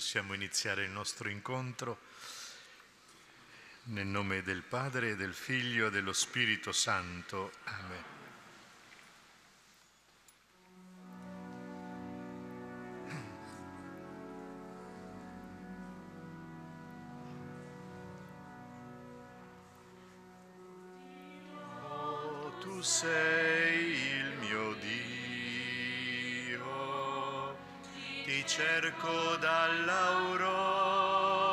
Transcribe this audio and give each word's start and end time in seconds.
Possiamo 0.00 0.32
iniziare 0.32 0.84
il 0.84 0.90
nostro 0.90 1.28
incontro 1.28 1.98
nel 3.88 4.06
nome 4.06 4.42
del 4.42 4.62
Padre, 4.62 5.14
del 5.14 5.34
Figlio 5.34 5.88
e 5.88 5.90
dello 5.90 6.14
Spirito 6.14 6.72
Santo. 6.72 7.52
Amen. 7.64 8.04
Oh, 21.82 22.56
tu 22.60 22.80
sei 22.80 24.16
il 24.16 24.32
mio 24.38 24.72
Dio, 24.80 25.09
ti 28.30 28.44
cerco 28.46 29.34
dall'aurora, 29.40 31.49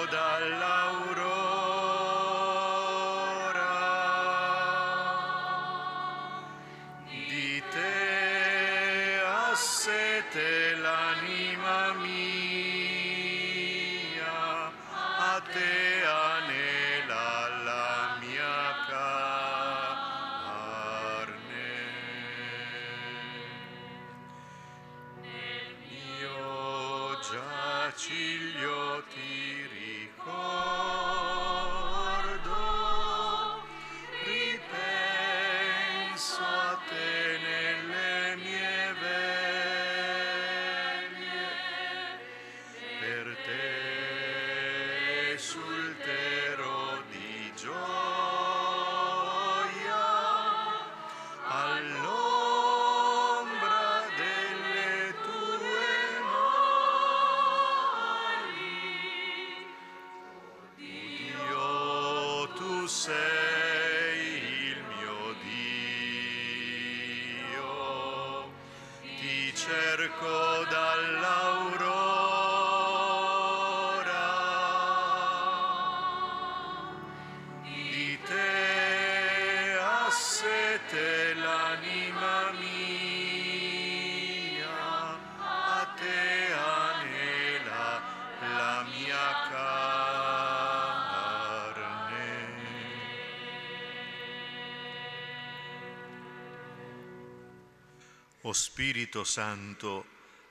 Spirito 99.16 99.24
Santo, 99.24 100.06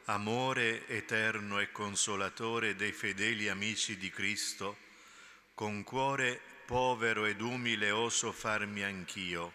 amore 0.06 0.88
eterno 0.88 1.60
e 1.60 1.72
consolatore 1.72 2.76
dei 2.76 2.92
fedeli 2.94 3.48
amici 3.48 3.96
di 3.96 4.10
Cristo, 4.10 4.78
con 5.54 5.84
cuore 5.84 6.42
povero 6.66 7.26
ed 7.26 7.42
umile 7.42 7.92
oso 7.92 8.32
farmi 8.32 8.84
anch'io, 8.84 9.54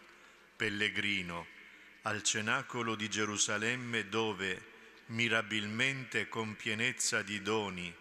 pellegrino, 0.55 1.45
al 2.03 2.23
cenacolo 2.23 2.95
di 2.95 3.09
Gerusalemme 3.11 4.09
dove, 4.09 4.63
mirabilmente 5.07 6.29
con 6.29 6.55
pienezza 6.55 7.23
di 7.23 7.43
doni 7.43 7.93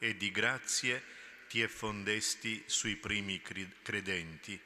e 0.00 0.16
di 0.16 0.32
grazie, 0.32 1.00
ti 1.48 1.60
effondesti 1.60 2.64
sui 2.66 2.96
primi 2.96 3.40
credenti. 3.40 4.60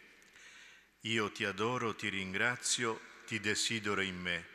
Io 1.01 1.31
ti 1.31 1.45
adoro, 1.45 1.95
ti 1.95 2.09
ringrazio, 2.09 2.99
ti 3.27 3.39
desidero 3.39 4.01
in 4.01 4.19
me. 4.19 4.50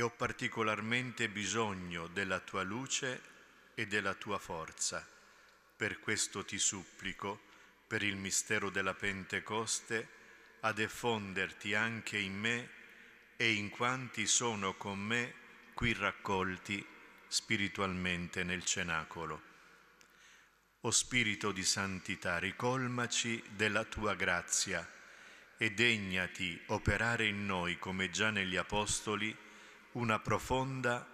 E 0.00 0.02
ho 0.02 0.08
particolarmente 0.08 1.28
bisogno 1.28 2.06
della 2.06 2.40
tua 2.40 2.62
luce 2.62 3.20
e 3.74 3.86
della 3.86 4.14
tua 4.14 4.38
forza. 4.38 5.06
Per 5.76 6.00
questo 6.00 6.42
ti 6.42 6.56
supplico, 6.56 7.38
per 7.86 8.02
il 8.02 8.16
mistero 8.16 8.70
della 8.70 8.94
Pentecoste, 8.94 10.08
ad 10.60 10.78
effonderti 10.78 11.74
anche 11.74 12.16
in 12.16 12.34
me 12.34 12.70
e 13.36 13.52
in 13.52 13.68
quanti 13.68 14.26
sono 14.26 14.74
con 14.74 14.98
me 14.98 15.34
qui 15.74 15.92
raccolti 15.92 16.82
spiritualmente 17.28 18.42
nel 18.42 18.64
cenacolo. 18.64 19.42
O 20.80 20.90
Spirito 20.90 21.52
di 21.52 21.62
Santità, 21.62 22.38
ricolmaci 22.38 23.42
della 23.50 23.84
tua 23.84 24.14
grazia 24.14 24.90
e 25.58 25.72
degnati 25.72 26.58
operare 26.68 27.26
in 27.26 27.44
noi, 27.44 27.78
come 27.78 28.08
già 28.08 28.30
negli 28.30 28.56
Apostoli, 28.56 29.48
una 29.92 30.20
profonda 30.20 31.04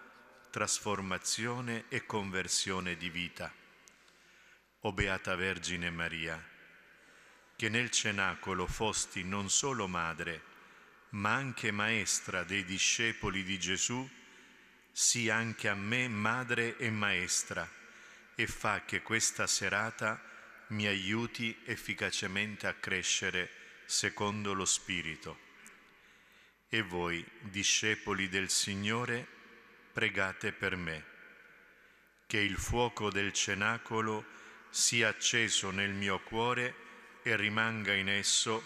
trasformazione 0.51 1.85
e 1.89 2.05
conversione 2.05 2.97
di 2.97 3.09
vita. 3.09 3.51
O 4.81 4.93
Beata 4.93 5.35
Vergine 5.35 5.89
Maria, 5.91 6.43
che 7.57 7.69
nel 7.71 7.91
cenacolo 7.91 8.67
fosti 8.67 9.25
non 9.25 9.49
solo 9.49 9.89
madre, 9.89 10.43
ma 11.11 11.33
anche 11.33 11.71
maestra 11.71 12.45
dei 12.45 12.65
discepoli 12.65 13.43
di 13.45 13.59
Gesù, 13.59 14.07
sii 14.93 15.31
anche 15.31 15.69
a 15.69 15.75
me 15.75 16.07
madre 16.09 16.77
e 16.77 16.91
maestra 16.91 17.67
e 18.35 18.47
fa 18.47 18.85
che 18.85 19.01
questa 19.01 19.47
serata 19.47 20.23
mi 20.69 20.87
aiuti 20.87 21.57
efficacemente 21.65 22.67
a 22.67 22.75
crescere 22.75 23.51
secondo 23.87 24.53
lo 24.53 24.67
Spirito. 24.67 25.46
E 26.69 26.83
voi, 26.83 27.25
discepoli 27.41 28.29
del 28.29 28.51
Signore, 28.51 29.27
pregate 29.93 30.53
per 30.53 30.77
me, 30.77 31.05
che 32.27 32.39
il 32.39 32.57
fuoco 32.57 33.11
del 33.11 33.33
cenacolo 33.33 34.25
sia 34.71 35.09
acceso 35.09 35.71
nel 35.71 35.93
mio 35.93 36.21
cuore 36.21 36.75
e 37.23 37.37
rimanga 37.37 37.95
in 37.95 38.09
esso 38.09 38.65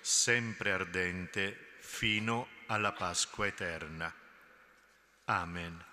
sempre 0.00 0.72
ardente 0.72 1.76
fino 1.78 2.48
alla 2.66 2.92
Pasqua 2.92 3.46
eterna. 3.46 4.12
Amen. 5.26 5.91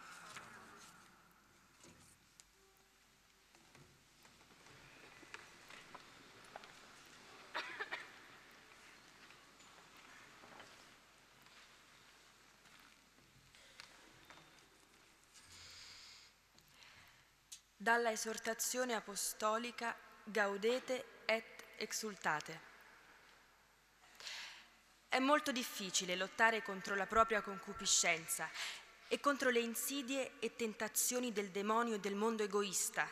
Dalla 17.82 18.12
esortazione 18.12 18.94
apostolica 18.94 19.96
Gaudete 20.26 21.22
et 21.24 21.64
exultate. 21.78 22.62
È 25.08 25.18
molto 25.20 25.54
difficile 25.54 26.18
lottare 26.18 26.62
contro 26.62 26.94
la 26.96 27.06
propria 27.06 27.42
concupiscenza 27.42 28.50
e 29.08 29.22
contro 29.22 29.50
le 29.50 29.62
insidie 29.62 30.40
e 30.40 30.58
tentazioni 30.58 31.32
del 31.32 31.52
demonio 31.52 31.96
e 31.96 32.00
del 32.02 32.16
mondo 32.16 32.44
egoista, 32.44 33.10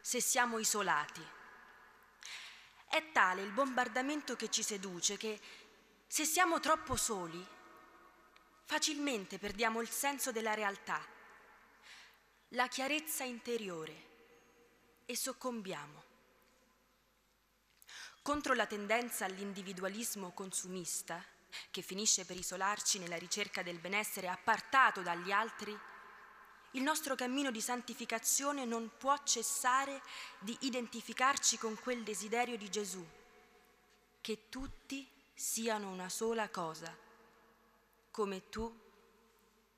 se 0.00 0.22
siamo 0.22 0.58
isolati. 0.58 1.22
È 2.88 3.12
tale 3.12 3.42
il 3.42 3.50
bombardamento 3.50 4.34
che 4.34 4.48
ci 4.48 4.62
seduce 4.62 5.18
che, 5.18 5.38
se 6.06 6.24
siamo 6.24 6.58
troppo 6.58 6.96
soli, 6.96 7.46
facilmente 8.64 9.38
perdiamo 9.38 9.82
il 9.82 9.90
senso 9.90 10.32
della 10.32 10.54
realtà, 10.54 11.15
la 12.50 12.68
chiarezza 12.68 13.24
interiore 13.24 14.04
e 15.04 15.16
soccombiamo. 15.16 16.04
Contro 18.22 18.54
la 18.54 18.66
tendenza 18.66 19.24
all'individualismo 19.24 20.30
consumista, 20.30 21.22
che 21.70 21.82
finisce 21.82 22.24
per 22.24 22.36
isolarci 22.36 22.98
nella 22.98 23.16
ricerca 23.16 23.62
del 23.62 23.78
benessere 23.78 24.28
appartato 24.28 25.00
dagli 25.00 25.32
altri, 25.32 25.76
il 26.72 26.82
nostro 26.82 27.14
cammino 27.14 27.50
di 27.50 27.60
santificazione 27.60 28.64
non 28.64 28.92
può 28.96 29.16
cessare 29.24 30.02
di 30.38 30.56
identificarci 30.60 31.58
con 31.58 31.76
quel 31.80 32.02
desiderio 32.02 32.56
di 32.56 32.68
Gesù, 32.68 33.04
che 34.20 34.48
tutti 34.48 35.08
siano 35.34 35.90
una 35.90 36.08
sola 36.08 36.48
cosa, 36.48 36.94
come 38.10 38.48
tu, 38.50 38.72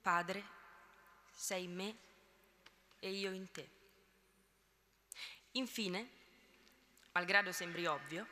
Padre, 0.01 0.45
sei 1.33 1.67
me 1.67 2.07
e 2.99 3.11
io 3.11 3.33
in 3.33 3.51
te. 3.51 3.69
Infine, 5.53 6.09
malgrado 7.13 7.53
sembri 7.53 7.87
ovvio, 7.87 8.27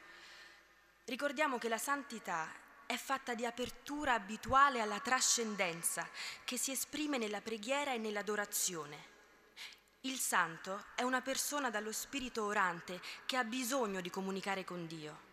ricordiamo 1.04 1.58
che 1.58 1.68
la 1.68 1.78
santità 1.78 2.52
è 2.86 2.96
fatta 2.96 3.34
di 3.34 3.44
apertura 3.44 4.14
abituale 4.14 4.80
alla 4.80 5.00
trascendenza 5.00 6.08
che 6.44 6.56
si 6.56 6.70
esprime 6.70 7.18
nella 7.18 7.40
preghiera 7.40 7.92
e 7.92 7.98
nell'adorazione. 7.98 9.14
Il 10.02 10.18
santo 10.18 10.84
è 10.94 11.02
una 11.02 11.20
persona 11.20 11.68
dallo 11.68 11.90
spirito 11.90 12.44
orante 12.44 13.00
che 13.26 13.36
ha 13.36 13.42
bisogno 13.42 14.00
di 14.00 14.08
comunicare 14.08 14.62
con 14.64 14.86
Dio. 14.86 15.25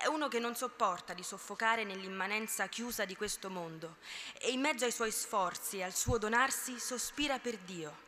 È 0.00 0.06
uno 0.06 0.28
che 0.28 0.38
non 0.38 0.54
sopporta 0.54 1.12
di 1.12 1.24
soffocare 1.24 1.82
nell'immanenza 1.82 2.68
chiusa 2.68 3.04
di 3.04 3.16
questo 3.16 3.50
mondo 3.50 3.96
e 4.40 4.52
in 4.52 4.60
mezzo 4.60 4.84
ai 4.84 4.92
suoi 4.92 5.10
sforzi 5.10 5.78
e 5.78 5.82
al 5.82 5.92
suo 5.92 6.18
donarsi 6.18 6.78
sospira 6.78 7.40
per 7.40 7.58
Dio. 7.58 8.06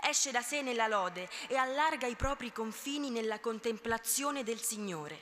Esce 0.00 0.30
da 0.30 0.42
sé 0.42 0.62
nella 0.62 0.86
lode 0.86 1.28
e 1.48 1.56
allarga 1.56 2.06
i 2.06 2.14
propri 2.14 2.52
confini 2.52 3.10
nella 3.10 3.40
contemplazione 3.40 4.44
del 4.44 4.60
Signore. 4.60 5.18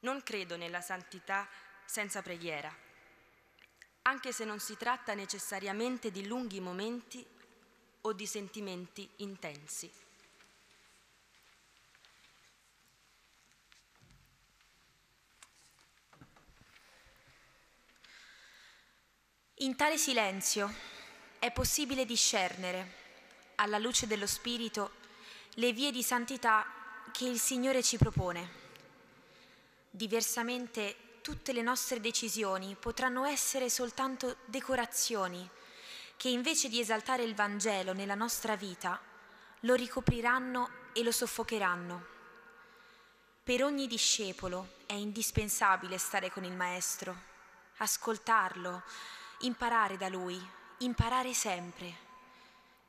Non 0.00 0.20
credo 0.24 0.56
nella 0.56 0.80
santità 0.80 1.48
senza 1.84 2.22
preghiera, 2.22 2.74
anche 4.02 4.32
se 4.32 4.44
non 4.44 4.58
si 4.58 4.76
tratta 4.76 5.14
necessariamente 5.14 6.10
di 6.10 6.26
lunghi 6.26 6.58
momenti 6.58 7.24
o 8.00 8.12
di 8.12 8.26
sentimenti 8.26 9.08
intensi. 9.18 10.05
In 19.60 19.74
tale 19.74 19.96
silenzio 19.96 20.70
è 21.38 21.50
possibile 21.50 22.04
discernere, 22.04 22.92
alla 23.54 23.78
luce 23.78 24.06
dello 24.06 24.26
Spirito, 24.26 24.96
le 25.54 25.72
vie 25.72 25.90
di 25.90 26.02
santità 26.02 26.66
che 27.10 27.24
il 27.24 27.40
Signore 27.40 27.82
ci 27.82 27.96
propone. 27.96 28.50
Diversamente 29.90 31.20
tutte 31.22 31.54
le 31.54 31.62
nostre 31.62 32.00
decisioni 32.00 32.76
potranno 32.78 33.24
essere 33.24 33.70
soltanto 33.70 34.36
decorazioni 34.44 35.48
che 36.18 36.28
invece 36.28 36.68
di 36.68 36.78
esaltare 36.78 37.22
il 37.22 37.34
Vangelo 37.34 37.94
nella 37.94 38.14
nostra 38.14 38.56
vita, 38.56 39.00
lo 39.60 39.74
ricopriranno 39.74 40.68
e 40.92 41.02
lo 41.02 41.12
soffocheranno. 41.12 42.06
Per 43.42 43.64
ogni 43.64 43.86
discepolo 43.86 44.74
è 44.84 44.92
indispensabile 44.92 45.96
stare 45.96 46.30
con 46.30 46.44
il 46.44 46.52
Maestro, 46.52 47.16
ascoltarlo, 47.78 48.82
imparare 49.40 49.96
da 49.96 50.08
Lui, 50.08 50.40
imparare 50.78 51.34
sempre. 51.34 52.04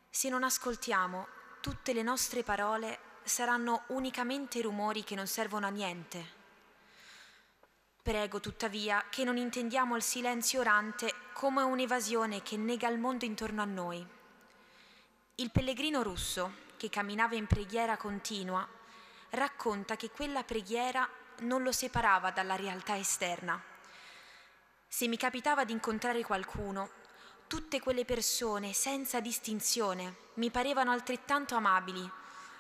Se 0.10 0.30
non 0.30 0.44
ascoltiamo, 0.44 1.27
tutte 1.62 1.94
le 1.94 2.01
nostre 2.01 2.44
parole 2.44 3.00
saranno 3.24 3.84
unicamente 3.88 4.62
rumori 4.62 5.04
che 5.04 5.16
non 5.16 5.27
servono 5.27 5.68
a 5.68 5.70
niente. 5.70 6.36
Prego 8.01 8.39
tuttavia 8.39 9.06
che 9.10 9.25
non 9.25 9.36
intendiamo 9.36 9.96
il 9.98 10.01
silenzio 10.01 10.62
orante 10.62 11.13
come 11.34 11.62
un'evasione 11.62 12.42
che 12.42 12.56
nega 12.56 12.88
il 12.88 12.98
mondo 12.98 13.25
intorno 13.25 13.62
a 13.62 13.66
noi. 13.66 14.06
Il 15.36 15.51
pellegrino 15.51 16.01
russo, 16.04 16.66
che 16.77 16.89
camminava 16.89 17.36
in 17.36 17.48
preghiera 17.48 17.98
continua, 17.98 18.66
racconta 19.32 19.98
che 19.98 20.10
quella 20.10 20.44
preghiera 20.44 21.08
non 21.39 21.63
lo 21.63 21.72
separava 21.72 22.32
dalla 22.32 22.56
realtà 22.56 22.98
esterna. 22.98 23.62
Se 24.88 25.08
mi 25.08 25.17
capitava 25.17 25.65
di 25.65 25.74
incontrare 25.74 26.24
qualcuno, 26.24 26.89
tutte 27.48 27.79
quelle 27.79 28.06
persone, 28.06 28.74
senza 28.74 29.20
distinzione, 29.20 30.15
mi 30.36 30.50
parevano 30.50 30.91
altrettanto 30.91 31.56
amabili 31.56 32.10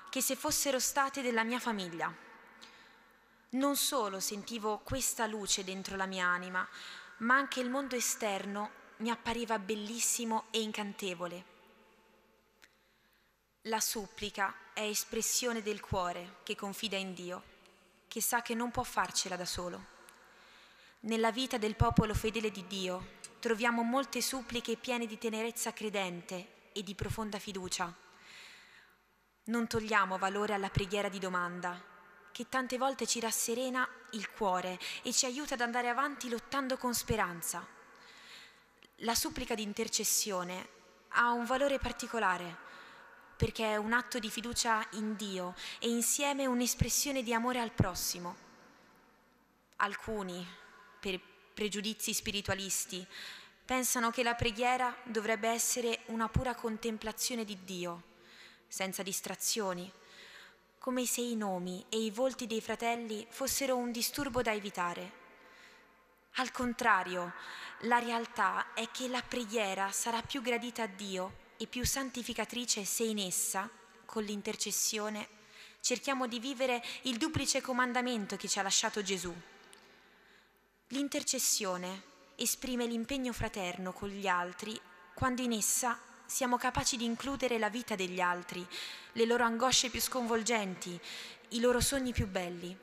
che 0.09 0.21
se 0.21 0.35
fossero 0.35 0.79
state 0.79 1.21
della 1.21 1.43
mia 1.43 1.59
famiglia. 1.59 2.13
Non 3.49 3.75
solo 3.75 4.19
sentivo 4.19 4.79
questa 4.83 5.25
luce 5.25 5.63
dentro 5.63 5.95
la 5.95 6.05
mia 6.05 6.25
anima, 6.27 6.67
ma 7.17 7.35
anche 7.35 7.59
il 7.59 7.69
mondo 7.69 7.95
esterno 7.95 8.71
mi 8.97 9.09
appariva 9.09 9.57
bellissimo 9.57 10.45
e 10.51 10.61
incantevole. 10.61 11.55
La 13.63 13.79
supplica 13.79 14.53
è 14.73 14.81
espressione 14.81 15.61
del 15.61 15.79
cuore 15.79 16.37
che 16.43 16.55
confida 16.55 16.97
in 16.97 17.13
Dio, 17.13 17.43
che 18.07 18.21
sa 18.21 18.41
che 18.41 18.53
non 18.53 18.71
può 18.71 18.83
farcela 18.83 19.35
da 19.35 19.45
solo. 19.45 19.95
Nella 21.01 21.31
vita 21.31 21.57
del 21.57 21.75
popolo 21.75 22.15
fedele 22.15 22.49
di 22.49 22.65
Dio, 22.65 23.15
troviamo 23.39 23.83
molte 23.83 24.19
suppliche 24.19 24.77
piene 24.77 25.05
di 25.05 25.19
tenerezza 25.19 25.71
credente 25.71 26.71
e 26.73 26.81
di 26.81 26.95
profonda 26.95 27.37
fiducia. 27.37 27.93
Non 29.45 29.67
togliamo 29.67 30.17
valore 30.17 30.55
alla 30.55 30.69
preghiera 30.69 31.07
di 31.07 31.19
domanda, 31.19 31.79
che 32.31 32.49
tante 32.49 32.77
volte 32.77 33.05
ci 33.05 33.19
rasserena 33.19 33.87
il 34.11 34.31
cuore 34.31 34.79
e 35.03 35.13
ci 35.13 35.25
aiuta 35.25 35.53
ad 35.53 35.61
andare 35.61 35.87
avanti 35.87 36.29
lottando 36.29 36.77
con 36.77 36.95
speranza. 36.95 37.65
La 39.01 39.13
supplica 39.13 39.53
di 39.53 39.61
intercessione 39.61 40.67
ha 41.09 41.31
un 41.31 41.45
valore 41.45 41.77
particolare 41.77 42.65
perché 43.37 43.65
è 43.65 43.75
un 43.75 43.93
atto 43.93 44.17
di 44.17 44.31
fiducia 44.31 44.83
in 44.93 45.15
Dio 45.15 45.53
e 45.77 45.89
insieme 45.89 46.47
un'espressione 46.47 47.21
di 47.21 47.35
amore 47.35 47.59
al 47.59 47.71
prossimo. 47.71 48.35
Alcuni, 49.77 50.45
pregiudizi 51.57 52.13
spiritualisti, 52.13 53.03
pensano 53.65 54.11
che 54.11 54.21
la 54.21 54.35
preghiera 54.35 54.95
dovrebbe 55.05 55.49
essere 55.49 56.01
una 56.09 56.29
pura 56.29 56.53
contemplazione 56.53 57.43
di 57.45 57.57
Dio, 57.63 58.03
senza 58.67 59.01
distrazioni, 59.01 59.91
come 60.77 61.07
se 61.07 61.21
i 61.21 61.35
nomi 61.35 61.83
e 61.89 61.97
i 61.97 62.11
volti 62.11 62.45
dei 62.45 62.61
fratelli 62.61 63.25
fossero 63.31 63.75
un 63.75 63.91
disturbo 63.91 64.43
da 64.43 64.53
evitare. 64.53 65.11
Al 66.35 66.51
contrario, 66.51 67.33
la 67.81 67.97
realtà 67.97 68.75
è 68.75 68.91
che 68.91 69.07
la 69.07 69.23
preghiera 69.23 69.91
sarà 69.91 70.21
più 70.21 70.43
gradita 70.43 70.83
a 70.83 70.87
Dio 70.87 71.45
e 71.57 71.65
più 71.65 71.83
santificatrice 71.83 72.85
se 72.85 73.01
in 73.01 73.17
essa, 73.17 73.67
con 74.05 74.23
l'intercessione, 74.23 75.27
cerchiamo 75.81 76.27
di 76.27 76.39
vivere 76.39 76.83
il 77.03 77.17
duplice 77.17 77.61
comandamento 77.61 78.35
che 78.35 78.47
ci 78.47 78.59
ha 78.59 78.61
lasciato 78.61 79.01
Gesù. 79.01 79.35
L'intercessione 80.89 82.03
esprime 82.35 82.85
l'impegno 82.85 83.33
fraterno 83.33 83.91
con 83.93 84.09
gli 84.09 84.27
altri 84.27 84.79
quando 85.13 85.41
in 85.41 85.53
essa 85.53 85.99
siamo 86.25 86.57
capaci 86.57 86.97
di 86.97 87.05
includere 87.05 87.57
la 87.57 87.69
vita 87.69 87.95
degli 87.95 88.19
altri, 88.19 88.65
le 89.13 89.25
loro 89.25 89.43
angosce 89.43 89.89
più 89.89 90.01
sconvolgenti, 90.01 90.99
i 91.49 91.59
loro 91.59 91.79
sogni 91.79 92.11
più 92.11 92.27
belli. 92.27 92.77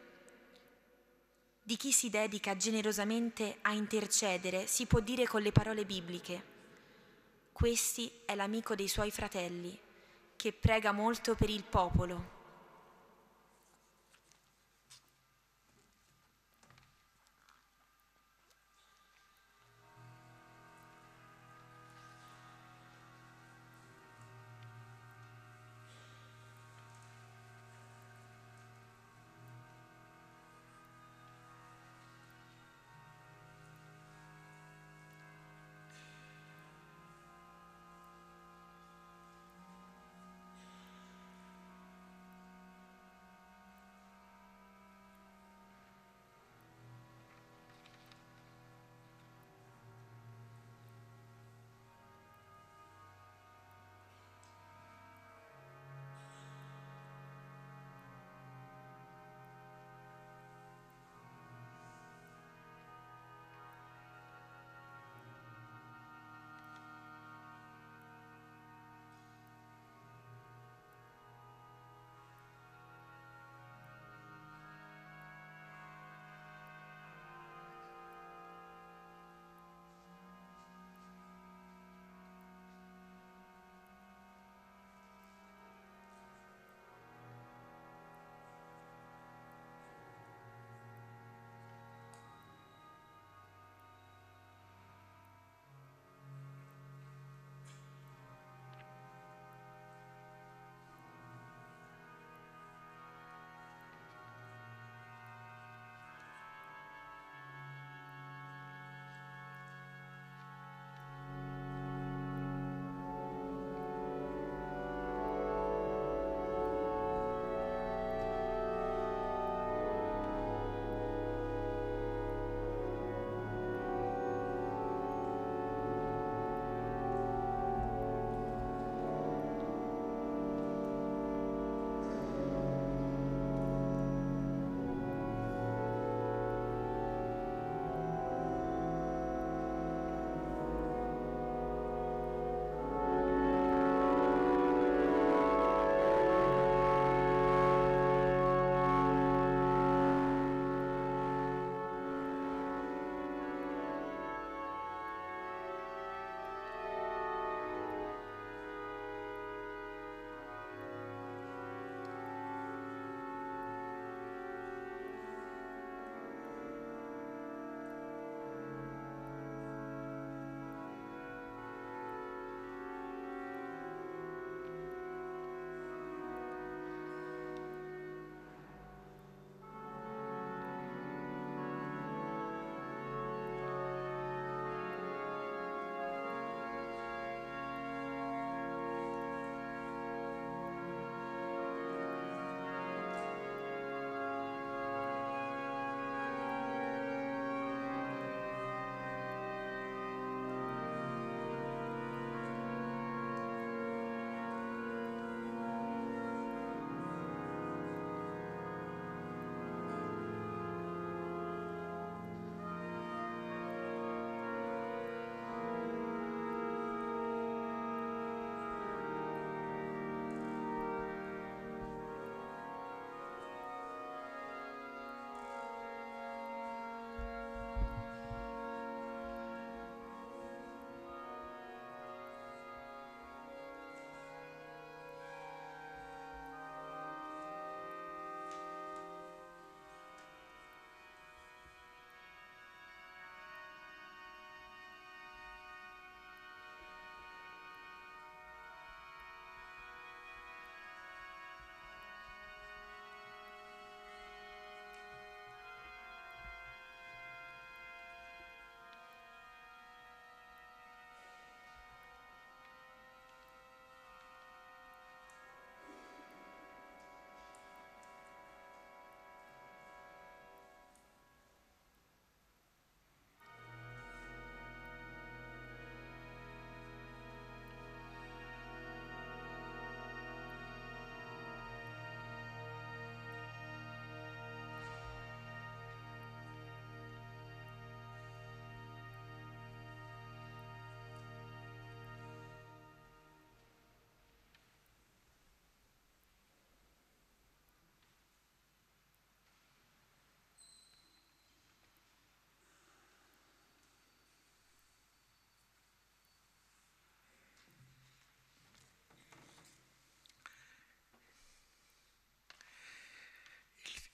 Di 1.63 1.77
chi 1.77 1.93
si 1.93 2.11
dedica 2.11 2.57
generosamente 2.57 3.59
a 3.63 3.73
intercedere 3.73 4.67
si 4.67 4.87
può 4.87 5.01
dire 5.01 5.27
con 5.27 5.43
le 5.43 5.53
parole 5.53 5.85
bibliche 5.85 6.53
questi 7.55 8.11
è 8.25 8.35
l'amico 8.35 8.75
dei 8.75 8.89
suoi 8.89 9.13
fratelli, 9.13 9.79
che 10.35 10.53
prega 10.53 10.91
molto 10.91 11.37
per 11.37 11.49
il 11.49 11.63
popolo. 11.63 12.34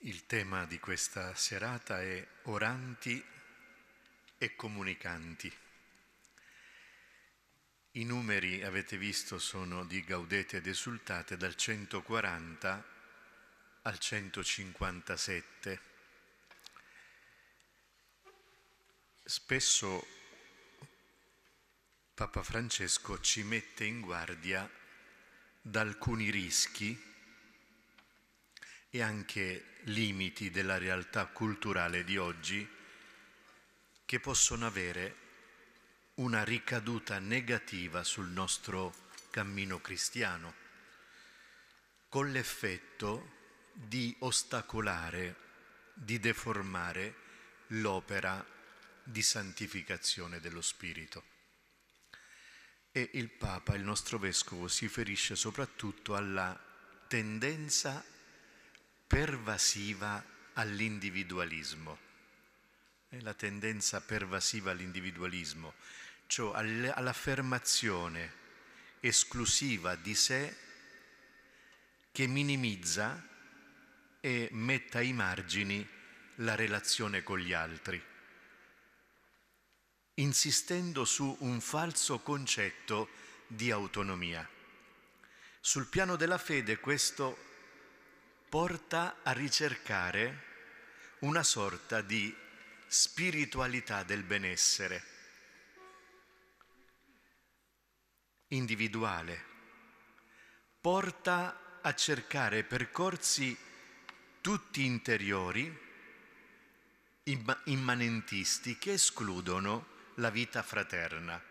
Il 0.03 0.25
tema 0.25 0.65
di 0.65 0.79
questa 0.79 1.35
serata 1.35 2.01
è 2.01 2.27
oranti 2.45 3.23
e 4.35 4.55
comunicanti. 4.55 5.55
I 7.91 8.03
numeri, 8.03 8.63
avete 8.63 8.97
visto, 8.97 9.37
sono 9.37 9.85
di 9.85 10.03
Gaudete 10.03 10.57
ed 10.57 10.65
Esultate 10.65 11.37
dal 11.37 11.53
140 11.53 12.85
al 13.83 13.99
157. 13.99 15.81
Spesso 19.23 20.07
Papa 22.15 22.41
Francesco 22.41 23.19
ci 23.19 23.43
mette 23.43 23.83
in 23.83 24.01
guardia 24.01 24.67
da 25.61 25.81
alcuni 25.81 26.31
rischi 26.31 27.09
e 28.91 29.01
anche 29.01 29.77
limiti 29.85 30.51
della 30.51 30.77
realtà 30.77 31.25
culturale 31.27 32.03
di 32.03 32.17
oggi 32.17 32.67
che 34.05 34.19
possono 34.19 34.65
avere 34.65 35.15
una 36.15 36.43
ricaduta 36.43 37.17
negativa 37.19 38.03
sul 38.03 38.27
nostro 38.27 38.93
cammino 39.29 39.79
cristiano, 39.79 40.53
con 42.09 42.29
l'effetto 42.31 43.39
di 43.71 44.13
ostacolare, 44.19 45.35
di 45.93 46.19
deformare 46.19 47.15
l'opera 47.67 48.45
di 49.01 49.21
santificazione 49.21 50.41
dello 50.41 50.61
Spirito. 50.61 51.23
E 52.91 53.11
il 53.13 53.29
Papa, 53.29 53.73
il 53.75 53.83
nostro 53.83 54.19
Vescovo, 54.19 54.67
si 54.67 54.85
riferisce 54.85 55.37
soprattutto 55.37 56.13
alla 56.13 56.59
tendenza 57.07 58.03
pervasiva 59.11 60.23
all'individualismo. 60.53 61.99
È 63.09 63.19
la 63.19 63.33
tendenza 63.33 63.99
pervasiva 63.99 64.71
all'individualismo, 64.71 65.73
cioè 66.27 66.55
all'affermazione 66.55 68.33
esclusiva 69.01 69.95
di 69.95 70.15
sé 70.15 70.55
che 72.13 72.25
minimizza 72.25 73.21
e 74.21 74.47
mette 74.53 74.99
ai 74.99 75.11
margini 75.11 75.85
la 76.35 76.55
relazione 76.55 77.21
con 77.21 77.37
gli 77.37 77.51
altri, 77.51 78.01
insistendo 80.13 81.03
su 81.03 81.35
un 81.41 81.59
falso 81.59 82.19
concetto 82.19 83.09
di 83.45 83.71
autonomia. 83.71 84.49
Sul 85.59 85.87
piano 85.87 86.15
della 86.15 86.37
fede 86.37 86.79
questo 86.79 87.50
porta 88.51 89.19
a 89.23 89.31
ricercare 89.31 90.43
una 91.19 91.41
sorta 91.41 92.01
di 92.01 92.35
spiritualità 92.85 94.03
del 94.03 94.23
benessere. 94.23 95.03
Individuale, 98.47 99.45
porta 100.81 101.79
a 101.81 101.95
cercare 101.95 102.65
percorsi 102.65 103.57
tutti 104.41 104.83
interiori, 104.83 105.73
immanentisti, 107.23 108.77
che 108.77 108.91
escludono 108.91 110.09
la 110.15 110.29
vita 110.29 110.61
fraterna. 110.61 111.41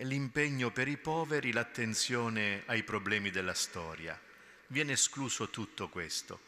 L'impegno 0.00 0.70
per 0.70 0.88
i 0.88 0.98
poveri, 0.98 1.52
l'attenzione 1.52 2.64
ai 2.66 2.82
problemi 2.82 3.30
della 3.30 3.54
storia 3.54 4.26
viene 4.68 4.92
escluso 4.92 5.50
tutto 5.50 5.88
questo. 5.88 6.40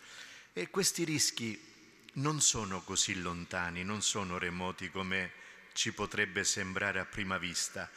E 0.53 0.71
questi 0.71 1.05
rischi 1.05 1.69
non 2.15 2.41
sono 2.41 2.83
così 2.83 3.21
lontani, 3.21 3.85
non 3.85 4.03
sono 4.03 4.39
remoti 4.39 4.91
come 4.91 5.33
ci 5.73 5.93
potrebbe 5.93 6.45
sembrare 6.45 6.99
a 7.01 7.05
prima 7.05 7.39
vista. 7.39 7.91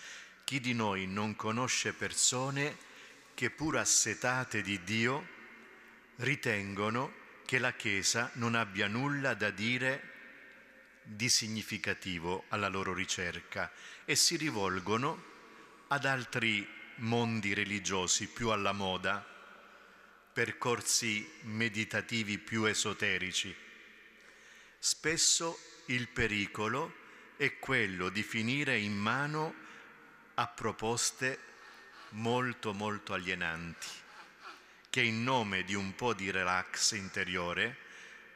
Chi 0.43 0.59
di 0.59 0.73
noi 0.73 1.07
non 1.07 1.35
conosce 1.35 1.93
persone 1.93 2.77
che 3.33 3.49
pur 3.49 3.77
assetate 3.77 4.61
di 4.61 4.83
Dio 4.83 5.27
ritengono 6.17 7.21
che 7.45 7.57
la 7.57 7.73
Chiesa 7.73 8.29
non 8.33 8.55
abbia 8.55 8.87
nulla 8.87 9.33
da 9.33 9.49
dire 9.49 10.11
di 11.03 11.27
significativo 11.29 12.45
alla 12.49 12.67
loro 12.67 12.93
ricerca 12.93 13.71
e 14.05 14.15
si 14.15 14.37
rivolgono 14.37 15.31
ad 15.87 16.05
altri 16.05 16.67
mondi 16.97 17.53
religiosi 17.53 18.27
più 18.27 18.49
alla 18.49 18.71
moda, 18.71 19.32
percorsi 20.33 21.31
meditativi 21.43 22.39
più 22.39 22.65
esoterici. 22.65 23.55
Spesso 24.79 25.59
il 25.85 26.07
pericolo 26.07 27.01
è 27.37 27.59
quello 27.59 28.09
di 28.09 28.23
finire 28.23 28.77
in 28.77 28.95
mano 28.95 29.53
a 30.33 30.47
proposte 30.47 31.39
molto 32.09 32.73
molto 32.73 33.13
alienanti, 33.13 33.87
che 34.89 35.01
in 35.01 35.23
nome 35.23 35.63
di 35.63 35.75
un 35.75 35.93
po' 35.93 36.13
di 36.13 36.31
relax 36.31 36.93
interiore, 36.93 37.77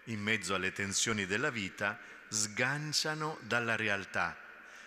in 0.06 0.22
mezzo 0.22 0.54
alle 0.54 0.72
tensioni 0.72 1.26
della 1.26 1.50
vita, 1.50 2.00
sganciano 2.30 3.40
dalla 3.42 3.76
realtà, 3.76 4.38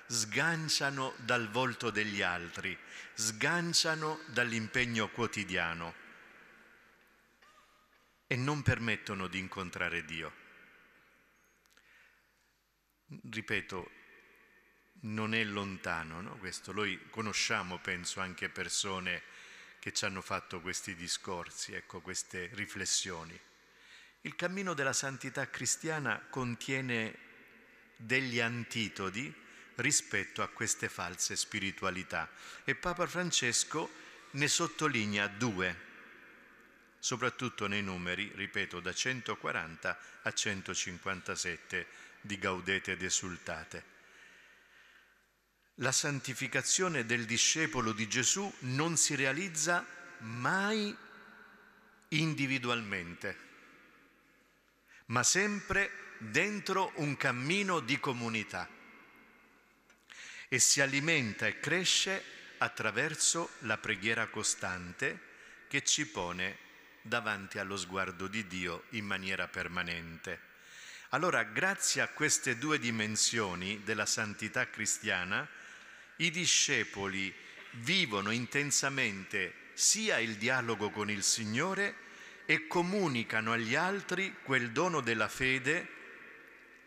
sganciano 0.06 1.14
dal 1.18 1.50
volto 1.50 1.90
degli 1.90 2.22
altri, 2.22 2.76
sganciano 3.14 4.20
dall'impegno 4.26 5.08
quotidiano 5.08 6.08
e 8.32 8.36
non 8.36 8.62
permettono 8.62 9.26
di 9.26 9.40
incontrare 9.40 10.04
Dio. 10.04 10.32
Ripeto, 13.28 13.90
non 15.00 15.34
è 15.34 15.42
lontano 15.42 16.20
no? 16.20 16.36
questo, 16.38 16.70
noi 16.70 17.10
conosciamo, 17.10 17.80
penso, 17.80 18.20
anche 18.20 18.48
persone 18.48 19.20
che 19.80 19.92
ci 19.92 20.04
hanno 20.04 20.20
fatto 20.20 20.60
questi 20.60 20.94
discorsi, 20.94 21.74
ecco, 21.74 22.00
queste 22.00 22.50
riflessioni. 22.52 23.36
Il 24.20 24.36
cammino 24.36 24.74
della 24.74 24.92
santità 24.92 25.50
cristiana 25.50 26.24
contiene 26.30 27.18
degli 27.96 28.38
antitodi 28.38 29.34
rispetto 29.74 30.42
a 30.42 30.48
queste 30.48 30.88
false 30.88 31.34
spiritualità 31.34 32.30
e 32.62 32.76
Papa 32.76 33.08
Francesco 33.08 33.90
ne 34.32 34.46
sottolinea 34.46 35.26
due 35.26 35.88
soprattutto 37.00 37.66
nei 37.66 37.82
numeri, 37.82 38.30
ripeto, 38.34 38.78
da 38.78 38.92
140 38.92 39.98
a 40.22 40.32
157 40.32 41.86
di 42.20 42.38
Gaudete 42.38 42.92
ed 42.92 43.02
Esultate. 43.02 43.84
La 45.76 45.92
santificazione 45.92 47.06
del 47.06 47.24
discepolo 47.24 47.92
di 47.92 48.06
Gesù 48.06 48.52
non 48.60 48.98
si 48.98 49.14
realizza 49.14 49.84
mai 50.18 50.94
individualmente, 52.08 53.36
ma 55.06 55.22
sempre 55.22 55.90
dentro 56.18 56.92
un 56.96 57.16
cammino 57.16 57.80
di 57.80 57.98
comunità 57.98 58.68
e 60.48 60.58
si 60.58 60.82
alimenta 60.82 61.46
e 61.46 61.60
cresce 61.60 62.22
attraverso 62.58 63.52
la 63.60 63.78
preghiera 63.78 64.26
costante 64.26 65.28
che 65.66 65.82
ci 65.82 66.06
pone 66.06 66.68
davanti 67.02 67.58
allo 67.58 67.76
sguardo 67.76 68.26
di 68.26 68.46
Dio 68.46 68.84
in 68.90 69.04
maniera 69.04 69.48
permanente. 69.48 70.48
Allora, 71.10 71.42
grazie 71.42 72.02
a 72.02 72.08
queste 72.08 72.56
due 72.56 72.78
dimensioni 72.78 73.82
della 73.82 74.06
santità 74.06 74.68
cristiana, 74.68 75.48
i 76.16 76.30
discepoli 76.30 77.34
vivono 77.72 78.30
intensamente 78.30 79.68
sia 79.74 80.18
il 80.18 80.36
dialogo 80.36 80.90
con 80.90 81.10
il 81.10 81.22
Signore 81.22 82.08
e 82.46 82.66
comunicano 82.66 83.52
agli 83.52 83.74
altri 83.74 84.36
quel 84.42 84.70
dono 84.70 85.00
della 85.00 85.28
fede 85.28 85.88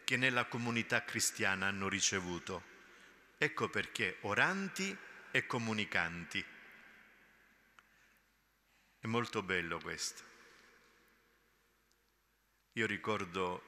che 0.04 0.18
nella 0.18 0.46
comunità 0.46 1.04
cristiana 1.04 1.68
hanno 1.68 1.88
ricevuto. 1.88 2.72
Ecco 3.38 3.70
perché 3.70 4.18
oranti 4.22 4.96
e 5.32 5.46
comunicanti. 5.46 6.46
È 9.04 9.08
molto 9.08 9.44
bello 9.44 9.82
questo. 9.82 10.24
Io 12.72 12.86
ricordo 12.86 13.62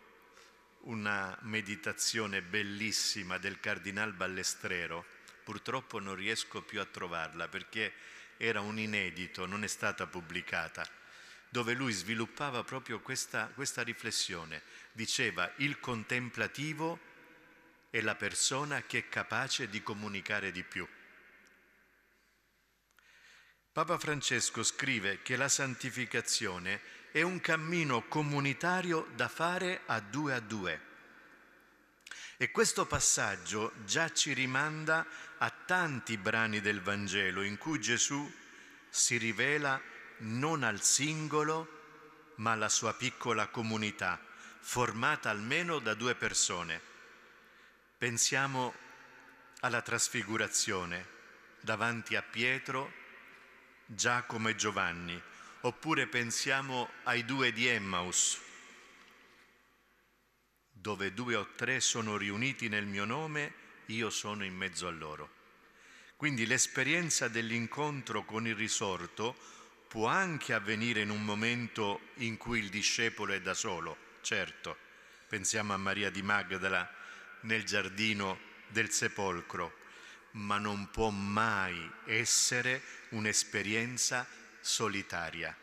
una 0.84 1.38
meditazione 1.42 2.42
bellissima 2.42 3.38
del 3.38 3.60
Cardinal 3.60 4.14
Ballestrero, 4.14 5.06
purtroppo 5.44 6.00
non 6.00 6.16
riesco 6.16 6.62
più 6.62 6.80
a 6.80 6.86
trovarla 6.86 7.50
perché 7.50 7.92
era 8.38 8.62
un 8.62 8.80
inedito, 8.80 9.46
non 9.46 9.66
è 9.66 9.68
stata 9.68 10.08
pubblicata, 10.08 10.90
dove 11.50 11.74
lui 11.74 11.92
sviluppava 11.92 12.64
proprio 12.64 13.02
questa, 13.02 13.52
questa 13.54 13.84
riflessione. 13.84 14.62
Diceva 14.94 15.52
il 15.58 15.82
contemplativo 15.82 16.98
è 17.90 18.00
la 18.00 18.16
persona 18.16 18.84
che 18.84 19.00
è 19.00 19.10
capace 19.10 19.68
di 19.68 19.84
comunicare 19.84 20.54
di 20.54 20.64
più. 20.64 20.88
Papa 23.76 24.00
Francesco 24.00 24.64
scrive 24.64 25.22
che 25.22 25.36
la 25.36 25.50
santificazione 25.50 26.80
è 27.12 27.22
un 27.24 27.42
cammino 27.42 28.08
comunitario 28.08 29.10
da 29.16 29.28
fare 29.28 29.82
a 29.88 30.00
due 30.00 30.34
a 30.34 30.40
due. 30.40 30.82
E 32.38 32.52
questo 32.52 32.86
passaggio 32.86 33.74
già 33.84 34.10
ci 34.14 34.32
rimanda 34.32 35.06
a 35.40 35.50
tanti 35.50 36.16
brani 36.16 36.62
del 36.62 36.80
Vangelo 36.82 37.42
in 37.42 37.58
cui 37.58 37.82
Gesù 37.82 38.34
si 38.88 39.18
rivela 39.18 39.82
non 40.20 40.64
al 40.64 40.82
singolo, 40.82 42.32
ma 42.36 42.54
alla 42.54 42.70
sua 42.70 42.94
piccola 42.94 43.48
comunità, 43.48 44.18
formata 44.62 45.30
almeno 45.30 45.80
da 45.80 45.96
due 45.96 46.16
persone. 46.16 46.80
Pensiamo 47.98 48.74
alla 49.60 49.82
trasfigurazione 49.82 51.06
davanti 51.60 52.16
a 52.16 52.22
Pietro, 52.22 53.04
Giacomo 53.88 54.50
e 54.50 54.56
Giovanni, 54.56 55.22
oppure 55.62 56.08
pensiamo 56.08 56.90
ai 57.04 57.24
due 57.24 57.52
di 57.52 57.68
Emmaus, 57.68 58.40
dove 60.72 61.14
due 61.14 61.36
o 61.36 61.50
tre 61.56 61.80
sono 61.80 62.18
riuniti 62.18 62.68
nel 62.68 62.86
mio 62.86 63.06
nome, 63.06 63.54
io 63.88 64.10
sono 64.10 64.44
in 64.44 64.56
mezzo 64.56 64.88
a 64.88 64.92
loro. 64.92 65.30
Quindi 66.16 66.48
l'esperienza 66.48 67.28
dell'incontro 67.28 68.26
con 68.26 68.48
il 68.48 68.56
risorto 68.56 69.36
può 69.88 70.08
anche 70.08 70.54
avvenire 70.54 71.02
in 71.02 71.12
un 71.12 71.24
momento 71.24 72.10
in 72.16 72.38
cui 72.38 72.60
il 72.60 72.70
discepolo 72.70 73.34
è 73.34 73.42
da 73.42 73.54
solo, 73.54 73.98
certo. 74.22 74.78
Pensiamo 75.28 75.74
a 75.74 75.78
Maria 75.78 76.10
di 76.10 76.22
Magdala 76.24 76.92
nel 77.42 77.64
giardino 77.64 78.40
del 78.68 78.90
sepolcro, 78.90 79.85
ma 80.36 80.58
non 80.58 80.90
può 80.90 81.10
mai 81.10 81.90
essere 82.06 82.82
un'esperienza 83.10 84.28
solitaria, 84.60 85.56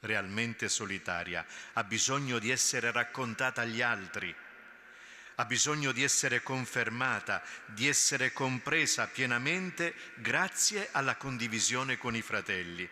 realmente 0.00 0.68
solitaria. 0.68 1.44
Ha 1.74 1.84
bisogno 1.84 2.38
di 2.38 2.50
essere 2.50 2.90
raccontata 2.90 3.62
agli 3.62 3.82
altri, 3.82 4.34
ha 5.38 5.44
bisogno 5.44 5.92
di 5.92 6.02
essere 6.02 6.42
confermata, 6.42 7.42
di 7.66 7.88
essere 7.88 8.32
compresa 8.32 9.06
pienamente 9.06 9.94
grazie 10.16 10.88
alla 10.92 11.16
condivisione 11.16 11.98
con 11.98 12.16
i 12.16 12.22
fratelli. 12.22 12.88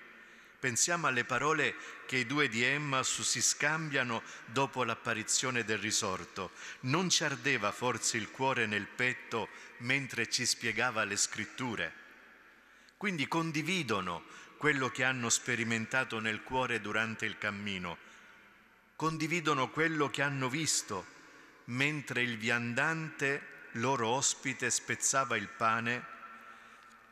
Pensiamo 0.59 1.07
alle 1.07 1.25
parole 1.25 1.75
che 2.07 2.17
i 2.17 2.27
due 2.27 2.49
di 2.49 2.63
Emmaus 2.63 3.21
si 3.21 3.43
scambiano 3.43 4.23
dopo 4.47 4.83
l'apparizione 4.83 5.63
del 5.63 5.77
risorto. 5.77 6.53
Non 6.81 7.11
ci 7.11 7.23
ardeva 7.23 7.71
forse 7.71 8.17
il 8.17 8.31
cuore 8.31 8.65
nel 8.65 8.87
petto 8.87 9.49
mentre 9.85 10.29
ci 10.29 10.45
spiegava 10.45 11.05
le 11.05 11.17
scritture? 11.17 11.93
Quindi 12.97 13.29
condividono 13.29 14.25
quello 14.57 14.89
che 14.89 15.05
hanno 15.05 15.29
sperimentato 15.29 16.21
nel 16.21 16.43
cuore 16.43 16.81
durante 16.81 17.27
il 17.27 17.39
cammino, 17.39 17.99
condividono 18.97 19.71
quello 19.71 20.09
che 20.09 20.23
hanno 20.23 20.49
visto 20.49 21.13
mentre 21.67 22.23
il 22.23 22.39
viandante, 22.39 23.69
loro 23.73 24.09
ospite, 24.09 24.71
spezzava 24.71 25.37
il 25.37 25.49
pane 25.49 26.13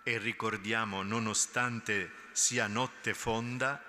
e 0.03 0.19
ricordiamo, 0.19 1.03
nonostante 1.03 2.11
sia 2.33 2.67
notte 2.67 3.15
fonda, 3.15 3.83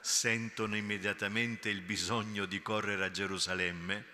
sentono 0.00 0.76
immediatamente 0.76 1.68
il 1.68 1.80
bisogno 1.80 2.44
di 2.46 2.60
correre 2.62 3.04
a 3.06 3.10
Gerusalemme 3.10 4.04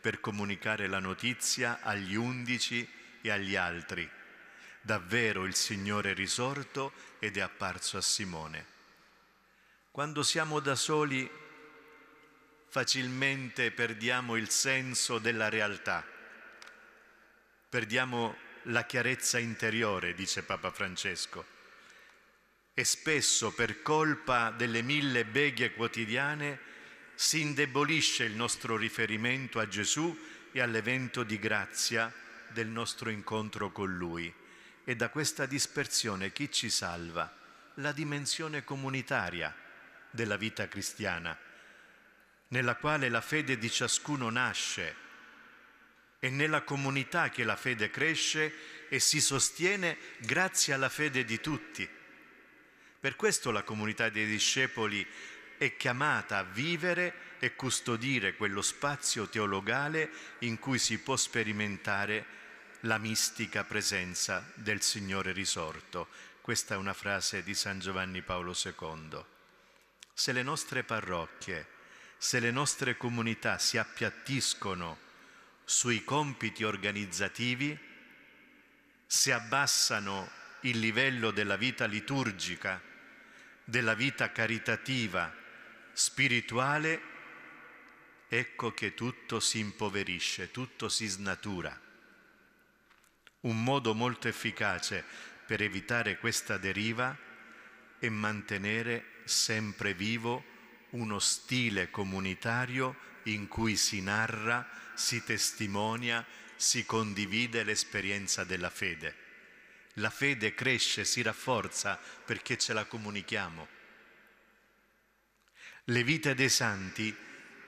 per 0.00 0.20
comunicare 0.20 0.88
la 0.88 0.98
notizia 0.98 1.80
agli 1.82 2.14
undici 2.14 3.00
e 3.22 3.30
agli 3.30 3.56
altri. 3.56 4.08
Davvero 4.80 5.44
il 5.44 5.54
Signore 5.54 6.10
è 6.10 6.14
risorto 6.14 6.92
ed 7.18 7.36
è 7.38 7.40
apparso 7.40 7.96
a 7.96 8.02
Simone. 8.02 8.66
Quando 9.90 10.22
siamo 10.22 10.60
da 10.60 10.74
soli 10.74 11.30
facilmente 12.68 13.70
perdiamo 13.70 14.36
il 14.36 14.50
senso 14.50 15.18
della 15.18 15.48
realtà, 15.48 16.04
perdiamo 17.68 18.36
la 18.66 18.84
chiarezza 18.84 19.38
interiore, 19.38 20.14
dice 20.14 20.42
Papa 20.42 20.70
Francesco 20.70 21.52
e 22.74 22.84
spesso 22.84 23.52
per 23.52 23.82
colpa 23.82 24.50
delle 24.50 24.82
mille 24.82 25.24
beghe 25.26 25.72
quotidiane 25.74 26.58
si 27.14 27.42
indebolisce 27.42 28.24
il 28.24 28.32
nostro 28.32 28.76
riferimento 28.76 29.58
a 29.58 29.68
Gesù 29.68 30.18
e 30.50 30.60
all'evento 30.60 31.22
di 31.22 31.38
grazia 31.38 32.12
del 32.52 32.68
nostro 32.68 33.10
incontro 33.10 33.72
con 33.72 33.96
Lui. 33.96 34.32
E 34.84 34.96
da 34.96 35.08
questa 35.10 35.46
dispersione 35.46 36.32
chi 36.32 36.50
ci 36.50 36.70
salva? 36.70 37.34
La 37.76 37.92
dimensione 37.92 38.64
comunitaria 38.64 39.54
della 40.10 40.36
vita 40.36 40.68
cristiana, 40.68 41.36
nella 42.48 42.76
quale 42.76 43.08
la 43.08 43.20
fede 43.20 43.56
di 43.58 43.70
ciascuno 43.70 44.28
nasce 44.28 45.02
è 46.22 46.28
nella 46.28 46.62
comunità 46.62 47.30
che 47.30 47.42
la 47.42 47.56
fede 47.56 47.90
cresce 47.90 48.88
e 48.88 49.00
si 49.00 49.20
sostiene 49.20 49.96
grazie 50.18 50.72
alla 50.72 50.88
fede 50.88 51.24
di 51.24 51.40
tutti. 51.40 51.88
Per 53.00 53.16
questo 53.16 53.50
la 53.50 53.64
comunità 53.64 54.08
dei 54.08 54.26
discepoli 54.26 55.04
è 55.58 55.76
chiamata 55.76 56.38
a 56.38 56.44
vivere 56.44 57.30
e 57.40 57.56
custodire 57.56 58.36
quello 58.36 58.62
spazio 58.62 59.26
teologale 59.28 60.10
in 60.40 60.60
cui 60.60 60.78
si 60.78 61.00
può 61.00 61.16
sperimentare 61.16 62.24
la 62.82 62.98
mistica 62.98 63.62
presenza 63.64 64.44
del 64.54 64.82
Signore 64.82 65.32
risorto. 65.32 66.08
Questa 66.40 66.74
è 66.74 66.76
una 66.76 66.94
frase 66.94 67.42
di 67.44 67.54
San 67.54 67.78
Giovanni 67.78 68.22
Paolo 68.22 68.56
II. 68.60 69.24
Se 70.12 70.32
le 70.32 70.42
nostre 70.42 70.82
parrocchie, 70.82 71.66
se 72.18 72.40
le 72.40 72.50
nostre 72.50 72.96
comunità 72.96 73.58
si 73.58 73.78
appiattiscono 73.78 74.98
sui 75.64 76.02
compiti 76.02 76.64
organizzativi, 76.64 77.78
se 79.06 79.32
abbassano 79.32 80.28
il 80.62 80.80
livello 80.80 81.30
della 81.30 81.56
vita 81.56 81.86
liturgica, 81.86 82.80
della 83.64 83.94
vita 83.94 84.32
caritativa, 84.32 85.32
spirituale, 85.92 87.00
ecco 88.26 88.72
che 88.74 88.94
tutto 88.94 89.38
si 89.38 89.60
impoverisce, 89.60 90.50
tutto 90.50 90.88
si 90.88 91.06
snatura. 91.06 91.90
Un 93.42 93.62
modo 93.62 93.94
molto 93.94 94.28
efficace 94.28 95.04
per 95.46 95.62
evitare 95.62 96.18
questa 96.18 96.58
deriva 96.58 97.16
è 97.98 98.08
mantenere 98.08 99.20
sempre 99.24 99.94
vivo 99.94 100.44
uno 100.90 101.18
stile 101.18 101.90
comunitario 101.90 102.96
in 103.24 103.48
cui 103.48 103.76
si 103.76 104.00
narra, 104.00 104.68
si 104.94 105.24
testimonia, 105.24 106.24
si 106.56 106.84
condivide 106.84 107.64
l'esperienza 107.64 108.44
della 108.44 108.70
fede. 108.70 109.16
La 109.94 110.10
fede 110.10 110.54
cresce, 110.54 111.04
si 111.04 111.20
rafforza 111.22 111.98
perché 112.24 112.56
ce 112.56 112.72
la 112.72 112.84
comunichiamo. 112.84 113.68
Le 115.86 116.04
vite 116.04 116.34
dei 116.34 116.48
santi 116.48 117.14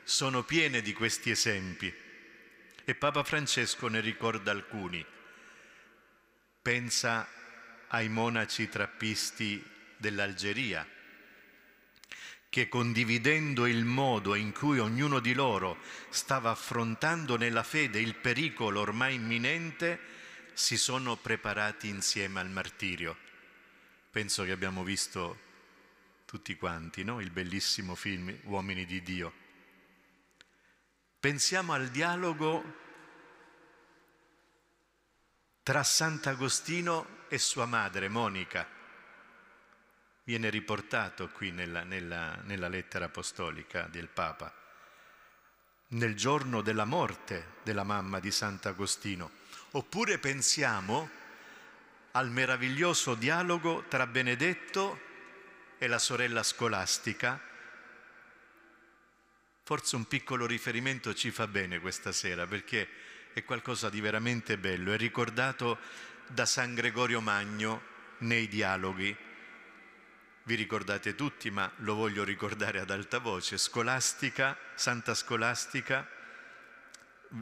sono 0.05 0.45
piene 0.45 0.83
di 0.83 0.93
questi 0.93 1.31
esempi 1.31 1.93
e 2.85 2.95
Papa 2.95 3.25
Francesco 3.25 3.89
ne 3.89 4.01
ricorda 4.01 4.53
alcuni. 4.53 5.05
Pensa 6.65 7.29
ai 7.89 8.09
monaci 8.09 8.71
trappisti 8.71 9.63
dell'Algeria, 9.99 10.89
che 12.49 12.69
condividendo 12.69 13.67
il 13.67 13.85
modo 13.85 14.35
in 14.35 14.51
cui 14.51 14.79
ognuno 14.79 15.21
di 15.21 15.35
loro 15.35 15.77
stava 16.09 16.49
affrontando 16.49 17.37
nella 17.37 17.63
fede 17.63 18.01
il 18.01 18.15
pericolo 18.15 18.81
ormai 18.81 19.17
imminente, 19.17 20.01
si 20.55 20.79
sono 20.79 21.17
preparati 21.17 21.89
insieme 21.89 22.41
al 22.41 22.49
martirio. 22.49 23.15
Penso 24.11 24.45
che 24.45 24.53
abbiamo 24.53 24.85
visto 24.85 25.39
tutti 26.25 26.57
quanti, 26.57 27.05
no? 27.05 27.21
il 27.21 27.31
bellissimo 27.31 27.95
film 27.95 28.35
Uomini 28.45 28.87
di 28.87 29.03
Dio. 29.03 29.33
Pensiamo 31.21 31.75
al 31.75 31.91
dialogo 31.91 32.84
tra 35.65 35.83
Sant'Agostino 35.83 37.25
e 37.27 37.39
sua 37.39 37.67
madre, 37.67 38.09
Monica. 38.09 38.65
Viene 40.23 40.49
riportato 40.51 41.31
qui 41.31 41.51
nella, 41.51 41.83
nella, 41.83 42.37
nella 42.45 42.69
lettera 42.69 43.07
apostolica 43.07 43.89
del 43.91 44.07
Papa. 44.07 44.55
Nel 45.89 46.15
giorno 46.15 46.63
della 46.63 46.85
morte 46.85 47.57
della 47.65 47.83
mamma 47.83 48.21
di 48.21 48.31
Sant'Agostino 48.31 49.43
Oppure 49.77 50.19
pensiamo 50.19 51.11
al 52.13 52.31
meraviglioso 52.31 53.17
dialogo 53.17 53.85
tra 53.89 54.07
Benedetto 54.07 55.01
e 55.79 55.89
la 55.89 55.99
sorella 55.99 56.45
scolastica. 56.45 57.41
Forse 59.65 59.97
un 59.97 60.07
piccolo 60.07 60.47
riferimento 60.47 61.13
ci 61.13 61.33
fa 61.33 61.49
bene 61.49 61.81
questa 61.81 62.13
sera 62.13 62.47
perché 62.47 62.89
è 63.35 63.45
qualcosa 63.45 63.91
di 63.91 64.01
veramente 64.01 64.57
bello, 64.57 64.93
è 64.93 64.97
ricordato 64.97 65.79
da 66.29 66.47
San 66.47 66.73
Gregorio 66.73 67.21
Magno 67.21 67.83
nei 68.19 68.47
dialoghi. 68.47 69.15
vi 70.45 70.55
ricordate 70.55 71.17
tutti, 71.17 71.51
ma 71.51 71.71
lo 71.79 71.95
voglio 71.95 72.23
ricordare 72.23 72.79
ad 72.79 72.91
alta 72.91 73.19
voce, 73.19 73.59
Scolastica, 73.59 74.57
Santa 74.75 75.15
Scolastica, 75.15 76.09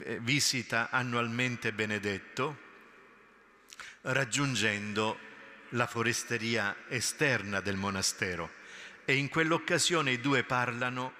eh, 0.01 0.19
visita 0.21 0.89
annualmente 0.89 1.73
Benedetto, 1.73 2.59
raggiungendo 4.03 5.19
la 5.71 5.87
foresteria 5.87 6.75
esterna 6.89 7.61
del 7.61 7.77
monastero 7.77 8.51
e 9.05 9.17
in 9.17 9.29
quell'occasione 9.29 10.13
i 10.13 10.21
due 10.21 10.45
parlano 10.45 11.13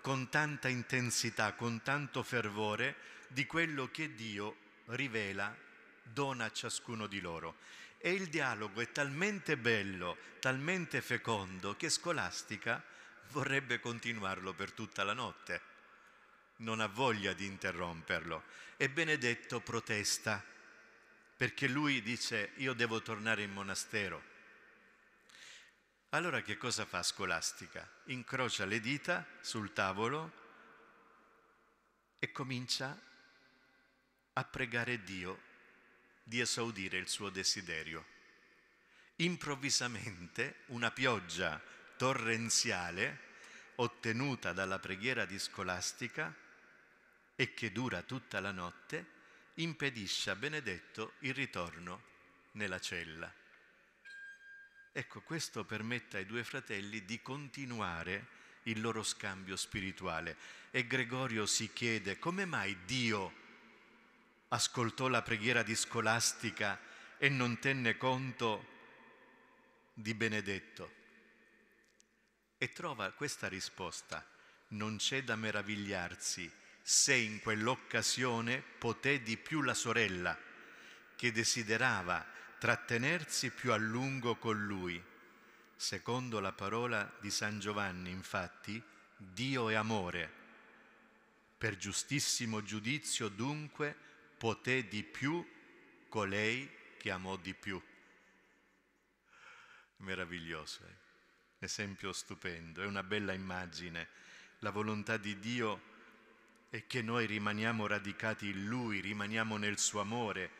con 0.00 0.30
tanta 0.30 0.68
intensità, 0.68 1.52
con 1.52 1.82
tanto 1.82 2.22
fervore 2.22 3.12
di 3.34 3.46
quello 3.46 3.90
che 3.90 4.14
Dio 4.14 4.56
rivela, 4.86 5.54
dona 6.04 6.44
a 6.44 6.52
ciascuno 6.52 7.08
di 7.08 7.20
loro. 7.20 7.56
E 7.98 8.12
il 8.12 8.28
dialogo 8.28 8.80
è 8.80 8.92
talmente 8.92 9.56
bello, 9.56 10.16
talmente 10.38 11.00
fecondo, 11.00 11.74
che 11.74 11.88
Scolastica 11.88 12.80
vorrebbe 13.30 13.80
continuarlo 13.80 14.54
per 14.54 14.70
tutta 14.70 15.02
la 15.02 15.14
notte. 15.14 15.60
Non 16.58 16.78
ha 16.78 16.86
voglia 16.86 17.32
di 17.32 17.44
interromperlo. 17.44 18.44
E 18.76 18.88
Benedetto 18.88 19.60
protesta, 19.60 20.40
perché 21.36 21.66
lui 21.66 22.02
dice 22.02 22.52
io 22.58 22.72
devo 22.72 23.02
tornare 23.02 23.42
in 23.42 23.50
monastero. 23.50 24.22
Allora 26.10 26.40
che 26.42 26.56
cosa 26.56 26.84
fa 26.84 27.02
Scolastica? 27.02 27.90
Incrocia 28.04 28.64
le 28.64 28.78
dita 28.78 29.26
sul 29.40 29.72
tavolo 29.72 30.42
e 32.20 32.30
comincia 32.30 32.96
a 34.34 34.44
pregare 34.44 35.02
Dio 35.02 35.40
di 36.22 36.40
esaudire 36.40 36.98
il 36.98 37.08
suo 37.08 37.30
desiderio. 37.30 38.12
Improvvisamente 39.16 40.62
una 40.66 40.90
pioggia 40.90 41.60
torrenziale 41.96 43.32
ottenuta 43.76 44.52
dalla 44.52 44.78
preghiera 44.78 45.24
di 45.24 45.38
scolastica 45.38 46.34
e 47.36 47.54
che 47.54 47.72
dura 47.72 48.02
tutta 48.02 48.40
la 48.40 48.52
notte 48.52 49.12
impedisce 49.54 50.30
a 50.30 50.36
Benedetto 50.36 51.14
il 51.20 51.34
ritorno 51.34 52.02
nella 52.52 52.80
cella. 52.80 53.32
Ecco, 54.92 55.20
questo 55.22 55.64
permette 55.64 56.18
ai 56.18 56.26
due 56.26 56.44
fratelli 56.44 57.04
di 57.04 57.20
continuare 57.20 58.42
il 58.64 58.80
loro 58.80 59.02
scambio 59.02 59.56
spirituale 59.56 60.36
e 60.70 60.86
Gregorio 60.86 61.46
si 61.46 61.72
chiede 61.72 62.18
come 62.18 62.44
mai 62.44 62.76
Dio 62.84 63.42
ascoltò 64.48 65.08
la 65.08 65.22
preghiera 65.22 65.62
di 65.62 65.74
scolastica 65.74 66.78
e 67.18 67.28
non 67.28 67.58
tenne 67.58 67.96
conto 67.96 68.72
di 69.94 70.14
Benedetto. 70.14 71.02
E 72.58 72.72
trova 72.72 73.10
questa 73.12 73.48
risposta. 73.48 74.26
Non 74.68 74.96
c'è 74.96 75.22
da 75.22 75.36
meravigliarsi 75.36 76.50
se 76.86 77.14
in 77.14 77.40
quell'occasione 77.40 78.60
poté 78.60 79.22
di 79.22 79.38
più 79.38 79.62
la 79.62 79.72
sorella, 79.72 80.36
che 81.16 81.32
desiderava 81.32 82.26
trattenersi 82.58 83.50
più 83.50 83.72
a 83.72 83.76
lungo 83.76 84.36
con 84.36 84.62
lui. 84.66 85.02
Secondo 85.76 86.40
la 86.40 86.52
parola 86.52 87.10
di 87.20 87.30
San 87.30 87.58
Giovanni, 87.58 88.10
infatti, 88.10 88.82
Dio 89.16 89.70
è 89.70 89.74
amore. 89.74 90.30
Per 91.56 91.76
giustissimo 91.76 92.62
giudizio, 92.62 93.28
dunque, 93.28 93.96
poté 94.44 94.86
di 94.88 95.02
più 95.02 95.42
colei 96.06 96.70
che 96.98 97.10
amò 97.10 97.34
di 97.38 97.54
più. 97.54 97.80
Meraviglioso, 99.96 100.82
eh? 100.84 101.64
esempio 101.64 102.12
stupendo, 102.12 102.82
è 102.82 102.84
una 102.84 103.02
bella 103.02 103.32
immagine. 103.32 104.06
La 104.58 104.68
volontà 104.68 105.16
di 105.16 105.38
Dio 105.38 105.80
è 106.68 106.86
che 106.86 107.00
noi 107.00 107.24
rimaniamo 107.24 107.86
radicati 107.86 108.50
in 108.50 108.66
Lui, 108.66 109.00
rimaniamo 109.00 109.56
nel 109.56 109.78
suo 109.78 110.02
amore, 110.02 110.50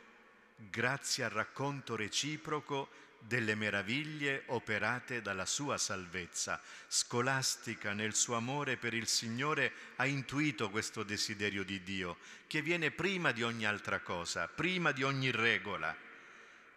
grazie 0.57 1.25
al 1.25 1.31
racconto 1.31 1.95
reciproco 1.95 2.89
delle 3.27 3.55
meraviglie 3.55 4.43
operate 4.47 5.23
dalla 5.23 5.47
sua 5.47 5.79
salvezza. 5.79 6.61
Scolastica 6.87 7.93
nel 7.93 8.15
suo 8.15 8.37
amore 8.37 8.77
per 8.77 8.93
il 8.93 9.07
Signore 9.07 9.73
ha 9.97 10.07
intuito 10.07 10.71
questo 10.71 11.03
desiderio 11.03 11.65
di 11.65 11.83
Dio, 11.83 12.19
che 12.47 12.61
viene 12.61 12.91
prima 12.91 13.33
di 13.33 13.43
ogni 13.43 13.65
altra 13.65 14.01
cosa, 14.01 14.47
prima 14.47 14.93
di 14.93 15.03
ogni 15.03 15.31
regola. 15.31 15.97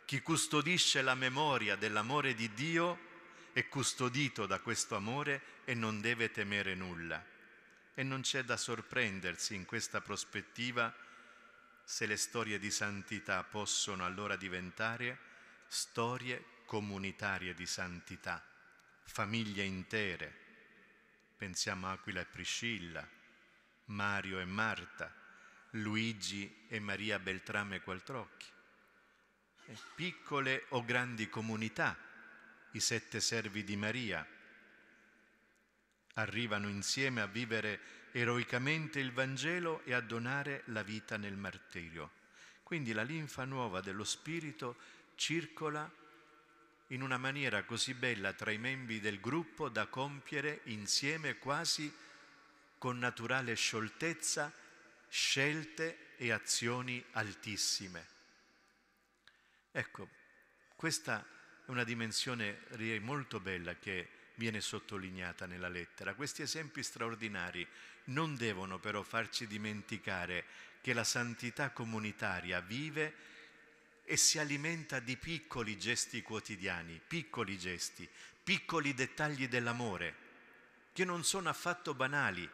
Chi 0.05 0.21
custodisce 0.21 1.01
la 1.01 1.15
memoria 1.15 1.75
dell'amore 1.75 2.33
di 2.33 2.53
Dio 2.53 3.05
è 3.51 3.67
custodito 3.67 4.45
da 4.45 4.59
questo 4.59 4.95
amore 4.95 5.41
e 5.65 5.73
non 5.73 5.99
deve 5.99 6.31
temere 6.31 6.75
nulla. 6.75 7.23
E 7.93 8.03
non 8.03 8.21
c'è 8.21 8.43
da 8.43 8.55
sorprendersi 8.55 9.53
in 9.53 9.65
questa 9.65 9.99
prospettiva 9.99 10.93
se 11.83 12.05
le 12.05 12.17
storie 12.17 12.59
di 12.59 12.69
santità 12.69 13.43
possono 13.43 14.05
allora 14.05 14.35
diventare 14.35 15.26
storie 15.67 16.43
comunitarie 16.65 17.53
di 17.53 17.65
santità, 17.65 18.43
famiglie 19.03 19.63
intere. 19.63 20.45
Pensiamo 21.37 21.87
a 21.87 21.91
Aquila 21.91 22.21
e 22.21 22.25
Priscilla, 22.25 23.07
Mario 23.85 24.39
e 24.39 24.45
Marta, 24.45 25.13
Luigi 25.71 26.65
e 26.67 26.79
Maria 26.79 27.19
Beltrame 27.19 27.81
Qualtrocchi. 27.81 28.45
Piccole 29.95 30.65
o 30.69 30.83
grandi 30.83 31.29
comunità, 31.29 31.97
i 32.71 32.79
sette 32.79 33.19
servi 33.19 33.63
di 33.63 33.75
Maria, 33.75 34.25
arrivano 36.13 36.67
insieme 36.67 37.21
a 37.21 37.27
vivere 37.27 37.79
eroicamente 38.11 38.99
il 38.99 39.11
Vangelo 39.11 39.83
e 39.83 39.93
a 39.93 40.01
donare 40.01 40.63
la 40.67 40.83
vita 40.83 41.17
nel 41.17 41.35
martirio. 41.35 42.11
Quindi 42.63 42.91
la 42.91 43.03
linfa 43.03 43.45
nuova 43.45 43.81
dello 43.81 44.03
Spirito 44.03 44.77
circola 45.17 45.91
in 46.91 47.01
una 47.01 47.17
maniera 47.17 47.63
così 47.63 47.93
bella 47.93 48.31
tra 48.33 48.51
i 48.51 48.57
membri 48.57 49.01
del 49.01 49.19
gruppo 49.19 49.67
da 49.67 49.87
compiere 49.87 50.61
insieme 50.65 51.37
quasi 51.37 51.93
con 52.77 52.97
naturale 52.97 53.55
scioltezza 53.55 54.53
scelte 55.09 56.15
e 56.15 56.31
azioni 56.31 57.03
altissime. 57.11 58.15
Ecco, 59.71 60.07
questa 60.75 61.25
è 61.65 61.69
una 61.71 61.83
dimensione 61.83 62.61
molto 63.01 63.39
bella 63.39 63.75
che 63.75 64.09
viene 64.35 64.61
sottolineata 64.61 65.45
nella 65.47 65.69
lettera. 65.69 66.13
Questi 66.13 66.43
esempi 66.43 66.83
straordinari 66.83 67.67
non 68.05 68.35
devono 68.35 68.79
però 68.79 69.01
farci 69.01 69.47
dimenticare 69.47 70.45
che 70.81 70.93
la 70.93 71.03
santità 71.03 71.71
comunitaria 71.71 72.61
vive 72.61 73.35
e 74.09 74.15
si 74.15 74.39
alimenta 74.39 74.99
di 74.99 75.17
piccoli 75.17 75.77
gesti 75.77 76.21
quotidiani, 76.21 77.01
piccoli 77.05 77.57
gesti, 77.57 78.07
piccoli 78.41 78.93
dettagli 78.93 79.49
dell'amore, 79.49 80.15
che 80.93 81.03
non 81.03 81.25
sono 81.25 81.49
affatto 81.49 81.93
banali, 81.93 82.49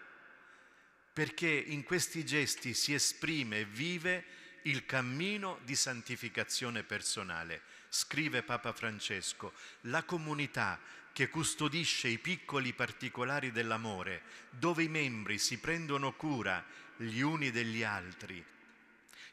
perché 1.13 1.47
in 1.47 1.83
questi 1.83 2.25
gesti 2.25 2.73
si 2.73 2.95
esprime 2.95 3.59
e 3.59 3.65
vive 3.65 4.25
il 4.63 4.87
cammino 4.87 5.59
di 5.63 5.75
santificazione 5.75 6.81
personale. 6.81 7.61
Scrive 7.87 8.41
Papa 8.41 8.73
Francesco, 8.73 9.53
la 9.81 10.01
comunità 10.01 10.79
che 11.13 11.29
custodisce 11.29 12.07
i 12.07 12.17
piccoli 12.17 12.73
particolari 12.73 13.51
dell'amore, 13.51 14.23
dove 14.49 14.81
i 14.81 14.89
membri 14.89 15.37
si 15.37 15.59
prendono 15.59 16.13
cura 16.13 16.65
gli 16.97 17.19
uni 17.19 17.51
degli 17.51 17.83
altri, 17.83 18.43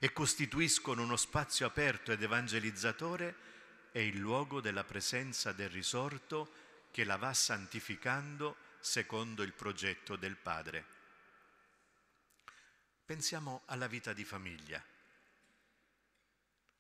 e 0.02 0.12
costituiscono 0.14 1.02
uno 1.02 1.16
spazio 1.16 1.66
aperto 1.66 2.10
ed 2.10 2.22
evangelizzatore, 2.22 3.36
è 3.92 3.98
il 3.98 4.16
luogo 4.16 4.62
della 4.62 4.82
presenza 4.82 5.52
del 5.52 5.68
risorto 5.68 6.54
che 6.90 7.04
la 7.04 7.16
va 7.16 7.34
santificando 7.34 8.56
secondo 8.80 9.42
il 9.42 9.52
progetto 9.52 10.16
del 10.16 10.36
Padre. 10.36 10.84
Pensiamo 13.04 13.62
alla 13.66 13.88
vita 13.88 14.14
di 14.14 14.24
famiglia. 14.24 14.82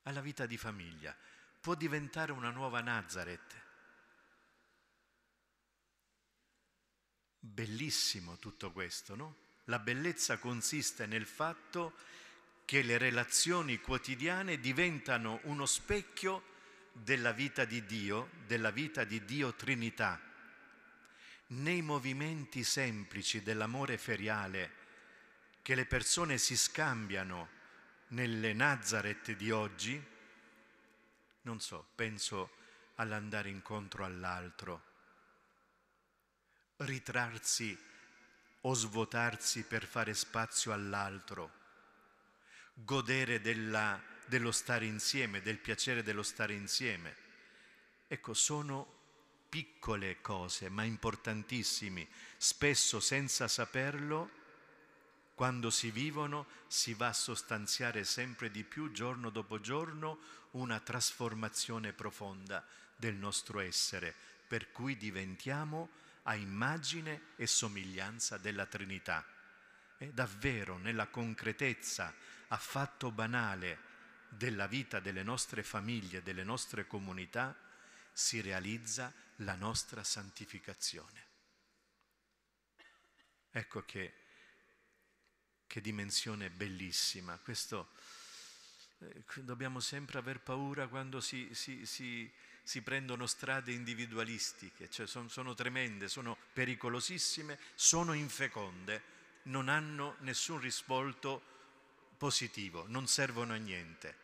Alla 0.04 0.22
vita 0.22 0.46
di 0.46 0.56
famiglia. 0.56 1.14
Può 1.60 1.74
diventare 1.74 2.32
una 2.32 2.50
nuova 2.50 2.80
Nazareth. 2.80 3.62
Bellissimo 7.38 8.38
tutto 8.38 8.72
questo, 8.72 9.14
no? 9.14 9.36
La 9.64 9.78
bellezza 9.78 10.38
consiste 10.38 11.04
nel 11.04 11.26
fatto 11.26 11.94
che 12.70 12.82
le 12.82 12.98
relazioni 12.98 13.80
quotidiane 13.80 14.60
diventano 14.60 15.40
uno 15.42 15.66
specchio 15.66 16.44
della 16.92 17.32
vita 17.32 17.64
di 17.64 17.84
Dio, 17.84 18.30
della 18.46 18.70
vita 18.70 19.02
di 19.02 19.24
Dio 19.24 19.54
Trinità. 19.54 20.20
Nei 21.48 21.82
movimenti 21.82 22.62
semplici 22.62 23.42
dell'amore 23.42 23.98
feriale 23.98 24.70
che 25.62 25.74
le 25.74 25.84
persone 25.84 26.38
si 26.38 26.56
scambiano 26.56 27.48
nelle 28.10 28.52
Nazareth 28.52 29.32
di 29.32 29.50
oggi, 29.50 30.00
non 31.42 31.58
so, 31.58 31.88
penso 31.96 32.52
all'andare 32.94 33.48
incontro 33.48 34.04
all'altro, 34.04 34.82
ritrarsi 36.76 37.76
o 38.60 38.74
svuotarsi 38.74 39.64
per 39.64 39.84
fare 39.86 40.14
spazio 40.14 40.72
all'altro, 40.72 41.58
godere 42.84 43.40
della, 43.40 44.00
dello 44.26 44.52
stare 44.52 44.86
insieme, 44.86 45.42
del 45.42 45.58
piacere 45.58 46.02
dello 46.02 46.22
stare 46.22 46.54
insieme. 46.54 47.16
Ecco, 48.06 48.34
sono 48.34 48.98
piccole 49.48 50.20
cose, 50.20 50.68
ma 50.68 50.84
importantissime. 50.84 52.08
Spesso 52.36 53.00
senza 53.00 53.48
saperlo, 53.48 54.38
quando 55.34 55.70
si 55.70 55.90
vivono, 55.90 56.46
si 56.66 56.94
va 56.94 57.08
a 57.08 57.12
sostanziare 57.12 58.04
sempre 58.04 58.50
di 58.50 58.62
più, 58.62 58.92
giorno 58.92 59.30
dopo 59.30 59.60
giorno, 59.60 60.18
una 60.52 60.80
trasformazione 60.80 61.92
profonda 61.92 62.64
del 62.94 63.14
nostro 63.14 63.60
essere, 63.60 64.14
per 64.46 64.70
cui 64.70 64.96
diventiamo 64.96 65.90
a 66.24 66.34
immagine 66.34 67.22
e 67.36 67.46
somiglianza 67.46 68.36
della 68.36 68.66
Trinità. 68.66 69.24
E 69.98 70.12
davvero 70.12 70.76
nella 70.78 71.08
concretezza 71.08 72.14
affatto 72.52 73.10
banale 73.10 73.88
della 74.28 74.66
vita 74.66 75.00
delle 75.00 75.22
nostre 75.22 75.62
famiglie, 75.62 76.22
delle 76.22 76.44
nostre 76.44 76.86
comunità, 76.86 77.56
si 78.12 78.40
realizza 78.40 79.12
la 79.36 79.54
nostra 79.54 80.04
santificazione. 80.04 81.26
Ecco 83.50 83.84
che, 83.84 84.14
che 85.66 85.80
dimensione 85.80 86.50
bellissima. 86.50 87.38
Questo 87.38 87.90
eh, 88.98 89.24
dobbiamo 89.42 89.80
sempre 89.80 90.18
aver 90.18 90.40
paura 90.40 90.86
quando 90.86 91.20
si, 91.20 91.48
si, 91.54 91.84
si 91.86 92.30
si 92.62 92.82
prendono 92.82 93.26
strade 93.26 93.72
individualistiche, 93.72 94.88
cioè 94.90 95.06
sono, 95.08 95.28
sono 95.28 95.54
tremende, 95.54 96.06
sono 96.06 96.36
pericolosissime, 96.52 97.58
sono 97.74 98.12
infeconde, 98.12 99.02
non 99.44 99.68
hanno 99.68 100.14
nessun 100.20 100.60
risvolto 100.60 101.49
positivo, 102.20 102.84
non 102.86 103.06
servono 103.06 103.54
a 103.54 103.56
niente. 103.56 104.14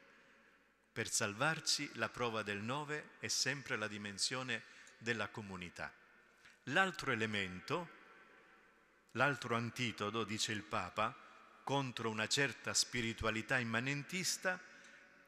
Per 0.93 1.09
salvarci 1.09 1.93
la 1.95 2.11
prova 2.11 2.43
del 2.43 2.59
9 2.59 3.13
è 3.21 3.29
sempre 3.29 3.77
la 3.77 3.89
dimensione 3.89 4.65
della 4.99 5.29
comunità. 5.29 5.91
L'altro 6.65 7.11
elemento, 7.11 7.89
l'altro 9.13 9.57
antitodo, 9.57 10.25
dice 10.25 10.53
il 10.53 10.61
Papa, 10.61 11.17
contro 11.65 12.11
una 12.11 12.27
certa 12.27 12.75
spiritualità 12.75 13.59
immanentista 13.59 14.61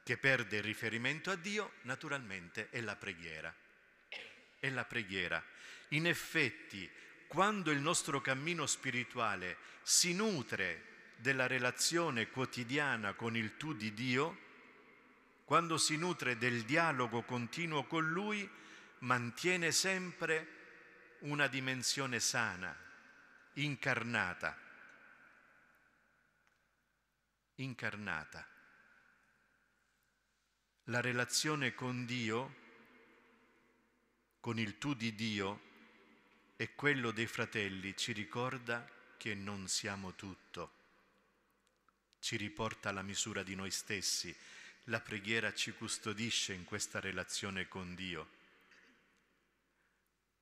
che 0.02 0.18
perde 0.18 0.58
il 0.58 0.62
riferimento 0.62 1.30
a 1.30 1.36
Dio, 1.36 1.72
naturalmente 1.84 2.68
è 2.68 2.82
la 2.82 2.96
preghiera. 2.96 3.54
È 4.58 4.68
la 4.68 4.84
preghiera. 4.84 5.42
In 5.88 6.06
effetti, 6.06 6.90
quando 7.28 7.70
il 7.70 7.80
nostro 7.80 8.20
cammino 8.20 8.66
spirituale 8.66 9.56
si 9.80 10.12
nutre 10.12 10.96
della 11.18 11.46
relazione 11.46 12.28
quotidiana 12.30 13.12
con 13.12 13.36
il 13.36 13.56
tu 13.56 13.74
di 13.74 13.92
Dio, 13.92 14.46
quando 15.44 15.76
si 15.78 15.96
nutre 15.96 16.36
del 16.36 16.62
dialogo 16.64 17.22
continuo 17.22 17.84
con 17.84 18.08
Lui, 18.10 18.48
mantiene 19.00 19.70
sempre 19.70 20.56
una 21.20 21.46
dimensione 21.46 22.20
sana, 22.20 22.76
incarnata. 23.54 24.56
Incarnata 27.56 28.46
la 30.88 31.00
relazione 31.00 31.74
con 31.74 32.06
Dio, 32.06 32.54
con 34.40 34.58
il 34.58 34.78
tu 34.78 34.94
di 34.94 35.14
Dio 35.14 35.60
e 36.56 36.74
quello 36.74 37.10
dei 37.10 37.26
fratelli 37.26 37.94
ci 37.96 38.12
ricorda 38.12 38.88
che 39.18 39.34
non 39.34 39.68
siamo 39.68 40.14
tutto, 40.14 40.72
ci 42.20 42.36
riporta 42.36 42.88
alla 42.88 43.02
misura 43.02 43.42
di 43.42 43.54
noi 43.54 43.70
stessi. 43.70 44.34
La 44.84 45.00
preghiera 45.00 45.52
ci 45.52 45.72
custodisce 45.72 46.52
in 46.52 46.64
questa 46.64 47.00
relazione 47.00 47.68
con 47.68 47.94
Dio. 47.94 48.36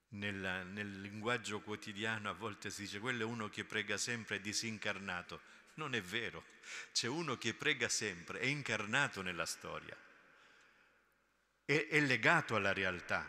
Nel, 0.09 0.67
nel, 0.71 1.01
linguaggio 1.01 1.61
quotidiano 1.61 2.31
a 2.31 2.33
volte 2.33 2.71
si 2.71 2.83
dice 2.83 3.01
quello 3.01 3.23
è 3.23 3.25
uno 3.25 3.49
che 3.49 3.65
prega 3.65 3.97
sempre 3.97 4.41
disincarnato. 4.41 5.41
Non 5.75 5.95
è 5.95 6.01
vero, 6.01 6.45
c'è 6.93 7.07
uno 7.07 7.37
che 7.37 7.53
prega 7.55 7.89
sempre, 7.89 8.39
è 8.39 8.47
incarnato 8.47 9.21
nella 9.21 9.45
storia 9.45 9.97
è, 11.67 11.89
è 11.89 12.01
legato 12.01 12.55
alla 12.55 12.73
realtà. 12.73 13.29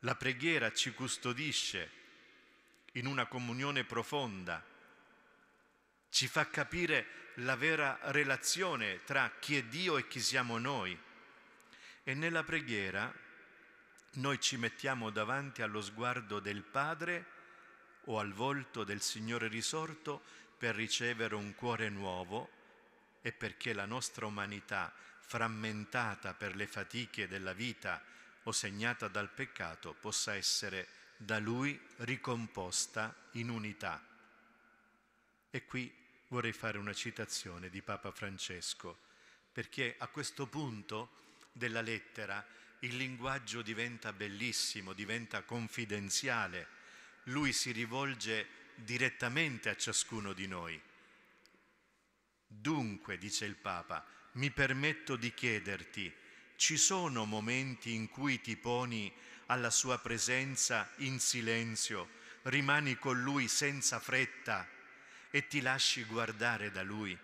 La 0.00 0.14
preghiera 0.14 0.70
ci 0.72 0.92
custodisce 0.92 2.02
in 2.92 3.06
una 3.06 3.26
comunione 3.26 3.84
profonda, 3.84 4.64
ci 6.14 6.28
fa 6.28 6.48
capire 6.48 7.32
la 7.38 7.56
vera 7.56 7.98
relazione 8.02 9.02
tra 9.02 9.32
chi 9.40 9.56
è 9.56 9.64
Dio 9.64 9.98
e 9.98 10.06
chi 10.06 10.20
siamo 10.20 10.58
noi. 10.58 10.96
E 12.04 12.14
nella 12.14 12.44
preghiera 12.44 13.12
noi 14.12 14.40
ci 14.40 14.56
mettiamo 14.56 15.10
davanti 15.10 15.60
allo 15.60 15.82
sguardo 15.82 16.38
del 16.38 16.62
Padre 16.62 17.26
o 18.04 18.20
al 18.20 18.32
volto 18.32 18.84
del 18.84 19.00
Signore 19.00 19.48
risorto 19.48 20.22
per 20.56 20.76
ricevere 20.76 21.34
un 21.34 21.52
cuore 21.56 21.88
nuovo 21.88 22.48
e 23.20 23.32
perché 23.32 23.72
la 23.72 23.84
nostra 23.84 24.26
umanità 24.26 24.94
frammentata 25.18 26.32
per 26.32 26.54
le 26.54 26.68
fatiche 26.68 27.26
della 27.26 27.54
vita 27.54 28.00
o 28.44 28.52
segnata 28.52 29.08
dal 29.08 29.30
peccato, 29.30 29.92
possa 29.94 30.36
essere 30.36 30.86
da 31.16 31.40
Lui 31.40 31.76
ricomposta 31.96 33.12
in 33.32 33.48
unità. 33.48 34.00
E 35.50 35.64
qui 35.66 36.02
vorrei 36.28 36.52
fare 36.52 36.78
una 36.78 36.94
citazione 36.94 37.68
di 37.68 37.82
Papa 37.82 38.10
Francesco, 38.10 38.98
perché 39.52 39.94
a 39.98 40.08
questo 40.08 40.46
punto 40.46 41.10
della 41.52 41.80
lettera 41.80 42.44
il 42.80 42.96
linguaggio 42.96 43.62
diventa 43.62 44.12
bellissimo, 44.12 44.92
diventa 44.92 45.42
confidenziale. 45.42 46.68
Lui 47.24 47.52
si 47.52 47.70
rivolge 47.70 48.46
direttamente 48.74 49.68
a 49.68 49.76
ciascuno 49.76 50.32
di 50.32 50.46
noi. 50.46 50.80
Dunque, 52.46 53.18
dice 53.18 53.44
il 53.44 53.56
Papa, 53.56 54.04
mi 54.32 54.50
permetto 54.50 55.16
di 55.16 55.32
chiederti, 55.32 56.12
ci 56.56 56.76
sono 56.76 57.24
momenti 57.24 57.94
in 57.94 58.08
cui 58.08 58.40
ti 58.40 58.56
poni 58.56 59.12
alla 59.46 59.70
sua 59.70 59.98
presenza 59.98 60.90
in 60.96 61.20
silenzio, 61.20 62.08
rimani 62.42 62.96
con 62.96 63.20
lui 63.20 63.48
senza 63.48 63.98
fretta 63.98 64.68
e 65.34 65.48
ti 65.48 65.60
lasci 65.62 66.04
guardare 66.04 66.70
da 66.70 66.84
lui? 66.84 67.18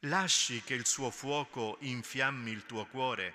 Lasci 0.00 0.62
che 0.62 0.74
il 0.74 0.84
suo 0.84 1.12
fuoco 1.12 1.76
infiammi 1.82 2.50
il 2.50 2.66
tuo 2.66 2.86
cuore? 2.86 3.34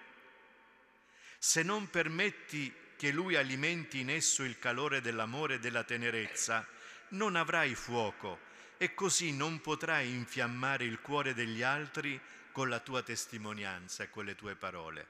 Se 1.38 1.64
non 1.64 1.89
permetti 1.89 2.76
che 2.97 3.12
lui 3.12 3.38
alimenti 3.38 4.02
in 4.02 4.10
esso 4.10 4.43
il 4.43 4.60
calore 4.60 5.00
dell'amore 5.00 5.54
e 5.54 5.60
della 5.60 5.86
tenerezza, 5.86 6.68
non 7.12 7.38
avrai 7.38 7.74
fuoco 7.74 8.38
e 8.76 8.93
così 8.93 9.32
non 9.32 9.62
potrai 9.62 10.10
infiammare 10.10 10.84
il 10.84 11.00
cuore 11.00 11.34
degli 11.34 11.62
altri 11.62 12.20
con 12.52 12.68
la 12.68 12.82
tua 12.82 13.02
testimonianza 13.02 14.04
e 14.04 14.10
con 14.10 14.26
le 14.26 14.36
tue 14.36 14.58
parole. 14.58 15.08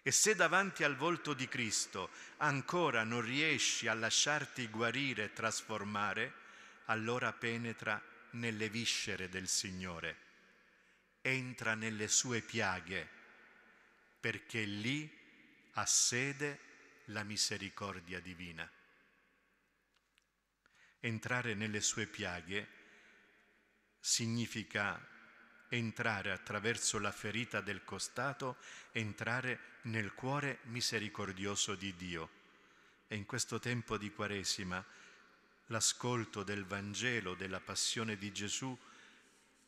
E 0.00 0.12
se 0.12 0.36
davanti 0.36 0.84
al 0.84 0.94
volto 0.94 1.34
di 1.34 1.48
Cristo 1.48 2.10
ancora 2.36 3.02
non 3.02 3.20
riesci 3.20 3.88
a 3.88 3.94
lasciarti 3.94 4.68
guarire 4.68 5.24
e 5.24 5.32
trasformare, 5.32 6.42
allora 6.86 7.32
penetra 7.32 8.02
nelle 8.32 8.68
viscere 8.68 9.28
del 9.28 9.48
Signore, 9.48 10.16
entra 11.20 11.74
nelle 11.74 12.08
sue 12.08 12.40
piaghe, 12.40 13.08
perché 14.20 14.64
lì 14.64 15.10
ha 15.72 15.86
sede 15.86 16.58
la 17.06 17.22
misericordia 17.22 18.20
divina 18.20 18.68
entrare 21.04 21.52
nelle 21.52 21.82
sue 21.82 22.06
piaghe 22.06 22.66
significa 24.00 24.98
entrare 25.68 26.30
attraverso 26.30 26.98
la 26.98 27.12
ferita 27.12 27.60
del 27.60 27.84
costato, 27.84 28.56
entrare 28.92 29.72
nel 29.82 30.14
cuore 30.14 30.60
misericordioso 30.64 31.74
di 31.74 31.94
Dio. 31.94 32.42
E 33.06 33.16
in 33.16 33.26
questo 33.26 33.58
tempo 33.58 33.98
di 33.98 34.10
Quaresima 34.10 34.82
l'ascolto 35.74 36.44
del 36.44 36.64
Vangelo, 36.64 37.34
della 37.34 37.58
passione 37.58 38.16
di 38.16 38.32
Gesù, 38.32 38.78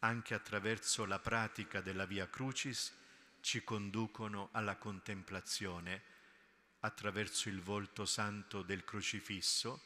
anche 0.01 0.35
attraverso 0.35 1.05
la 1.05 1.19
pratica 1.19 1.81
della 1.81 2.07
Via 2.07 2.29
Crucis, 2.31 2.93
ci 3.41 3.65
conducono 3.65 4.51
alla 4.53 4.77
contemplazione 4.77 6.15
attraverso 6.81 7.49
il 7.49 7.61
volto 7.61 8.07
santo 8.07 8.63
del 8.63 8.85
crocifisso, 8.85 9.83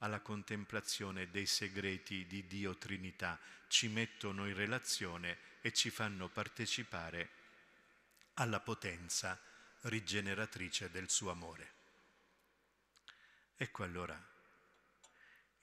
alla 0.00 0.20
contemplazione 0.20 1.30
dei 1.30 1.46
segreti 1.46 2.26
di 2.26 2.46
Dio 2.46 2.76
Trinità, 2.76 3.40
ci 3.68 3.88
mettono 3.88 4.46
in 4.46 4.54
relazione 4.54 5.38
e 5.62 5.72
ci 5.72 5.88
fanno 5.88 6.28
partecipare 6.28 7.30
alla 8.34 8.60
potenza 8.60 9.40
rigeneratrice 9.82 10.90
del 10.90 11.08
suo 11.08 11.30
amore. 11.30 11.72
Ecco 13.56 13.82
allora 13.82 14.29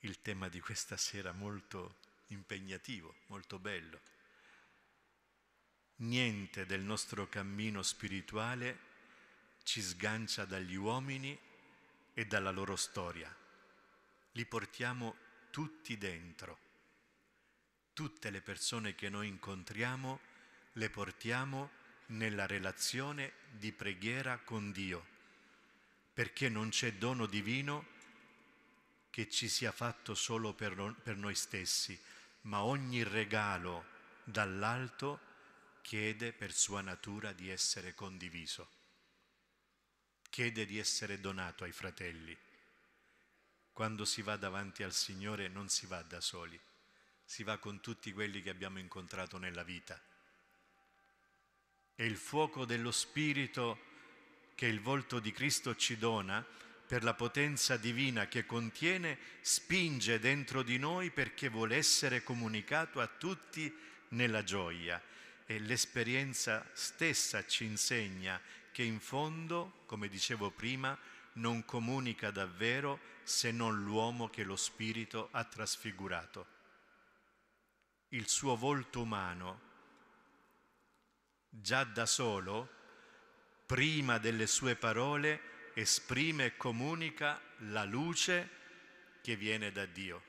il 0.00 0.20
tema 0.20 0.48
di 0.48 0.60
questa 0.60 0.96
sera 0.96 1.32
molto 1.32 1.96
impegnativo, 2.28 3.14
molto 3.26 3.58
bello. 3.58 4.00
Niente 5.96 6.66
del 6.66 6.82
nostro 6.82 7.28
cammino 7.28 7.82
spirituale 7.82 8.86
ci 9.64 9.82
sgancia 9.82 10.44
dagli 10.44 10.76
uomini 10.76 11.36
e 12.14 12.26
dalla 12.26 12.50
loro 12.50 12.76
storia. 12.76 13.34
Li 14.32 14.46
portiamo 14.46 15.16
tutti 15.50 15.98
dentro. 15.98 16.58
Tutte 17.92 18.30
le 18.30 18.40
persone 18.40 18.94
che 18.94 19.08
noi 19.08 19.26
incontriamo 19.26 20.20
le 20.74 20.90
portiamo 20.90 21.70
nella 22.06 22.46
relazione 22.46 23.32
di 23.50 23.72
preghiera 23.72 24.38
con 24.38 24.70
Dio, 24.70 25.04
perché 26.14 26.48
non 26.48 26.68
c'è 26.68 26.94
dono 26.94 27.26
divino 27.26 27.96
che 29.18 29.28
ci 29.28 29.48
sia 29.48 29.72
fatto 29.72 30.14
solo 30.14 30.52
per, 30.52 30.94
per 31.02 31.16
noi 31.16 31.34
stessi, 31.34 32.00
ma 32.42 32.62
ogni 32.62 33.02
regalo 33.02 33.84
dall'alto 34.22 35.18
chiede 35.82 36.32
per 36.32 36.52
sua 36.52 36.82
natura 36.82 37.32
di 37.32 37.50
essere 37.50 37.96
condiviso, 37.96 38.70
chiede 40.30 40.64
di 40.66 40.78
essere 40.78 41.18
donato 41.18 41.64
ai 41.64 41.72
fratelli. 41.72 42.38
Quando 43.72 44.04
si 44.04 44.22
va 44.22 44.36
davanti 44.36 44.84
al 44.84 44.92
Signore 44.92 45.48
non 45.48 45.68
si 45.68 45.86
va 45.86 46.00
da 46.02 46.20
soli, 46.20 46.60
si 47.24 47.42
va 47.42 47.58
con 47.58 47.80
tutti 47.80 48.12
quelli 48.12 48.40
che 48.40 48.50
abbiamo 48.50 48.78
incontrato 48.78 49.36
nella 49.36 49.64
vita. 49.64 50.00
E 51.96 52.06
il 52.06 52.16
fuoco 52.16 52.64
dello 52.64 52.92
Spirito 52.92 53.80
che 54.54 54.66
il 54.66 54.80
volto 54.80 55.18
di 55.18 55.32
Cristo 55.32 55.74
ci 55.74 55.98
dona, 55.98 56.46
per 56.88 57.04
la 57.04 57.12
potenza 57.12 57.76
divina 57.76 58.28
che 58.28 58.46
contiene, 58.46 59.18
spinge 59.42 60.18
dentro 60.18 60.62
di 60.62 60.78
noi 60.78 61.10
perché 61.10 61.50
vuole 61.50 61.76
essere 61.76 62.22
comunicato 62.22 63.00
a 63.00 63.06
tutti 63.06 63.72
nella 64.08 64.42
gioia. 64.42 65.00
E 65.44 65.58
l'esperienza 65.60 66.66
stessa 66.72 67.44
ci 67.44 67.66
insegna 67.66 68.40
che 68.72 68.82
in 68.82 69.00
fondo, 69.00 69.82
come 69.84 70.08
dicevo 70.08 70.50
prima, 70.50 70.98
non 71.34 71.66
comunica 71.66 72.30
davvero 72.30 72.98
se 73.22 73.50
non 73.52 73.82
l'uomo 73.84 74.30
che 74.30 74.42
lo 74.42 74.56
Spirito 74.56 75.28
ha 75.32 75.44
trasfigurato. 75.44 76.46
Il 78.08 78.28
suo 78.28 78.56
volto 78.56 79.02
umano, 79.02 79.60
già 81.50 81.84
da 81.84 82.06
solo, 82.06 82.76
prima 83.66 84.16
delle 84.16 84.46
sue 84.46 84.74
parole, 84.74 85.56
esprime 85.80 86.46
e 86.46 86.56
comunica 86.56 87.40
la 87.58 87.84
luce 87.84 88.50
che 89.22 89.36
viene 89.36 89.70
da 89.70 89.86
Dio. 89.86 90.22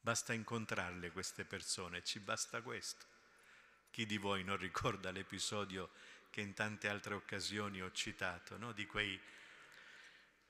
Basta 0.00 0.32
incontrarle 0.32 1.12
queste 1.12 1.44
persone, 1.44 2.02
ci 2.02 2.18
basta 2.18 2.60
questo. 2.60 3.06
Chi 3.90 4.04
di 4.04 4.16
voi 4.16 4.42
non 4.42 4.56
ricorda 4.56 5.12
l'episodio 5.12 5.90
che 6.30 6.40
in 6.40 6.54
tante 6.54 6.88
altre 6.88 7.14
occasioni 7.14 7.80
ho 7.80 7.92
citato, 7.92 8.56
no? 8.58 8.72
di 8.72 8.84
quei 8.86 9.18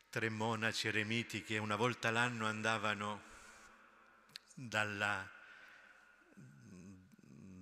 tre 0.09 0.31
monaci 0.31 0.89
eremiti 0.89 1.43
che 1.43 1.59
una 1.59 1.77
volta 1.77 2.11
l'anno 2.11 2.47
andavano 2.47 3.23
dalla, 4.55 5.31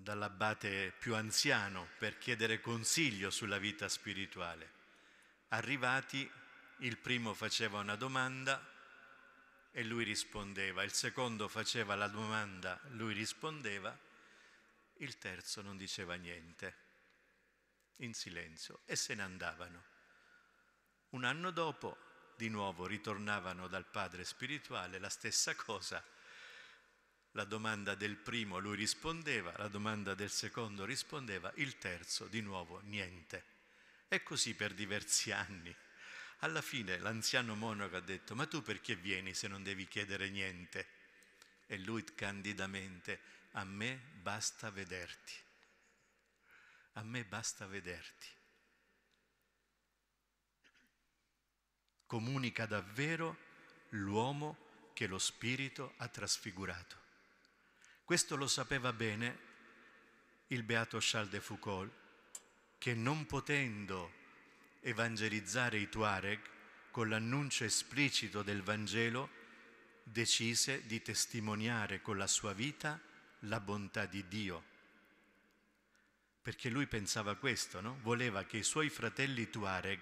dall'abate 0.06 0.92
più 0.96 1.16
anziano 1.16 1.88
per 1.98 2.16
chiedere 2.16 2.60
consiglio 2.60 3.28
sulla 3.28 3.58
vita 3.58 3.88
spirituale. 3.88 4.70
Arrivati, 5.48 6.30
il 6.78 6.96
primo 6.96 7.34
faceva 7.34 7.80
una 7.80 7.96
domanda 7.96 8.64
e 9.72 9.82
lui 9.82 10.04
rispondeva, 10.04 10.84
il 10.84 10.92
secondo 10.92 11.48
faceva 11.48 11.96
la 11.96 12.06
domanda, 12.06 12.80
lui 12.90 13.14
rispondeva, 13.14 13.98
il 14.98 15.18
terzo 15.18 15.60
non 15.60 15.76
diceva 15.76 16.14
niente, 16.14 16.76
in 17.96 18.14
silenzio, 18.14 18.82
e 18.84 18.94
se 18.94 19.16
ne 19.16 19.22
andavano. 19.22 19.84
Un 21.10 21.24
anno 21.24 21.50
dopo, 21.50 21.98
di 22.36 22.48
nuovo, 22.48 22.86
ritornavano 22.86 23.66
dal 23.66 23.86
padre 23.86 24.22
spirituale, 24.22 25.00
la 25.00 25.10
stessa 25.10 25.56
cosa. 25.56 26.00
La 27.36 27.44
domanda 27.44 27.94
del 27.94 28.16
primo 28.16 28.58
lui 28.58 28.76
rispondeva, 28.76 29.52
la 29.58 29.68
domanda 29.68 30.14
del 30.14 30.30
secondo 30.30 30.86
rispondeva, 30.86 31.52
il 31.56 31.76
terzo 31.76 32.28
di 32.28 32.40
nuovo 32.40 32.80
niente. 32.84 33.44
E 34.08 34.22
così 34.22 34.54
per 34.54 34.72
diversi 34.72 35.32
anni. 35.32 35.74
Alla 36.38 36.62
fine 36.62 36.96
l'anziano 36.96 37.54
monaco 37.54 37.96
ha 37.96 38.00
detto, 38.00 38.34
ma 38.34 38.46
tu 38.46 38.62
perché 38.62 38.96
vieni 38.96 39.34
se 39.34 39.48
non 39.48 39.62
devi 39.62 39.86
chiedere 39.86 40.30
niente? 40.30 40.88
E 41.66 41.76
lui 41.76 42.04
candidamente, 42.04 43.20
a 43.52 43.64
me 43.64 44.00
basta 44.14 44.70
vederti. 44.70 45.34
A 46.94 47.02
me 47.02 47.22
basta 47.24 47.66
vederti. 47.66 48.28
Comunica 52.06 52.64
davvero 52.64 53.36
l'uomo 53.90 54.90
che 54.94 55.06
lo 55.06 55.18
Spirito 55.18 55.92
ha 55.98 56.08
trasfigurato. 56.08 57.04
Questo 58.06 58.36
lo 58.36 58.46
sapeva 58.46 58.92
bene 58.92 59.38
il 60.48 60.62
beato 60.62 60.98
Charles 61.00 61.28
de 61.28 61.40
Foucault 61.40 61.92
che 62.78 62.94
non 62.94 63.26
potendo 63.26 64.12
evangelizzare 64.78 65.78
i 65.78 65.88
Tuareg 65.88 66.38
con 66.92 67.08
l'annuncio 67.08 67.64
esplicito 67.64 68.44
del 68.44 68.62
Vangelo, 68.62 69.28
decise 70.04 70.86
di 70.86 71.02
testimoniare 71.02 72.00
con 72.00 72.16
la 72.16 72.28
sua 72.28 72.52
vita 72.52 73.00
la 73.40 73.58
bontà 73.58 74.06
di 74.06 74.28
Dio. 74.28 74.62
Perché 76.42 76.68
lui 76.68 76.86
pensava 76.86 77.34
questo, 77.34 77.80
no? 77.80 77.98
Voleva 78.02 78.44
che 78.44 78.58
i 78.58 78.62
suoi 78.62 78.88
fratelli 78.88 79.50
Tuareg, 79.50 80.00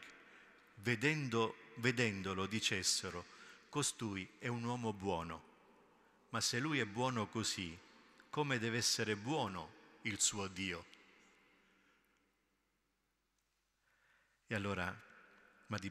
vedendo, 0.74 1.56
vedendolo, 1.76 2.44
dicessero, 2.44 3.24
costui 3.70 4.28
è 4.38 4.48
un 4.48 4.62
uomo 4.62 4.92
buono, 4.92 5.42
ma 6.28 6.42
se 6.42 6.58
lui 6.58 6.80
è 6.80 6.84
buono 6.84 7.28
così, 7.28 7.78
come 8.34 8.58
deve 8.58 8.78
essere 8.78 9.14
buono 9.14 9.98
il 10.02 10.20
suo 10.20 10.48
Dio? 10.48 10.84
E 14.48 14.54
allora, 14.56 14.92
ma 15.68 15.78
di 15.78 15.88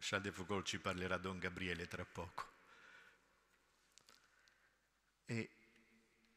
Charles 0.00 0.28
de 0.28 0.34
Foucault 0.34 0.66
ci 0.66 0.80
parlerà 0.80 1.18
Don 1.18 1.38
Gabriele 1.38 1.86
tra 1.86 2.04
poco. 2.04 2.50
E 5.26 5.50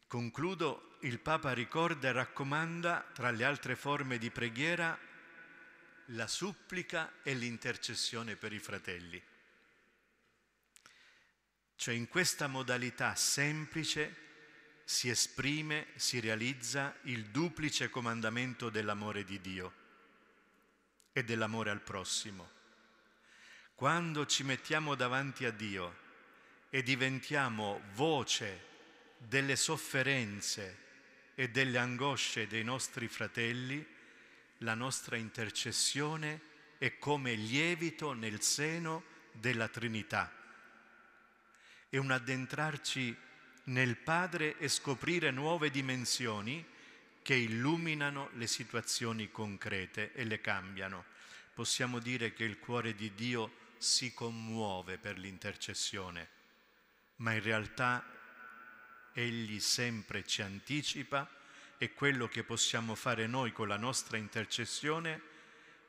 concludo, 0.05 0.99
il 1.01 1.18
Papa 1.18 1.53
ricorda 1.53 2.10
e 2.10 2.12
raccomanda, 2.12 3.10
tra 3.12 3.32
le 3.32 3.43
altre 3.43 3.76
forme 3.76 4.20
di 4.20 4.30
preghiera, 4.30 4.95
la 6.12 6.28
supplica 6.28 7.24
e 7.24 7.34
l'intercessione 7.34 8.36
per 8.36 8.53
i 8.53 8.60
fratelli. 8.60 9.20
Cioè 11.76 11.95
in 11.95 12.08
questa 12.08 12.45
modalità 12.45 13.16
semplice 13.16 14.26
si 14.90 15.10
esprime, 15.10 15.88
si 15.96 16.22
realizza 16.22 16.96
il 17.04 17.26
duplice 17.26 17.90
comandamento 17.90 18.70
dell'amore 18.70 19.26
di 19.26 19.42
Dio 19.42 19.74
e 21.12 21.26
dell'amore 21.26 21.72
al 21.72 21.82
prossimo. 21.82 22.50
Quando 23.76 24.26
ci 24.26 24.44
mettiamo 24.44 24.96
davanti 24.96 25.44
a 25.44 25.52
Dio 25.52 25.94
e 26.70 26.84
diventiamo 26.84 27.82
voce 27.96 28.64
delle 29.18 29.58
sofferenze 29.58 30.78
e 31.36 31.50
delle 31.50 31.80
angosce 31.80 32.48
dei 32.48 32.64
nostri 32.64 33.10
fratelli, 33.10 33.86
la 34.60 34.74
nostra 34.74 35.18
intercessione 35.18 36.40
è 36.78 36.98
come 36.98 37.34
lievito 37.34 38.14
nel 38.14 38.42
seno 38.42 39.04
della 39.34 39.68
Trinità. 39.68 40.32
È 41.90 41.98
un 41.98 42.10
addentrarci 42.10 43.26
nel 43.68 43.97
Padre 43.97 44.57
e 44.57 44.68
scoprire 44.68 45.32
nuove 45.32 45.70
dimensioni 45.70 46.65
che 47.22 47.36
illuminano 47.36 48.30
le 48.34 48.47
situazioni 48.47 49.30
concrete 49.30 50.13
e 50.13 50.24
le 50.24 50.39
cambiano. 50.39 51.05
Possiamo 51.53 51.99
dire 51.99 52.34
che 52.34 52.43
il 52.43 52.59
cuore 52.59 52.95
di 52.95 53.13
Dio 53.13 53.65
si 53.78 54.13
commuove 54.13 54.97
per 54.97 55.18
l'intercessione, 55.18 56.30
ma 57.18 57.34
in 57.34 57.41
realtà 57.41 58.05
Egli 59.13 59.59
sempre 59.59 60.24
ci 60.26 60.43
anticipa 60.43 61.28
e 61.78 61.93
quello 61.93 62.28
che 62.28 62.43
possiamo 62.43 62.95
fare 62.95 63.26
noi 63.26 63.51
con 63.51 63.68
la 63.68 63.78
nostra 63.78 64.18
intercessione 64.18 65.22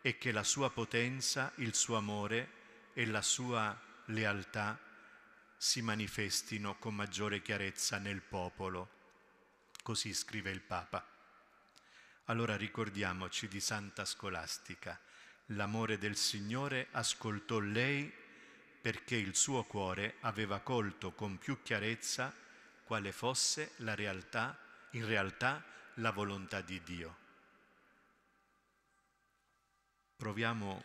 è 0.01 0.17
che 0.17 0.33
la 0.33 0.45
sua 0.45 0.71
potenza, 0.71 1.53
il 1.57 1.75
suo 1.75 1.97
amore 1.97 2.51
e 2.95 3.05
la 3.07 3.23
sua 3.23 3.79
lealtà 4.07 4.88
si 5.59 5.83
manifestino 5.83 6.79
con 6.79 6.95
maggiore 6.95 7.43
chiarezza 7.43 7.99
nel 7.99 8.23
popolo. 8.23 8.97
Così 9.83 10.15
scrive 10.15 10.51
il 10.51 10.61
Papa. 10.61 11.05
Allora 12.27 12.57
ricordiamoci 12.57 13.49
di 13.49 13.59
Santa 13.59 14.05
Scolastica. 14.05 14.99
L'amore 15.47 15.99
del 15.99 16.17
Signore 16.17 16.89
ascoltò 16.93 17.59
lei 17.59 18.13
perché 18.81 19.17
il 19.17 19.35
suo 19.35 19.65
cuore 19.65 20.17
aveva 20.21 20.61
colto 20.61 21.13
con 21.13 21.39
più 21.39 21.61
chiarezza 21.63 22.33
quale 22.85 23.11
fosse 23.13 23.73
la 23.79 23.95
realtà, 23.95 24.57
in 24.93 25.07
realtà 25.07 25.65
la 25.95 26.13
volontà 26.13 26.61
di 26.61 26.81
Dio. 26.85 27.17
Proviamo 30.17 30.85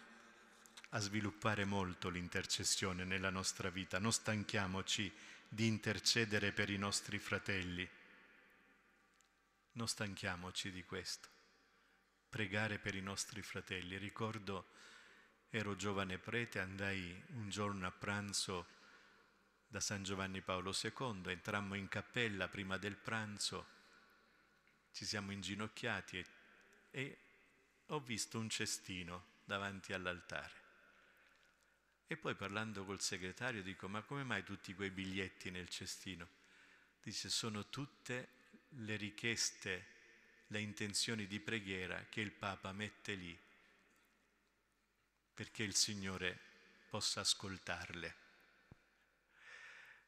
a 0.95 0.99
sviluppare 0.99 1.65
molto 1.65 2.09
l'intercessione 2.09 3.03
nella 3.03 3.31
nostra 3.31 3.69
vita, 3.69 3.97
non 3.97 4.13
stanchiamoci 4.13 5.11
di 5.47 5.65
intercedere 5.65 6.51
per 6.51 6.69
i 6.69 6.77
nostri 6.77 7.17
fratelli, 7.17 7.87
non 9.73 9.87
stanchiamoci 9.87 10.71
di 10.71 10.83
questo, 10.83 11.29
pregare 12.29 12.77
per 12.77 12.93
i 12.93 13.01
nostri 13.01 13.41
fratelli. 13.41 13.97
Ricordo, 13.97 14.67
ero 15.49 15.75
giovane 15.75 16.19
prete, 16.19 16.59
andai 16.59 17.23
un 17.29 17.49
giorno 17.49 17.87
a 17.87 17.91
pranzo 17.91 18.67
da 19.67 19.79
San 19.79 20.03
Giovanni 20.03 20.41
Paolo 20.41 20.75
II, 20.79 21.23
entrammo 21.25 21.73
in 21.73 21.87
cappella 21.87 22.47
prima 22.47 22.77
del 22.77 22.95
pranzo, 22.95 23.65
ci 24.91 25.05
siamo 25.05 25.31
inginocchiati 25.31 26.19
e, 26.19 26.27
e 26.91 27.17
ho 27.87 27.99
visto 27.99 28.37
un 28.37 28.47
cestino 28.49 29.25
davanti 29.43 29.93
all'altare. 29.93 30.62
E 32.13 32.17
poi 32.17 32.35
parlando 32.35 32.85
col 32.85 33.01
segretario 33.01 33.63
dico, 33.63 33.89
ma 33.89 34.03
come 34.03 34.23
mai 34.23 34.43
tutti 34.43 34.75
quei 34.75 34.91
biglietti 34.91 35.49
nel 35.49 35.67
cestino? 35.67 36.29
Dice, 37.01 37.27
sono 37.27 37.69
tutte 37.69 38.27
le 38.69 38.95
richieste, 38.97 39.85
le 40.45 40.59
intenzioni 40.59 41.25
di 41.25 41.39
preghiera 41.39 42.05
che 42.09 42.21
il 42.21 42.29
Papa 42.29 42.71
mette 42.71 43.15
lì 43.15 43.35
perché 45.33 45.63
il 45.63 45.73
Signore 45.73 46.39
possa 46.87 47.21
ascoltarle. 47.21 48.15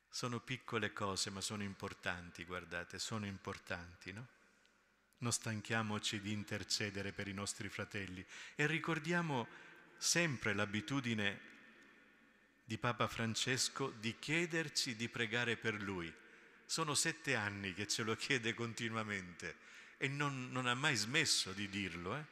Sono 0.08 0.40
piccole 0.40 0.94
cose, 0.94 1.32
ma 1.32 1.42
sono 1.42 1.64
importanti, 1.64 2.46
guardate, 2.46 3.00
sono 3.00 3.26
importanti, 3.26 4.14
no? 4.14 4.28
Non 5.18 5.32
stanchiamoci 5.32 6.22
di 6.22 6.32
intercedere 6.32 7.14
per 7.14 7.28
i 7.28 7.34
nostri 7.34 7.68
fratelli 7.68 8.24
e 8.54 8.68
ricordiamo 8.68 9.48
sempre 9.98 10.54
l'abitudine 10.54 11.54
di 12.66 12.80
Papa 12.80 13.08
Francesco 13.08 13.92
di 14.00 14.18
chiederci 14.18 14.96
di 14.96 15.08
pregare 15.08 15.56
per 15.56 15.80
lui. 15.82 16.12
Sono 16.66 16.96
sette 16.96 17.36
anni 17.36 17.76
che 17.76 17.88
ce 17.88 18.02
lo 18.02 18.16
chiede 18.16 18.56
continuamente 18.56 19.58
e 19.98 20.08
non, 20.08 20.52
non 20.52 20.66
ha 20.66 20.74
mai 20.74 20.96
smesso 20.96 21.52
di 21.54 21.70
dirlo. 21.70 22.18
Eh? 22.18 22.26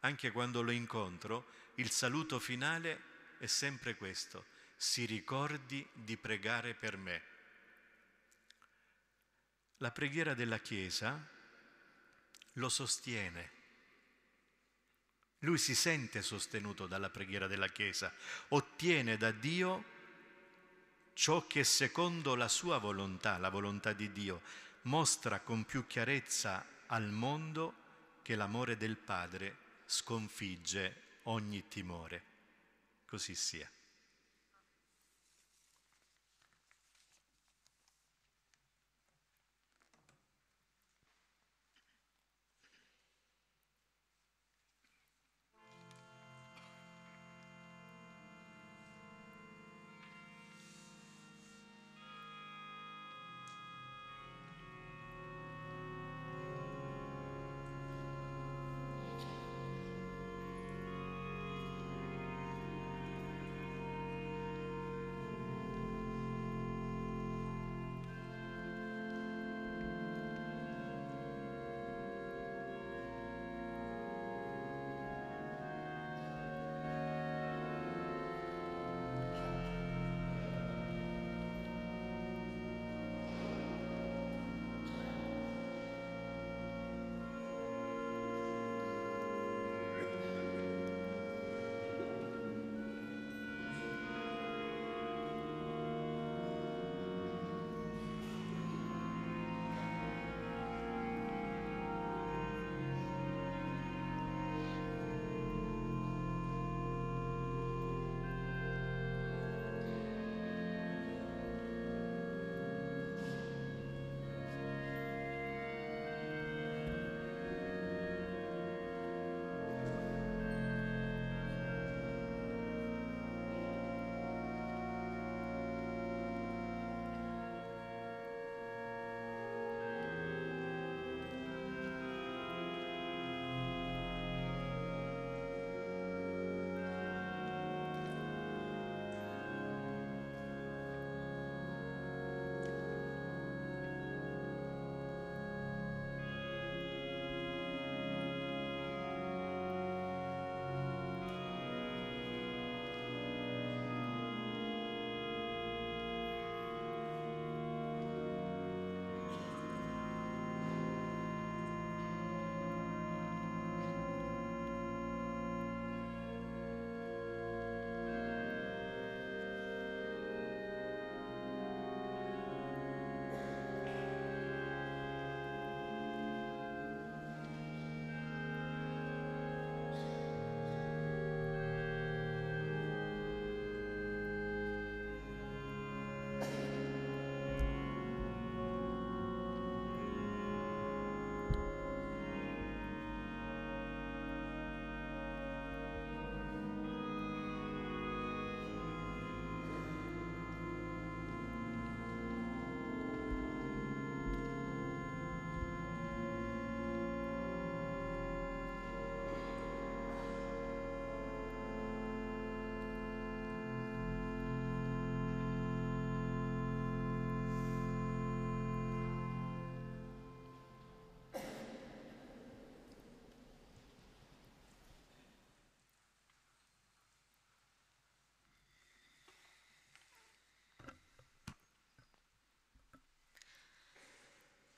Anche 0.00 0.30
quando 0.32 0.60
lo 0.60 0.70
incontro, 0.70 1.50
il 1.76 1.90
saluto 1.90 2.38
finale 2.38 3.10
è 3.38 3.46
sempre 3.46 3.96
questo, 3.96 4.44
si 4.76 5.06
ricordi 5.06 5.86
di 5.92 6.18
pregare 6.18 6.74
per 6.74 6.98
me. 6.98 7.22
La 9.78 9.90
preghiera 9.90 10.34
della 10.34 10.58
Chiesa 10.58 11.26
lo 12.54 12.68
sostiene 12.68 13.61
lui 15.42 15.58
si 15.58 15.74
sente 15.74 16.22
sostenuto 16.22 16.86
dalla 16.86 17.10
preghiera 17.10 17.46
della 17.46 17.68
Chiesa, 17.68 18.12
ottiene 18.48 19.16
da 19.16 19.30
Dio 19.30 19.84
ciò 21.14 21.46
che 21.46 21.64
secondo 21.64 22.34
la 22.34 22.48
sua 22.48 22.78
volontà, 22.78 23.38
la 23.38 23.48
volontà 23.50 23.92
di 23.92 24.12
Dio, 24.12 24.42
mostra 24.82 25.40
con 25.40 25.64
più 25.64 25.86
chiarezza 25.86 26.64
al 26.86 27.10
mondo 27.10 27.74
che 28.22 28.36
l'amore 28.36 28.76
del 28.76 28.96
Padre 28.96 29.56
sconfigge 29.84 31.02
ogni 31.24 31.66
timore. 31.68 32.22
Così 33.06 33.34
sia. 33.34 33.70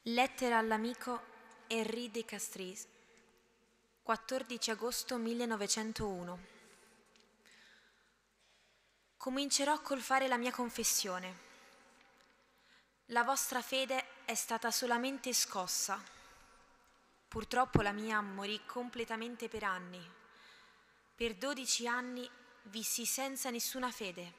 Lettera 0.09 0.59
all'amico 0.59 1.22
Henri 1.66 2.11
de 2.11 2.26
Castries, 2.26 2.86
14 4.02 4.70
agosto 4.70 5.16
1901. 5.16 6.38
Comincerò 9.16 9.80
col 9.80 10.02
fare 10.02 10.28
la 10.28 10.36
mia 10.36 10.52
confessione. 10.52 11.38
La 13.07 13.22
vostra 13.22 13.62
fede 13.62 14.26
è 14.26 14.34
stata 14.34 14.70
solamente 14.70 15.32
scossa. 15.32 15.98
Purtroppo 17.26 17.80
la 17.80 17.92
mia 17.92 18.20
morì 18.20 18.61
completamente 18.66 19.48
per 19.48 19.64
anni. 19.64 20.07
Per 21.14 21.34
dodici 21.36 21.86
anni 21.86 22.30
vissi 22.64 23.07
senza 23.07 23.48
nessuna 23.48 23.90
fede. 23.90 24.34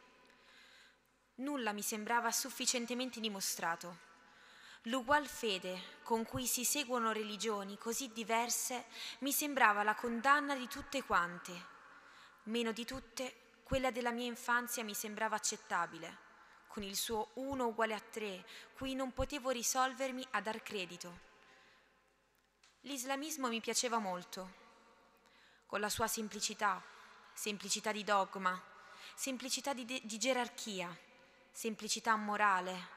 Nulla 1.37 1.71
mi 1.71 1.81
sembrava 1.81 2.31
sufficientemente 2.31 3.19
dimostrato. 3.19 4.04
L'ugual 4.87 5.25
fede 5.25 5.93
con 6.03 6.25
cui 6.25 6.45
si 6.45 6.63
seguono 6.63 7.11
religioni 7.11 7.75
così 7.75 8.11
diverse 8.13 8.85
mi 9.19 9.31
sembrava 9.31 9.81
la 9.81 9.95
condanna 9.95 10.53
di 10.53 10.67
tutte 10.67 11.03
quante. 11.03 11.73
Meno 12.43 12.71
di 12.71 12.85
tutte, 12.85 13.53
quella 13.63 13.89
della 13.89 14.11
mia 14.11 14.27
infanzia 14.27 14.83
mi 14.83 14.93
sembrava 14.93 15.35
accettabile, 15.35 16.17
con 16.67 16.83
il 16.83 16.95
suo 16.95 17.29
uno 17.35 17.65
uguale 17.65 17.95
a 17.95 17.99
tre, 17.99 18.45
cui 18.77 18.93
non 18.93 19.11
potevo 19.11 19.49
risolvermi 19.49 20.23
a 20.31 20.41
dar 20.41 20.61
credito. 20.61 21.19
L'islamismo 22.81 23.47
mi 23.47 23.61
piaceva 23.61 23.97
molto, 23.97 24.53
con 25.65 25.79
la 25.79 25.89
sua 25.89 26.05
semplicità, 26.05 26.79
semplicità 27.33 27.91
di 27.91 28.03
dogma, 28.03 28.61
semplicità 29.15 29.73
di, 29.73 29.83
di 29.83 30.17
gerarchia, 30.19 30.95
semplicità 31.51 32.15
morale, 32.15 32.94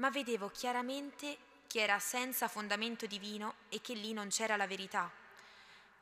ma 0.00 0.10
vedevo 0.10 0.48
chiaramente 0.48 1.36
che 1.66 1.80
era 1.80 1.98
senza 1.98 2.48
fondamento 2.48 3.06
divino 3.06 3.54
e 3.68 3.80
che 3.80 3.94
lì 3.94 4.12
non 4.12 4.28
c'era 4.28 4.56
la 4.56 4.66
verità. 4.66 5.10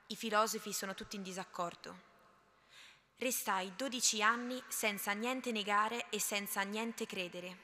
I 0.07 0.17
filosofi 0.17 0.73
sono 0.73 0.95
tutti 0.95 1.17
in 1.17 1.23
disaccordo. 1.23 2.07
Restai 3.17 3.75
dodici 3.77 4.23
anni 4.23 4.63
senza 4.69 5.13
niente 5.13 5.51
negare 5.51 6.09
e 6.11 6.21
senza 6.21 6.63
niente 6.63 7.07
credere, 7.07 7.57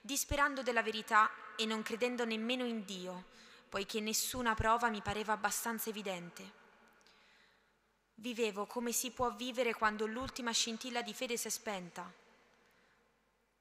disperando 0.00 0.62
della 0.62 0.82
verità 0.82 1.30
e 1.56 1.64
non 1.64 1.82
credendo 1.82 2.24
nemmeno 2.24 2.64
in 2.64 2.84
Dio, 2.84 3.26
poiché 3.68 4.00
nessuna 4.00 4.54
prova 4.54 4.90
mi 4.90 5.00
pareva 5.00 5.34
abbastanza 5.34 5.88
evidente. 5.88 6.64
Vivevo 8.14 8.66
come 8.66 8.90
si 8.90 9.12
può 9.12 9.30
vivere 9.30 9.72
quando 9.72 10.06
l'ultima 10.06 10.50
scintilla 10.50 11.00
di 11.02 11.14
fede 11.14 11.36
si 11.36 11.46
è 11.46 11.50
spenta 11.50 12.24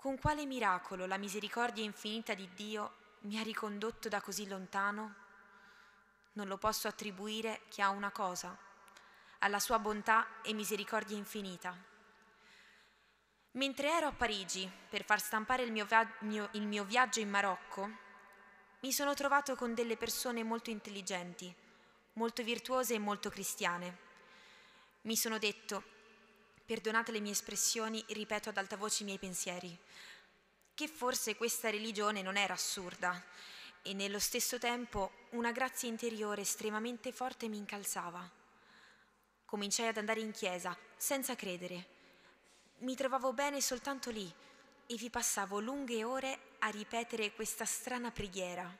con 0.06 0.20
quale 0.20 0.45
miracolo 0.45 1.08
la 1.08 1.18
misericordia 1.18 1.84
infinita 1.84 2.36
di 2.36 2.47
Dio 2.53 2.91
mi 3.22 3.39
ha 3.39 3.41
ricondotto 3.41 4.08
da 4.08 4.22
così 4.22 4.47
lontano? 4.47 5.16
Non 6.34 6.47
lo 6.47 6.60
posso 6.60 6.88
attribuire 6.88 7.62
che 7.70 7.82
a 7.82 7.89
una 7.89 8.12
cosa, 8.12 8.56
alla 9.39 9.58
sua 9.58 9.80
bontà 9.80 10.43
e 10.43 10.53
misericordia 10.53 11.18
infinita. 11.18 11.76
Mentre 13.53 13.89
ero 13.89 14.06
a 14.06 14.12
Parigi 14.12 14.72
per 14.88 15.03
far 15.03 15.20
stampare 15.20 15.64
il 15.64 15.72
mio, 15.72 15.88
mio, 16.20 16.49
il 16.51 16.68
mio 16.68 16.84
viaggio 16.84 17.20
in 17.20 17.32
Marocco, 17.32 17.89
mi 18.82 18.91
sono 18.91 19.16
trovato 19.16 19.56
con 19.56 19.74
delle 19.74 19.97
persone 19.97 20.43
molto 20.43 20.70
intelligenti, 20.70 21.51
molto 22.14 22.43
virtuose 22.43 22.93
e 22.93 22.99
molto 22.99 23.32
cristiane. 23.32 23.97
Mi 25.01 25.16
sono 25.16 25.39
detto, 25.39 25.95
perdonate 26.66 27.11
le 27.11 27.20
mie 27.20 27.32
espressioni, 27.32 28.03
ripeto 28.07 28.49
ad 28.49 28.57
alta 28.57 28.76
voce 28.76 29.03
i 29.03 29.05
miei 29.05 29.20
pensieri, 29.20 29.78
che 30.74 30.88
forse 30.88 31.36
questa 31.36 31.70
religione 31.70 32.22
non 32.22 32.38
era 32.38 32.53
assurda 32.53 33.24
e 33.88 33.93
nello 33.93 34.18
stesso 34.18 34.57
tempo 34.57 35.11
una 35.32 35.51
grazia 35.51 35.88
interiore 35.88 36.41
estremamente 36.41 37.11
forte 37.11 37.47
mi 37.47 37.57
incalzava. 37.57 38.28
Cominciai 39.45 39.89
ad 39.89 39.97
andare 39.97 40.22
in 40.22 40.32
chiesa 40.32 40.76
senza 40.97 41.36
credere. 41.36 41.86
Mi 42.80 42.95
trovavo 42.95 43.32
bene 43.32 43.61
soltanto 43.61 44.09
lì 44.09 44.34
e 44.88 44.95
vi 44.95 45.11
passavo 45.11 45.59
lunghe 45.59 46.03
ore 46.03 46.39
a 46.59 46.70
ripetere 46.70 47.34
questa 47.34 47.66
strana 47.66 48.09
preghiera. 48.09 48.76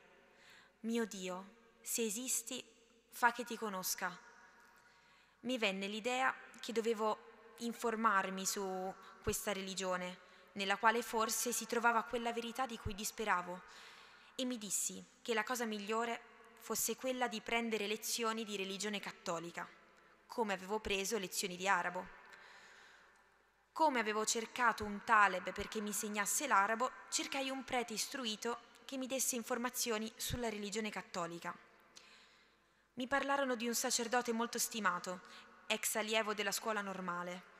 Mio 0.82 1.06
Dio, 1.06 1.50
se 1.82 2.04
esisti, 2.04 2.64
fa 3.10 3.32
che 3.32 3.44
ti 3.44 3.56
conosca. 3.58 4.18
Mi 5.42 5.60
venne 5.60 5.86
l'idea 5.86 6.36
che 6.60 6.74
dovevo 6.74 7.25
informarmi 7.60 8.46
su 8.46 8.94
questa 9.22 9.54
religione, 9.54 10.20
nella 10.54 10.78
quale 10.78 11.02
forse 11.02 11.52
si 11.52 11.66
trovava 11.66 12.04
quella 12.04 12.32
verità 12.32 12.66
di 12.66 12.78
cui 12.78 12.96
disperavo, 12.96 13.62
e 14.36 14.46
mi 14.46 14.58
dissi 14.58 15.04
che 15.22 15.34
la 15.34 15.44
cosa 15.44 15.66
migliore 15.66 16.22
fosse 16.60 16.96
quella 16.96 17.28
di 17.28 17.42
prendere 17.42 17.88
lezioni 17.88 18.44
di 18.44 18.58
religione 18.58 19.00
cattolica, 19.00 19.68
come 20.26 20.54
avevo 20.54 20.80
preso 20.80 21.18
lezioni 21.18 21.56
di 21.56 21.68
arabo. 21.68 22.24
Come 23.72 24.00
avevo 24.00 24.26
cercato 24.26 24.84
un 24.84 25.02
taleb 25.04 25.52
perché 25.52 25.82
mi 25.82 25.90
insegnasse 25.90 26.48
l'arabo, 26.48 26.92
cercai 27.10 27.50
un 27.50 27.64
prete 27.64 27.94
istruito 27.94 28.60
che 28.86 28.98
mi 28.98 29.08
desse 29.08 29.36
informazioni 29.36 30.12
sulla 30.16 30.50
religione 30.50 30.90
cattolica. 30.90 31.56
Mi 32.94 33.08
parlarono 33.08 33.56
di 33.56 33.68
un 33.68 33.76
sacerdote 33.76 34.32
molto 34.32 34.58
stimato 34.58 35.22
ex 35.68 35.96
allievo 35.96 36.34
della 36.34 36.52
scuola 36.52 36.82
normale. 36.82 37.54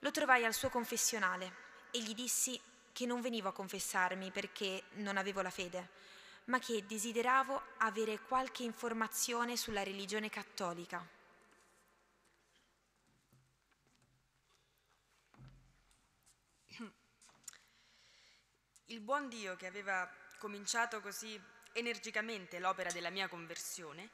Lo 0.00 0.10
trovai 0.10 0.44
al 0.44 0.54
suo 0.54 0.68
confessionale 0.68 1.52
e 1.90 2.02
gli 2.02 2.14
dissi 2.14 2.60
che 2.92 3.06
non 3.06 3.20
venivo 3.20 3.48
a 3.48 3.52
confessarmi 3.52 4.30
perché 4.30 4.84
non 4.94 5.16
avevo 5.16 5.40
la 5.40 5.50
fede, 5.50 5.88
ma 6.44 6.58
che 6.58 6.84
desideravo 6.86 7.60
avere 7.78 8.20
qualche 8.20 8.62
informazione 8.62 9.56
sulla 9.56 9.82
religione 9.82 10.28
cattolica. 10.28 11.06
Il 18.88 19.00
buon 19.00 19.28
Dio 19.28 19.56
che 19.56 19.66
aveva 19.66 20.08
cominciato 20.38 21.00
così 21.00 21.40
energicamente 21.72 22.58
l'opera 22.58 22.90
della 22.90 23.10
mia 23.10 23.28
conversione, 23.28 24.10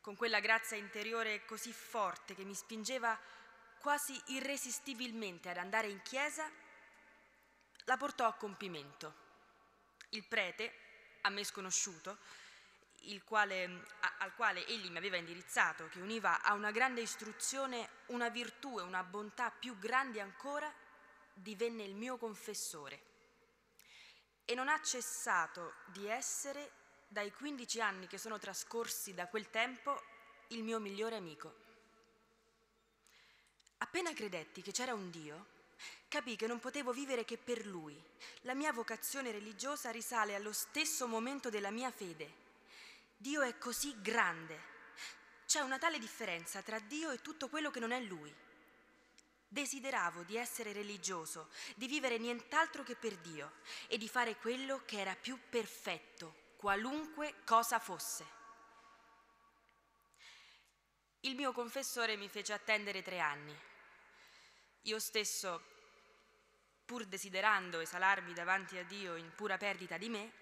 con 0.00 0.16
quella 0.16 0.40
grazia 0.40 0.76
interiore 0.76 1.44
così 1.44 1.72
forte 1.72 2.34
che 2.34 2.44
mi 2.44 2.54
spingeva 2.54 3.18
quasi 3.78 4.20
irresistibilmente 4.26 5.48
ad 5.48 5.56
andare 5.56 5.88
in 5.88 6.02
chiesa, 6.02 6.50
la 7.84 7.96
portò 7.96 8.26
a 8.26 8.34
compimento. 8.34 9.28
Il 10.10 10.24
prete, 10.24 10.74
a 11.22 11.30
me 11.30 11.44
sconosciuto, 11.44 12.18
quale, 13.24 13.64
a, 14.00 14.14
al 14.18 14.34
quale 14.34 14.66
egli 14.66 14.90
mi 14.90 14.98
aveva 14.98 15.16
indirizzato, 15.16 15.88
che 15.88 16.00
univa 16.00 16.42
a 16.42 16.52
una 16.54 16.70
grande 16.70 17.00
istruzione 17.00 17.88
una 18.06 18.28
virtù 18.28 18.78
e 18.78 18.82
una 18.82 19.02
bontà 19.02 19.50
più 19.50 19.78
grandi 19.78 20.20
ancora, 20.20 20.72
divenne 21.32 21.84
il 21.84 21.94
mio 21.94 22.16
confessore. 22.18 23.08
E 24.44 24.54
non 24.54 24.68
ha 24.68 24.80
cessato 24.82 25.74
di 25.86 26.06
essere 26.06 26.79
dai 27.12 27.32
15 27.32 27.80
anni 27.80 28.06
che 28.06 28.18
sono 28.18 28.38
trascorsi 28.38 29.14
da 29.14 29.26
quel 29.26 29.50
tempo, 29.50 30.00
il 30.48 30.62
mio 30.62 30.78
migliore 30.78 31.16
amico. 31.16 31.54
Appena 33.78 34.12
credetti 34.14 34.62
che 34.62 34.70
c'era 34.70 34.94
un 34.94 35.10
Dio, 35.10 35.46
capì 36.06 36.36
che 36.36 36.46
non 36.46 36.60
potevo 36.60 36.92
vivere 36.92 37.24
che 37.24 37.36
per 37.36 37.66
Lui. 37.66 38.00
La 38.42 38.54
mia 38.54 38.72
vocazione 38.72 39.32
religiosa 39.32 39.90
risale 39.90 40.36
allo 40.36 40.52
stesso 40.52 41.08
momento 41.08 41.50
della 41.50 41.72
mia 41.72 41.90
fede. 41.90 42.32
Dio 43.16 43.42
è 43.42 43.58
così 43.58 44.00
grande. 44.00 44.68
C'è 45.46 45.58
una 45.62 45.78
tale 45.78 45.98
differenza 45.98 46.62
tra 46.62 46.78
Dio 46.78 47.10
e 47.10 47.20
tutto 47.20 47.48
quello 47.48 47.72
che 47.72 47.80
non 47.80 47.90
è 47.90 47.98
Lui. 47.98 48.32
Desideravo 49.48 50.22
di 50.22 50.36
essere 50.36 50.72
religioso, 50.72 51.48
di 51.74 51.88
vivere 51.88 52.18
nient'altro 52.18 52.84
che 52.84 52.94
per 52.94 53.16
Dio 53.16 53.54
e 53.88 53.98
di 53.98 54.08
fare 54.08 54.36
quello 54.36 54.82
che 54.84 55.00
era 55.00 55.16
più 55.16 55.36
perfetto, 55.50 56.49
qualunque 56.60 57.36
cosa 57.46 57.78
fosse. 57.78 58.26
Il 61.20 61.34
mio 61.34 61.52
confessore 61.52 62.16
mi 62.16 62.28
fece 62.28 62.52
attendere 62.52 63.00
tre 63.00 63.18
anni. 63.18 63.58
Io 64.82 64.98
stesso, 64.98 65.62
pur 66.84 67.06
desiderando 67.06 67.80
esalarmi 67.80 68.34
davanti 68.34 68.76
a 68.76 68.84
Dio 68.84 69.16
in 69.16 69.34
pura 69.34 69.56
perdita 69.56 69.96
di 69.96 70.10
me, 70.10 70.32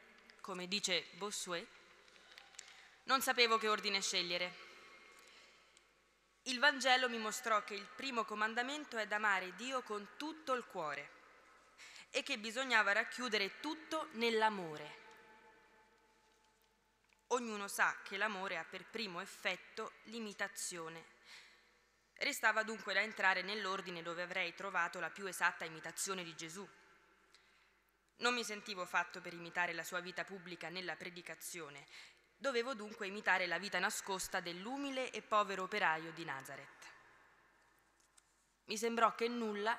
come 0.41 0.67
dice 0.67 1.07
Bossuet, 1.19 1.65
non 3.05 3.23
sapevo 3.23 3.57
che 3.57 3.69
ordine 3.69 4.03
scegliere. 4.03 4.67
Il 6.43 6.59
Vangelo 6.59 7.09
mi 7.09 7.19
mostrò 7.19 7.63
che 7.63 7.75
il 7.75 7.87
primo 7.95 8.25
comandamento 8.25 8.97
è 8.97 9.07
d'amare 9.07 9.55
Dio 9.55 9.83
con 9.83 10.17
tutto 10.17 10.53
il 10.55 10.65
cuore 10.65 11.11
e 12.11 12.25
che 12.25 12.39
bisognava 12.39 12.91
racchiudere 12.91 13.61
tutto 13.61 14.09
nell'amore. 14.15 15.07
Ognuno 17.29 17.69
sa 17.69 17.95
che 18.03 18.17
l'amore 18.17 18.57
ha 18.57 18.65
per 18.65 18.85
primo 18.85 19.21
effetto 19.21 19.93
l'imitazione. 20.05 21.05
Restava 22.15 22.63
dunque 22.63 22.95
da 22.95 23.01
entrare 23.01 23.43
nell'ordine 23.43 24.03
dove 24.03 24.23
avrei 24.23 24.55
trovato 24.55 24.99
la 24.99 25.11
più 25.11 25.27
esatta 25.27 25.65
imitazione 25.65 26.25
di 26.25 26.35
Gesù. 26.35 26.67
Non 28.17 28.35
mi 28.35 28.43
sentivo 28.45 28.85
fatto 28.87 29.21
per 29.21 29.35
imitare 29.35 29.73
la 29.73 29.85
sua 29.85 30.01
vita 30.01 30.25
pubblica 30.25 30.69
nella 30.71 30.97
predicazione, 30.97 31.87
dovevo 32.37 32.75
dunque 32.75 33.07
imitare 33.07 33.47
la 33.47 33.59
vita 33.59 33.79
nascosta 33.79 34.41
dell'umile 34.41 35.11
e 35.11 35.23
povero 35.23 35.65
operaio 35.65 36.13
di 36.13 36.25
Nazareth. 36.25 36.87
Mi 38.65 38.77
sembrò 38.77 39.15
che 39.15 39.29
nulla 39.29 39.79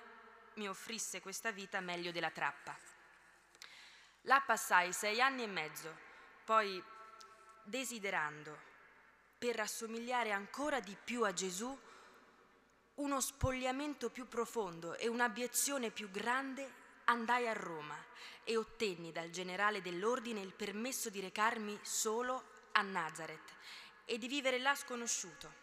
mi 0.55 0.67
offrisse 0.67 1.19
questa 1.21 1.51
vita 1.51 1.79
meglio 1.79 2.11
della 2.11 2.31
trappa. 2.31 2.77
Là 4.23 4.41
passai 4.41 4.93
sei 4.93 5.21
anni 5.21 5.43
e 5.43 5.47
mezzo, 5.47 5.97
poi 6.43 6.83
desiderando, 7.69 8.57
per 9.37 9.55
rassomigliare 9.55 10.31
ancora 10.31 10.79
di 10.79 10.97
più 11.01 11.23
a 11.23 11.31
Gesù, 11.31 11.77
uno 12.95 13.21
spogliamento 13.21 14.09
più 14.09 14.27
profondo 14.27 14.95
e 14.95 15.07
un'abiezione 15.07 15.91
più 15.91 16.09
grande, 16.11 16.77
andai 17.05 17.47
a 17.47 17.53
Roma 17.53 17.95
e 18.43 18.57
ottenni 18.57 19.11
dal 19.11 19.29
generale 19.29 19.81
dell'ordine 19.81 20.41
il 20.41 20.53
permesso 20.53 21.09
di 21.09 21.19
recarmi 21.21 21.79
solo 21.81 22.43
a 22.73 22.81
Nazareth 22.81 23.55
e 24.05 24.17
di 24.17 24.27
vivere 24.27 24.59
là 24.59 24.75
sconosciuto, 24.75 25.53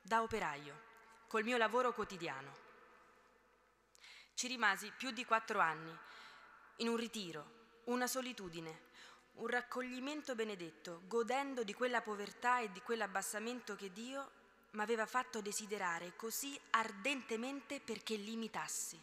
da 0.00 0.22
operaio, 0.22 0.86
col 1.26 1.44
mio 1.44 1.56
lavoro 1.56 1.92
quotidiano. 1.92 2.66
Ci 4.34 4.46
rimasi 4.46 4.90
più 4.96 5.10
di 5.10 5.24
quattro 5.24 5.58
anni, 5.58 5.94
in 6.76 6.88
un 6.88 6.96
ritiro, 6.96 7.56
una 7.84 8.06
solitudine, 8.06 8.86
un 9.38 9.46
raccoglimento 9.46 10.34
benedetto, 10.34 11.02
godendo 11.06 11.62
di 11.62 11.72
quella 11.72 12.00
povertà 12.00 12.60
e 12.60 12.72
di 12.72 12.80
quell'abbassamento 12.80 13.76
che 13.76 13.92
Dio 13.92 14.30
mi 14.70 14.82
aveva 14.82 15.06
fatto 15.06 15.40
desiderare 15.40 16.14
così 16.16 16.58
ardentemente 16.70 17.80
perché 17.80 18.16
l'imitassi. 18.16 19.00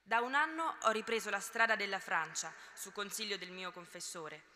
Da 0.00 0.20
un 0.20 0.34
anno 0.34 0.76
ho 0.82 0.90
ripreso 0.90 1.30
la 1.30 1.40
strada 1.40 1.74
della 1.74 1.98
Francia, 1.98 2.52
su 2.72 2.92
consiglio 2.92 3.36
del 3.36 3.50
mio 3.50 3.72
confessore, 3.72 4.54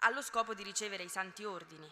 allo 0.00 0.20
scopo 0.20 0.52
di 0.52 0.64
ricevere 0.64 1.04
i 1.04 1.08
santi 1.08 1.44
ordini. 1.44 1.90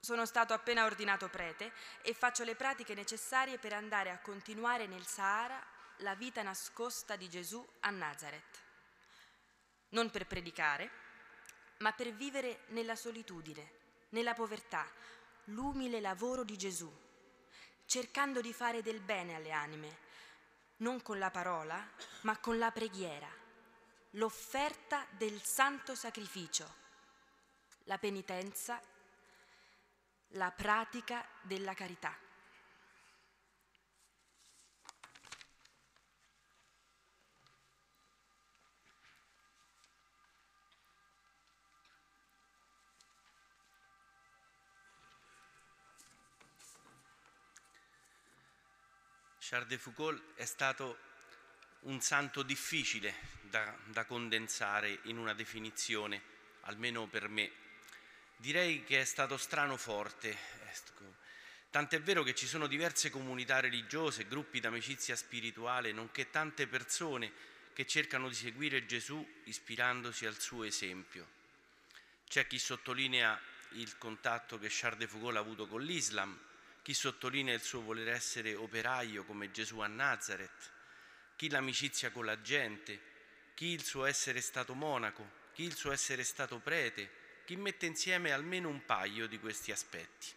Sono 0.00 0.24
stato 0.24 0.54
appena 0.54 0.86
ordinato 0.86 1.28
prete 1.28 1.72
e 2.00 2.14
faccio 2.14 2.44
le 2.44 2.54
pratiche 2.54 2.94
necessarie 2.94 3.58
per 3.58 3.74
andare 3.74 4.10
a 4.10 4.20
continuare 4.20 4.86
nel 4.86 5.04
Sahara 5.04 5.62
la 5.98 6.14
vita 6.14 6.42
nascosta 6.42 7.16
di 7.16 7.28
Gesù 7.28 7.66
a 7.80 7.90
Nazareth. 7.90 8.65
Non 9.90 10.10
per 10.10 10.26
predicare, 10.26 10.90
ma 11.78 11.92
per 11.92 12.12
vivere 12.12 12.64
nella 12.68 12.96
solitudine, 12.96 13.70
nella 14.10 14.34
povertà, 14.34 14.86
l'umile 15.44 16.00
lavoro 16.00 16.42
di 16.42 16.56
Gesù, 16.56 16.90
cercando 17.84 18.40
di 18.40 18.52
fare 18.52 18.82
del 18.82 19.00
bene 19.00 19.34
alle 19.34 19.52
anime, 19.52 19.98
non 20.78 21.00
con 21.02 21.18
la 21.18 21.30
parola, 21.30 21.82
ma 22.22 22.38
con 22.38 22.58
la 22.58 22.70
preghiera, 22.70 23.28
l'offerta 24.10 25.06
del 25.10 25.40
santo 25.42 25.94
sacrificio, 25.94 26.74
la 27.84 27.98
penitenza, 27.98 28.80
la 30.30 30.50
pratica 30.50 31.24
della 31.42 31.74
carità. 31.74 32.25
Charles 49.48 49.68
de 49.68 49.78
Foucault 49.78 50.20
è 50.34 50.44
stato 50.44 50.98
un 51.82 52.00
santo 52.00 52.42
difficile 52.42 53.14
da, 53.42 53.76
da, 53.84 54.04
condensare 54.04 54.98
in 55.02 55.18
una 55.18 55.34
definizione, 55.34 56.20
almeno 56.62 57.06
per 57.06 57.28
me. 57.28 57.52
Direi 58.38 58.82
che 58.82 59.02
è 59.02 59.04
stato 59.04 59.36
strano 59.36 59.76
forte. 59.76 60.36
Tant'è 61.70 62.00
vero 62.00 62.24
che 62.24 62.34
ci 62.34 62.48
sono 62.48 62.66
diverse 62.66 63.08
comunità 63.08 63.60
religiose, 63.60 64.26
gruppi 64.26 64.58
d'amicizia 64.58 65.14
spirituale, 65.14 65.92
nonché 65.92 66.28
tante 66.30 66.66
persone 66.66 67.30
che 67.72 67.86
cercano 67.86 68.28
di 68.28 68.34
seguire 68.34 68.84
Gesù 68.84 69.24
ispirandosi 69.44 70.26
al 70.26 70.40
suo 70.40 70.64
esempio. 70.64 71.24
C'è 72.26 72.48
chi 72.48 72.58
sottolinea 72.58 73.40
il 73.74 73.96
contatto 73.96 74.58
che 74.58 74.66
Charles 74.70 74.98
de 74.98 75.06
Foucault 75.06 75.36
ha 75.36 75.40
avuto 75.40 75.68
con 75.68 75.82
l'Islam, 75.82 76.36
chi 76.86 76.94
sottolinea 76.94 77.52
il 77.52 77.62
suo 77.62 77.80
voler 77.80 78.06
essere 78.06 78.54
operaio 78.54 79.24
come 79.24 79.50
Gesù 79.50 79.80
a 79.80 79.88
Nazareth, 79.88 80.70
chi 81.34 81.50
l'amicizia 81.50 82.12
con 82.12 82.24
la 82.24 82.40
gente, 82.42 83.00
chi 83.54 83.72
il 83.72 83.82
suo 83.82 84.04
essere 84.04 84.40
stato 84.40 84.72
monaco, 84.72 85.28
chi 85.52 85.64
il 85.64 85.74
suo 85.74 85.90
essere 85.90 86.22
stato 86.22 86.60
prete, 86.60 87.10
chi 87.44 87.56
mette 87.56 87.86
insieme 87.86 88.30
almeno 88.30 88.68
un 88.68 88.84
paio 88.84 89.26
di 89.26 89.40
questi 89.40 89.72
aspetti. 89.72 90.28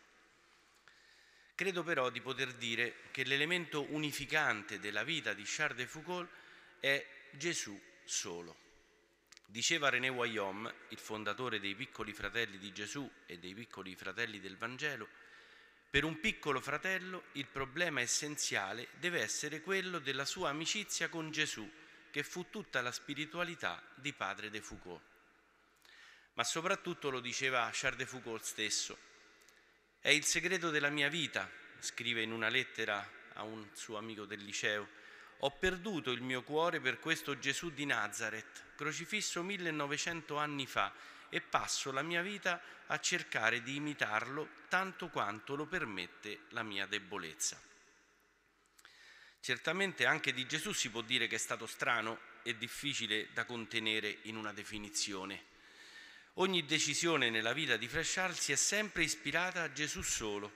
Credo 1.53 1.83
però 1.83 2.09
di 2.09 2.19
poter 2.19 2.53
dire 2.53 2.95
che 3.11 3.25
l'elemento 3.25 3.85
unificante 3.93 4.79
della 4.79 5.03
vita 5.03 5.33
di 5.33 5.43
Charles 5.45 5.77
de 5.77 5.85
Foucault 5.85 6.29
è 6.79 7.05
Gesù 7.29 7.79
solo. 8.05 8.57
Diceva 9.45 9.89
René 9.89 10.09
Guillaume, 10.09 10.73
il 10.87 10.97
fondatore 10.97 11.59
dei 11.59 11.75
piccoli 11.75 12.11
fratelli 12.11 12.57
di 12.57 12.73
Gesù 12.73 13.07
e 13.27 13.37
dei 13.37 13.53
piccoli 13.53 13.95
fratelli 13.95 14.39
del 14.39 14.57
Vangelo, 14.57 15.27
per 15.89 16.03
un 16.03 16.19
piccolo 16.19 16.61
fratello 16.61 17.23
il 17.31 17.47
problema 17.47 17.99
essenziale 17.99 18.89
deve 18.99 19.21
essere 19.21 19.61
quello 19.61 19.97
della 19.97 20.25
sua 20.25 20.49
amicizia 20.49 21.09
con 21.09 21.31
Gesù, 21.31 21.67
che 22.11 22.21
fu 22.21 22.49
tutta 22.51 22.81
la 22.81 22.91
spiritualità 22.91 23.81
di 23.95 24.13
padre 24.13 24.51
de 24.51 24.61
Foucault. 24.61 25.01
Ma 26.33 26.43
soprattutto 26.43 27.09
lo 27.09 27.19
diceva 27.19 27.69
Charles 27.73 27.97
de 27.97 28.05
Foucault 28.05 28.43
stesso. 28.43 28.97
È 29.99 30.09
il 30.09 30.25
segreto 30.25 30.69
della 30.69 30.89
mia 30.89 31.09
vita, 31.09 31.49
scrive 31.79 32.21
in 32.21 32.33
una 32.33 32.49
lettera 32.49 33.09
a 33.33 33.43
un 33.43 33.67
suo 33.73 33.97
amico 33.97 34.25
del 34.25 34.43
liceo. 34.43 34.87
Ho 35.39 35.51
perduto 35.51 36.11
il 36.11 36.21
mio 36.21 36.43
cuore 36.43 36.79
per 36.79 36.99
questo 36.99 37.39
Gesù 37.39 37.71
di 37.71 37.85
Nazareth, 37.85 38.75
crocifisso 38.75 39.41
1900 39.41 40.37
anni 40.37 40.67
fa 40.67 40.93
e 41.29 41.41
passo 41.41 41.91
la 41.91 42.01
mia 42.01 42.21
vita 42.21 42.61
a 42.87 42.99
cercare 42.99 43.61
di 43.61 43.75
imitarlo 43.75 44.49
tanto 44.67 45.09
quanto 45.09 45.55
lo 45.55 45.65
permette 45.65 46.41
la 46.49 46.63
mia 46.63 46.85
debolezza. 46.85 47.61
Certamente 49.39 50.05
anche 50.05 50.33
di 50.33 50.45
Gesù 50.45 50.73
si 50.73 50.89
può 50.89 51.01
dire 51.01 51.27
che 51.27 51.35
è 51.35 51.39
stato 51.39 51.65
strano 51.65 52.19
e 52.43 52.57
difficile 52.57 53.31
da 53.33 53.45
contenere 53.45 54.19
in 54.23 54.35
una 54.35 54.51
definizione. 54.53 55.45
Ogni 56.35 56.65
decisione 56.65 57.29
nella 57.29 57.53
vita 57.53 57.77
di 57.77 57.87
Freshard 57.87 58.35
si 58.35 58.51
è 58.51 58.55
sempre 58.55 59.03
ispirata 59.03 59.61
a 59.63 59.71
Gesù 59.71 60.01
solo. 60.01 60.51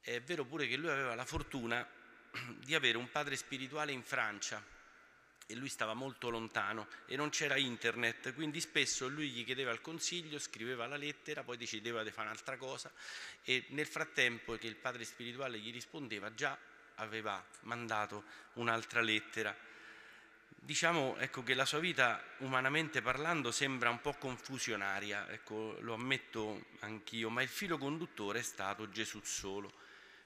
È 0.00 0.20
vero 0.22 0.44
pure 0.44 0.66
che 0.66 0.76
lui 0.76 0.90
aveva 0.90 1.14
la 1.14 1.24
fortuna 1.24 1.86
di 2.58 2.74
avere 2.74 2.96
un 2.96 3.10
padre 3.10 3.36
spirituale 3.36 3.92
in 3.92 4.02
Francia, 4.02 4.64
e 5.50 5.56
lui 5.56 5.68
stava 5.68 5.94
molto 5.94 6.30
lontano 6.30 6.86
e 7.06 7.16
non 7.16 7.30
c'era 7.30 7.56
internet, 7.56 8.32
quindi 8.34 8.60
spesso 8.60 9.08
lui 9.08 9.30
gli 9.30 9.44
chiedeva 9.44 9.72
il 9.72 9.80
consiglio, 9.80 10.38
scriveva 10.38 10.86
la 10.86 10.96
lettera, 10.96 11.42
poi 11.42 11.56
decideva 11.56 12.02
di 12.04 12.10
fare 12.10 12.28
un'altra 12.28 12.56
cosa 12.56 12.90
e 13.42 13.66
nel 13.70 13.86
frattempo 13.86 14.56
che 14.56 14.68
il 14.68 14.76
padre 14.76 15.04
spirituale 15.04 15.58
gli 15.58 15.72
rispondeva 15.72 16.32
già 16.32 16.56
aveva 16.96 17.44
mandato 17.62 18.24
un'altra 18.54 19.00
lettera. 19.00 19.54
Diciamo 20.62 21.16
ecco, 21.16 21.42
che 21.42 21.54
la 21.54 21.64
sua 21.64 21.78
vita, 21.78 22.22
umanamente 22.38 23.00
parlando, 23.00 23.50
sembra 23.50 23.90
un 23.90 24.00
po' 24.00 24.12
confusionaria, 24.12 25.28
ecco, 25.30 25.76
lo 25.80 25.94
ammetto 25.94 26.66
anch'io, 26.80 27.30
ma 27.30 27.42
il 27.42 27.48
filo 27.48 27.78
conduttore 27.78 28.40
è 28.40 28.42
stato 28.42 28.88
Gesù 28.90 29.20
solo. 29.24 29.79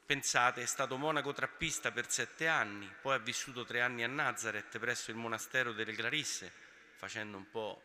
Pensate, 0.06 0.60
è 0.60 0.66
stato 0.66 0.98
monaco 0.98 1.32
trappista 1.32 1.90
per 1.90 2.10
sette 2.10 2.46
anni, 2.46 2.92
poi 3.00 3.14
ha 3.14 3.18
vissuto 3.18 3.64
tre 3.64 3.80
anni 3.80 4.04
a 4.04 4.06
Nazareth 4.06 4.78
presso 4.78 5.10
il 5.10 5.16
monastero 5.16 5.72
delle 5.72 5.94
Clarisse, 5.94 6.52
facendo 6.96 7.38
un 7.38 7.48
po' 7.48 7.82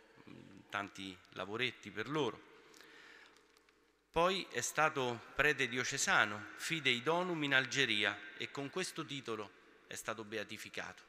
tanti 0.69 1.17
lavoretti 1.29 1.91
per 1.91 2.09
loro. 2.09 2.47
Poi 4.11 4.45
è 4.51 4.59
stato 4.59 5.27
prete 5.33 5.69
diocesano, 5.69 6.47
fidei 6.55 7.01
donum 7.01 7.41
in 7.43 7.53
Algeria 7.53 8.19
e 8.37 8.51
con 8.51 8.69
questo 8.69 9.05
titolo 9.05 9.49
è 9.87 9.95
stato 9.95 10.25
beatificato. 10.25 11.03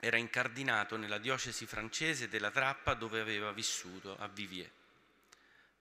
Era 0.00 0.18
incardinato 0.18 0.98
nella 0.98 1.18
diocesi 1.18 1.64
francese 1.64 2.28
della 2.28 2.50
Trappa 2.50 2.92
dove 2.92 3.20
aveva 3.20 3.52
vissuto 3.52 4.18
a 4.18 4.28
Viviers. 4.28 4.83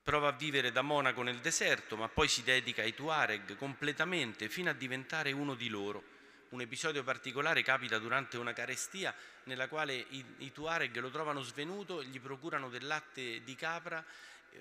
Prova 0.04 0.28
a 0.28 0.32
vivere 0.34 0.74
da 0.74 0.82
monaco 0.82 1.22
nel 1.22 1.40
deserto, 1.40 1.96
ma 1.96 2.10
poi 2.10 2.28
si 2.28 2.44
dedica 2.44 2.82
ai 2.82 2.94
Tuareg 2.94 3.56
completamente 3.56 4.50
fino 4.50 4.70
a 4.70 4.74
diventare 4.74 5.32
uno 5.32 5.56
di 5.56 5.70
loro. 5.70 6.04
Un 6.50 6.60
episodio 6.60 7.04
particolare 7.04 7.64
capita 7.64 7.98
durante 8.00 8.38
una 8.38 8.52
carestia 8.52 9.16
nella 9.46 9.70
quale 9.70 9.96
i, 9.96 10.26
i 10.40 10.52
Tuareg 10.52 10.98
lo 10.98 11.10
trovano 11.10 11.42
svenuto, 11.42 12.04
gli 12.04 12.20
procurano 12.20 12.68
del 12.68 12.86
latte 12.86 13.46
di 13.46 13.56
capra 13.56 14.04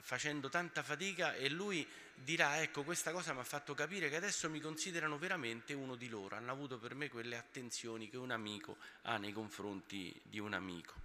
facendo 0.00 0.48
tanta 0.48 0.84
fatica 0.84 1.34
e 1.34 1.48
lui 1.50 1.84
dirà 2.14 2.62
ecco 2.62 2.84
questa 2.84 3.10
cosa 3.10 3.32
mi 3.32 3.40
ha 3.40 3.44
fatto 3.44 3.74
capire 3.74 4.08
che 4.08 4.16
adesso 4.16 4.48
mi 4.48 4.60
considerano 4.60 5.18
veramente 5.18 5.74
uno 5.74 5.96
di 5.96 6.08
loro, 6.08 6.36
hanno 6.36 6.52
avuto 6.52 6.78
per 6.78 6.94
me 6.94 7.10
quelle 7.10 7.36
attenzioni 7.36 8.08
che 8.08 8.16
un 8.16 8.30
amico 8.30 8.76
ha 9.02 9.16
nei 9.16 9.32
confronti 9.32 10.18
di 10.22 10.38
un 10.38 10.52
amico. 10.52 11.01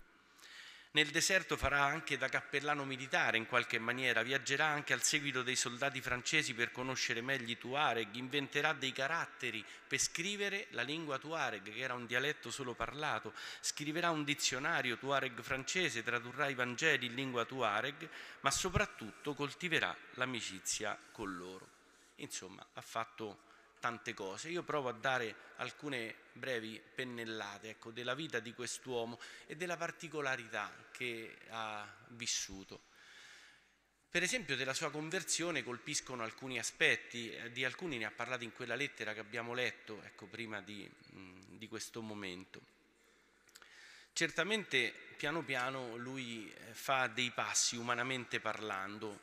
Nel 0.98 1.12
deserto 1.12 1.58
farà 1.58 1.84
anche 1.84 2.18
da 2.18 2.28
cappellano 2.28 2.84
militare 2.84 3.38
in 3.38 3.46
qualche 3.46 3.78
maniera, 3.78 4.24
viaggerà 4.24 4.66
anche 4.66 4.94
al 4.94 5.04
seguito 5.04 5.44
dei 5.44 5.56
soldati 5.56 6.02
francesi 6.02 6.56
per 6.56 6.72
conoscere 6.72 7.22
meglio 7.22 7.52
i 7.52 7.58
Tuareg, 7.60 8.16
inventerà 8.16 8.74
dei 8.74 8.92
caratteri 8.94 9.64
per 9.88 10.00
scrivere 10.00 10.66
la 10.72 10.82
lingua 10.82 11.20
Tuareg, 11.20 11.72
che 11.72 11.78
era 11.78 11.94
un 11.94 12.08
dialetto 12.08 12.50
solo 12.50 12.74
parlato, 12.74 13.34
scriverà 13.60 14.10
un 14.10 14.24
dizionario 14.24 14.98
Tuareg 14.98 15.40
francese, 15.44 16.02
tradurrà 16.02 16.48
i 16.48 16.56
Vangeli 16.56 17.06
in 17.06 17.14
lingua 17.14 17.46
Tuareg, 17.46 18.10
ma 18.40 18.50
soprattutto 18.50 19.36
coltiverà 19.36 19.96
l'amicizia 20.16 20.98
con 21.12 21.38
loro. 21.38 21.68
Insomma, 22.16 22.66
ha 22.74 22.82
fatto 22.82 23.46
tante 23.80 24.14
cose. 24.14 24.50
Io 24.50 24.64
provo 24.64 24.90
a 24.90 24.94
dare 24.94 25.36
alcune 25.58 26.16
brevi 26.34 26.82
pennellate 26.94 27.70
ecco, 27.70 27.92
della 27.92 28.16
vita 28.16 28.40
di 28.40 28.54
quest'uomo 28.54 29.20
e 29.46 29.56
della 29.56 29.78
particolarità 29.78 30.72
che 30.92 31.38
ha 31.50 31.88
vissuto. 32.10 32.82
Per 34.10 34.24
esempio 34.24 34.56
della 34.56 34.74
sua 34.74 34.90
conversione 34.90 35.64
colpiscono 35.64 36.24
alcuni 36.24 36.58
aspetti, 36.58 37.32
eh, 37.32 37.52
di 37.52 37.66
alcuni 37.66 37.98
ne 37.98 38.06
ha 38.06 38.12
parlato 38.12 38.44
in 38.44 38.54
quella 38.54 38.76
lettera 38.76 39.14
che 39.14 39.20
abbiamo 39.20 39.54
letto 39.54 40.02
ecco, 40.04 40.26
prima 40.26 40.62
di, 40.62 40.90
di 41.10 41.68
questo 41.68 42.02
momento. 42.02 42.76
Certamente 44.14 44.92
piano 45.18 45.44
piano 45.44 45.98
lui 45.98 46.52
eh, 46.52 46.74
fa 46.74 47.08
dei 47.08 47.32
passi 47.32 47.76
umanamente 47.76 48.40
parlando, 48.40 49.22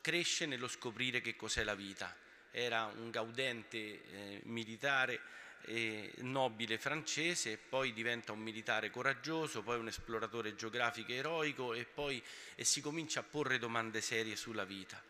cresce 0.00 0.46
nello 0.46 0.68
scoprire 0.68 1.20
che 1.20 1.34
cos'è 1.34 1.64
la 1.64 1.74
vita 1.74 2.16
era 2.52 2.84
un 2.96 3.10
gaudente 3.10 3.76
eh, 3.78 4.40
militare 4.44 5.20
eh, 5.64 6.12
nobile 6.18 6.78
francese, 6.78 7.56
poi 7.56 7.92
diventa 7.92 8.32
un 8.32 8.40
militare 8.40 8.90
coraggioso, 8.90 9.62
poi 9.62 9.78
un 9.78 9.88
esploratore 9.88 10.54
geografico 10.54 11.12
eroico 11.12 11.74
e 11.74 11.84
poi 11.84 12.22
e 12.54 12.64
si 12.64 12.80
comincia 12.80 13.20
a 13.20 13.24
porre 13.24 13.58
domande 13.58 14.00
serie 14.00 14.36
sulla 14.36 14.64
vita. 14.64 15.02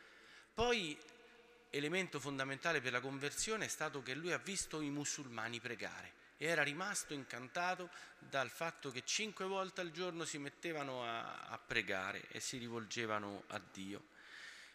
Poi 0.55 0.97
elemento 1.71 2.21
fondamentale 2.21 2.81
per 2.81 2.93
la 2.93 3.01
conversione 3.01 3.65
è 3.65 3.69
stato 3.69 4.03
che 4.03 4.15
lui 4.15 4.33
ha 4.33 4.39
visto 4.39 4.81
i 4.81 4.91
musulmani 4.91 5.59
pregare 5.59 6.21
e 6.37 6.47
era 6.47 6.63
rimasto 6.63 7.15
incantato 7.15 7.89
dal 8.19 8.51
fatto 8.51 8.91
che 8.91 9.03
cinque 9.05 9.47
volte 9.47 9.81
al 9.81 9.91
giorno 9.91 10.25
si 10.25 10.39
mettevano 10.39 11.05
a, 11.05 11.47
a 11.49 11.59
pregare 11.59 12.27
e 12.29 12.41
si 12.41 12.59
rivolgevano 12.59 13.45
a 13.49 13.61
Dio. 13.73 14.11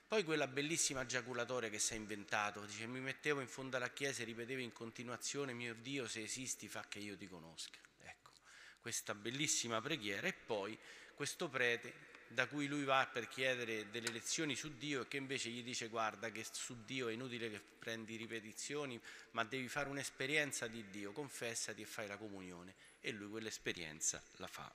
Poi 0.08 0.24
quella 0.24 0.48
bellissima 0.48 1.06
giaculatoria 1.06 1.70
che 1.70 1.80
si 1.80 1.92
è 1.92 1.98
inventato, 1.98 2.66
dice 2.66 2.88
mi 2.88 3.02
mettevo 3.02 3.42
in 3.42 3.48
fondo 3.50 3.76
alla 3.76 3.90
chiesa 3.90 4.22
e 4.22 4.26
ripetevo 4.26 4.62
in 4.62 4.72
continuazione 4.72 5.52
mio 5.52 5.76
Dio 5.76 6.08
se 6.08 6.24
esisti 6.24 6.70
fa 6.70 6.86
che 6.88 7.00
io 7.00 7.18
ti 7.18 7.28
conosca. 7.28 7.78
Ecco, 8.00 8.32
questa 8.80 9.14
bellissima 9.14 9.82
preghiera. 9.82 10.28
E 10.28 10.32
poi 10.32 10.80
questo 11.14 11.50
prete 11.50 12.16
da 12.30 12.48
cui 12.48 12.68
lui 12.68 12.86
va 12.86 13.06
per 13.12 13.28
chiedere 13.28 13.90
delle 13.90 14.10
lezioni 14.10 14.56
su 14.56 14.78
Dio 14.78 15.02
e 15.02 15.08
che 15.10 15.18
invece 15.18 15.50
gli 15.50 15.62
dice 15.62 15.90
guarda 15.90 16.30
che 16.30 16.46
su 16.50 16.86
Dio 16.86 17.10
è 17.10 17.14
inutile 17.14 17.50
che 17.50 17.60
prendi 17.60 18.16
ripetizioni 18.16 18.98
ma 19.32 19.44
devi 19.44 19.68
fare 19.68 19.90
un'esperienza 19.90 20.68
di 20.68 20.90
Dio, 20.90 21.12
confessati 21.12 21.82
e 21.82 21.86
fai 21.86 22.08
la 22.08 22.16
comunione 22.16 22.76
e 23.02 23.12
lui 23.12 23.30
quell'esperienza 23.30 24.24
la 24.38 24.48
fa 24.48 24.74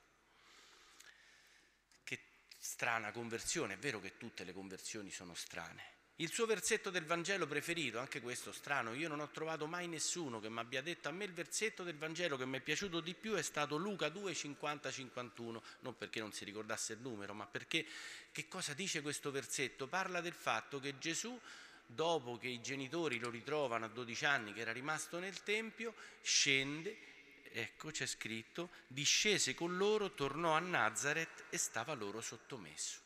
strana 2.64 3.10
conversione, 3.10 3.74
è 3.74 3.76
vero 3.76 3.98
che 3.98 4.16
tutte 4.16 4.44
le 4.44 4.52
conversioni 4.52 5.10
sono 5.10 5.34
strane. 5.34 5.82
Il 6.16 6.30
suo 6.30 6.46
versetto 6.46 6.90
del 6.90 7.04
Vangelo 7.04 7.48
preferito, 7.48 7.98
anche 7.98 8.20
questo 8.20 8.52
strano, 8.52 8.94
io 8.94 9.08
non 9.08 9.18
ho 9.18 9.30
trovato 9.30 9.66
mai 9.66 9.88
nessuno 9.88 10.38
che 10.38 10.48
mi 10.48 10.60
abbia 10.60 10.80
detto 10.80 11.08
a 11.08 11.10
me 11.10 11.24
il 11.24 11.32
versetto 11.32 11.82
del 11.82 11.96
Vangelo 11.96 12.36
che 12.36 12.46
mi 12.46 12.58
è 12.58 12.60
piaciuto 12.60 13.00
di 13.00 13.14
più 13.14 13.34
è 13.34 13.42
stato 13.42 13.76
Luca 13.76 14.10
2, 14.10 14.32
50, 14.32 14.92
51, 14.92 15.62
non 15.80 15.96
perché 15.96 16.20
non 16.20 16.32
si 16.32 16.44
ricordasse 16.44 16.92
il 16.92 17.00
numero, 17.00 17.34
ma 17.34 17.46
perché 17.46 17.84
che 18.30 18.46
cosa 18.46 18.74
dice 18.74 19.02
questo 19.02 19.32
versetto? 19.32 19.88
Parla 19.88 20.20
del 20.20 20.32
fatto 20.32 20.78
che 20.78 20.98
Gesù, 20.98 21.36
dopo 21.84 22.38
che 22.38 22.46
i 22.46 22.60
genitori 22.60 23.18
lo 23.18 23.28
ritrovano 23.28 23.86
a 23.86 23.88
12 23.88 24.24
anni 24.24 24.52
che 24.52 24.60
era 24.60 24.70
rimasto 24.70 25.18
nel 25.18 25.42
Tempio, 25.42 25.94
scende 26.20 27.10
ecco 27.52 27.90
c'è 27.90 28.06
scritto, 28.06 28.70
discese 28.86 29.54
con 29.54 29.76
loro, 29.76 30.14
tornò 30.14 30.52
a 30.52 30.60
Nazareth 30.60 31.44
e 31.50 31.58
stava 31.58 31.94
loro 31.94 32.20
sottomesso. 32.20 33.00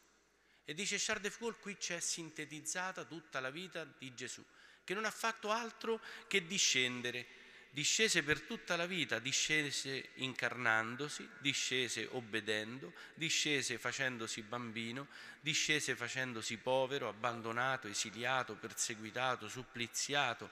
E 0.64 0.74
dice 0.74 0.96
Charles 0.98 1.22
de 1.22 1.30
Foucault, 1.30 1.60
qui 1.60 1.76
c'è 1.76 2.00
sintetizzata 2.00 3.04
tutta 3.04 3.38
la 3.38 3.50
vita 3.50 3.84
di 3.84 4.14
Gesù, 4.14 4.44
che 4.82 4.94
non 4.94 5.04
ha 5.04 5.10
fatto 5.10 5.50
altro 5.50 6.00
che 6.26 6.44
discendere. 6.44 7.44
Discese 7.70 8.22
per 8.22 8.40
tutta 8.40 8.74
la 8.74 8.86
vita, 8.86 9.18
discese 9.18 10.10
incarnandosi, 10.14 11.28
discese 11.40 12.08
obbedendo, 12.10 12.92
discese 13.14 13.78
facendosi 13.78 14.42
bambino, 14.42 15.08
discese 15.40 15.94
facendosi 15.94 16.56
povero, 16.56 17.08
abbandonato, 17.08 17.86
esiliato, 17.86 18.54
perseguitato, 18.54 19.46
suppliziato, 19.48 20.50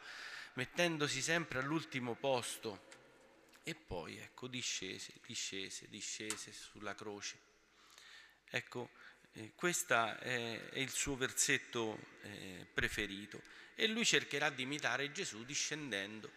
mettendosi 0.55 1.23
sempre 1.23 1.61
all'ultimo 1.61 2.15
posto 2.15 2.94
e 3.65 3.75
poi 3.75 4.19
ecco 4.19 4.47
discese, 4.47 5.15
discese, 5.27 5.89
discese 5.89 6.53
sulla 6.53 6.95
croce. 6.95 7.39
Ecco, 8.51 8.91
eh, 9.33 9.53
questo 9.55 9.95
è, 9.95 10.69
è, 10.69 10.79
il 10.79 10.91
suo 10.91 11.17
versetto 11.17 11.99
eh, 12.23 12.67
preferito 12.73 13.41
e 13.75 13.89
lui 13.89 14.05
cercherà 14.05 14.51
di 14.51 14.63
imitare 14.63 15.11
Gesù 15.11 15.45
discendendo. 15.45 16.31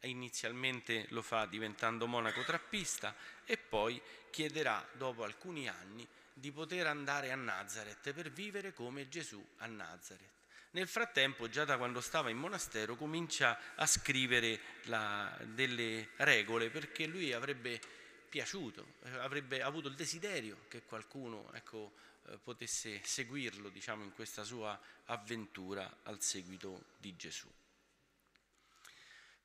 Inizialmente 0.00 1.06
lo 1.10 1.22
fa 1.22 1.46
diventando 1.46 2.06
monaco 2.06 2.42
trappista 2.44 3.14
e 3.44 3.56
poi 3.56 4.00
chiederà 4.30 4.86
dopo 4.92 5.24
alcuni 5.24 5.68
anni 5.68 6.06
di 6.32 6.52
poter 6.52 6.86
andare 6.86 7.32
a 7.32 7.36
Nazareth 7.36 8.12
per 8.12 8.30
vivere 8.30 8.72
come 8.72 9.08
Gesù 9.08 9.44
a 9.58 9.66
Nazareth. 9.66 10.36
Nel 10.70 10.86
frattempo, 10.86 11.48
già 11.48 11.64
da 11.64 11.78
quando 11.78 12.00
stava 12.02 12.28
in 12.28 12.36
monastero, 12.36 12.94
comincia 12.94 13.58
a 13.74 13.86
scrivere 13.86 14.60
la, 14.84 15.34
delle 15.44 16.10
regole 16.16 16.68
perché 16.68 17.06
lui 17.06 17.32
avrebbe 17.32 17.80
piaciuto, 18.28 18.96
eh, 19.04 19.10
avrebbe 19.18 19.62
avuto 19.62 19.88
il 19.88 19.94
desiderio 19.94 20.66
che 20.68 20.82
qualcuno 20.82 21.50
ecco, 21.54 21.94
eh, 22.26 22.36
potesse 22.36 23.00
seguirlo 23.02 23.70
diciamo, 23.70 24.04
in 24.04 24.12
questa 24.12 24.44
sua 24.44 24.78
avventura 25.06 26.00
al 26.02 26.20
seguito 26.20 26.84
di 26.98 27.16
Gesù. 27.16 27.50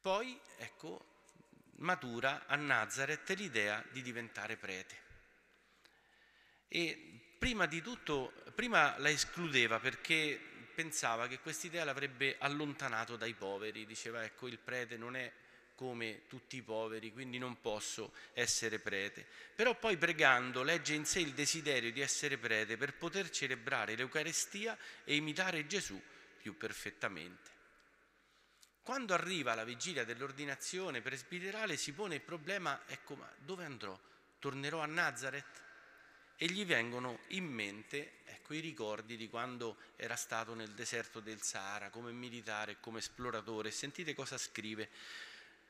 Poi, 0.01 0.37
ecco, 0.57 1.05
matura 1.77 2.45
a 2.47 2.57
Nazareth 2.57 3.29
l'idea 3.29 3.81
di 3.91 4.01
diventare 4.01 4.57
prete. 4.57 5.01
E 6.67 7.35
prima 7.39 7.65
di 7.65 7.81
tutto, 7.81 8.33
prima 8.53 8.97
la 8.97 9.09
escludeva 9.09 9.79
perché 9.79 10.51
pensava 10.73 11.27
che 11.27 11.39
quest'idea 11.39 11.83
l'avrebbe 11.83 12.35
allontanato 12.39 13.15
dai 13.15 13.33
poveri, 13.33 13.85
diceva 13.85 14.23
ecco 14.23 14.47
il 14.47 14.59
prete 14.59 14.97
non 14.97 15.15
è 15.15 15.31
come 15.75 16.27
tutti 16.27 16.57
i 16.57 16.61
poveri, 16.61 17.11
quindi 17.11 17.37
non 17.37 17.59
posso 17.59 18.13
essere 18.33 18.79
prete. 18.79 19.25
Però 19.55 19.75
poi 19.75 19.97
pregando 19.97 20.63
legge 20.63 20.93
in 20.93 21.05
sé 21.05 21.19
il 21.19 21.33
desiderio 21.33 21.91
di 21.91 22.01
essere 22.01 22.37
prete 22.37 22.77
per 22.77 22.93
poter 22.93 23.29
celebrare 23.29 23.95
l'Eucarestia 23.95 24.77
e 25.03 25.15
imitare 25.15 25.65
Gesù 25.67 25.99
più 26.37 26.57
perfettamente. 26.57 27.51
Quando 28.81 29.13
arriva 29.13 29.55
la 29.55 29.63
vigilia 29.63 30.03
dell'ordinazione 30.03 31.01
presbiterale 31.01 31.77
si 31.77 31.93
pone 31.93 32.15
il 32.15 32.21
problema, 32.21 32.81
ecco, 32.85 33.15
ma 33.15 33.31
dove 33.37 33.63
andrò? 33.63 33.97
Tornerò 34.39 34.79
a 34.79 34.85
Nazareth? 34.85 35.62
E 36.37 36.45
gli 36.47 36.65
vengono 36.65 37.19
in 37.27 37.45
mente 37.45 38.21
ecco, 38.25 38.53
i 38.53 38.59
ricordi 38.59 39.15
di 39.15 39.29
quando 39.29 39.77
era 39.95 40.15
stato 40.15 40.53
nel 40.53 40.71
deserto 40.71 41.19
del 41.19 41.41
Sahara 41.41 41.89
come 41.89 42.11
militare, 42.11 42.77
come 42.79 42.99
esploratore. 42.99 43.71
Sentite 43.71 44.13
cosa 44.13 44.37
scrive. 44.37 44.89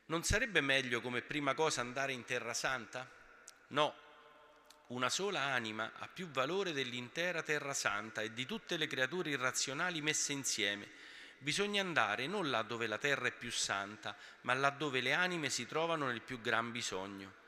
Non 0.06 0.24
sarebbe 0.24 0.60
meglio 0.60 1.00
come 1.00 1.22
prima 1.22 1.54
cosa 1.54 1.80
andare 1.80 2.12
in 2.12 2.24
Terra 2.24 2.52
Santa? 2.52 3.08
No, 3.68 3.94
una 4.88 5.08
sola 5.08 5.40
anima 5.40 5.92
ha 5.94 6.08
più 6.08 6.28
valore 6.28 6.72
dell'intera 6.72 7.42
Terra 7.42 7.72
Santa 7.72 8.20
e 8.20 8.34
di 8.34 8.44
tutte 8.44 8.76
le 8.76 8.86
creature 8.86 9.30
irrazionali 9.30 10.02
messe 10.02 10.32
insieme. 10.32 10.88
Bisogna 11.38 11.80
andare 11.80 12.26
non 12.26 12.50
là 12.50 12.62
dove 12.62 12.86
la 12.86 12.98
terra 12.98 13.26
è 13.26 13.32
più 13.32 13.50
santa, 13.50 14.16
ma 14.42 14.54
là 14.54 14.70
dove 14.70 15.02
le 15.02 15.12
anime 15.12 15.50
si 15.50 15.66
trovano 15.66 16.06
nel 16.06 16.22
più 16.22 16.40
gran 16.40 16.70
bisogno. 16.70 17.42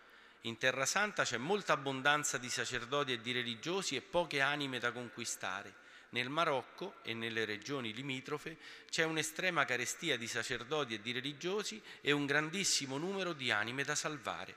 In 0.46 0.58
Terra 0.58 0.86
Santa 0.86 1.24
c'è 1.24 1.38
molta 1.38 1.72
abbondanza 1.72 2.38
di 2.38 2.48
sacerdoti 2.48 3.12
e 3.12 3.20
di 3.20 3.32
religiosi 3.32 3.96
e 3.96 4.00
poche 4.00 4.40
anime 4.40 4.78
da 4.78 4.92
conquistare. 4.92 5.84
Nel 6.10 6.28
Marocco 6.28 7.02
e 7.02 7.14
nelle 7.14 7.44
regioni 7.44 7.92
limitrofe 7.92 8.56
c'è 8.88 9.02
un'estrema 9.02 9.64
carestia 9.64 10.16
di 10.16 10.28
sacerdoti 10.28 10.94
e 10.94 11.00
di 11.00 11.10
religiosi 11.10 11.82
e 12.00 12.12
un 12.12 12.26
grandissimo 12.26 12.96
numero 12.96 13.32
di 13.32 13.50
anime 13.50 13.82
da 13.82 13.96
salvare. 13.96 14.54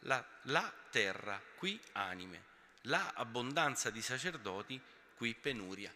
La, 0.00 0.22
la 0.42 0.70
terra, 0.90 1.40
qui 1.56 1.80
anime. 1.92 2.50
La 2.82 3.12
abbondanza 3.14 3.88
di 3.88 4.02
sacerdoti, 4.02 4.78
qui 5.16 5.34
penuria. 5.34 5.94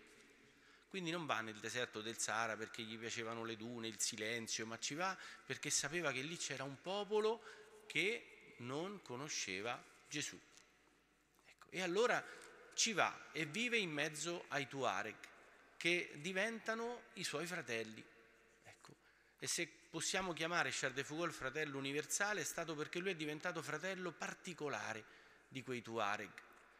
Quindi 0.88 1.10
non 1.10 1.26
va 1.26 1.42
nel 1.42 1.58
deserto 1.58 2.00
del 2.00 2.16
Sahara 2.16 2.56
perché 2.56 2.80
gli 2.82 2.96
piacevano 2.96 3.44
le 3.44 3.58
dune, 3.58 3.86
il 3.86 4.00
silenzio, 4.00 4.64
ma 4.64 4.78
ci 4.78 4.94
va 4.94 5.14
perché 5.44 5.68
sapeva 5.68 6.10
che 6.10 6.22
lì 6.22 6.38
c'era 6.38 6.64
un 6.64 6.80
popolo 6.80 7.42
che 7.86 8.35
non 8.58 9.00
conosceva 9.02 9.82
Gesù. 10.08 10.38
Ecco, 11.44 11.66
e 11.70 11.82
allora 11.82 12.24
ci 12.74 12.92
va 12.92 13.30
e 13.32 13.46
vive 13.46 13.78
in 13.78 13.90
mezzo 13.90 14.44
ai 14.48 14.68
Tuareg, 14.68 15.16
che 15.76 16.12
diventano 16.16 17.04
i 17.14 17.24
suoi 17.24 17.46
fratelli. 17.46 18.04
Ecco. 18.64 18.94
E 19.38 19.46
se 19.46 19.66
possiamo 19.90 20.32
chiamare 20.32 20.70
Charles 20.70 20.94
de 20.94 21.04
Foucault 21.04 21.32
fratello 21.32 21.78
universale 21.78 22.42
è 22.42 22.44
stato 22.44 22.74
perché 22.74 22.98
lui 22.98 23.10
è 23.10 23.16
diventato 23.16 23.62
fratello 23.62 24.12
particolare 24.12 25.04
di 25.48 25.62
quei 25.62 25.82
Tuareg, 25.82 26.32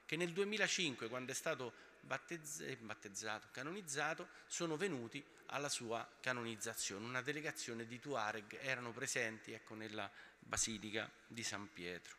che 0.04 0.16
nel 0.16 0.32
2005, 0.32 1.08
quando 1.08 1.32
è 1.32 1.34
stato 1.34 1.72
battezzato, 2.06 3.48
canonizzato, 3.50 4.28
sono 4.46 4.76
venuti 4.76 5.24
alla 5.46 5.68
sua 5.68 6.08
canonizzazione. 6.20 7.04
Una 7.04 7.22
delegazione 7.22 7.86
di 7.86 7.98
Tuareg 7.98 8.58
erano 8.60 8.92
presenti 8.92 9.52
ecco, 9.52 9.74
nella 9.74 10.10
Basilica 10.38 11.10
di 11.26 11.42
San 11.42 11.72
Pietro. 11.72 12.16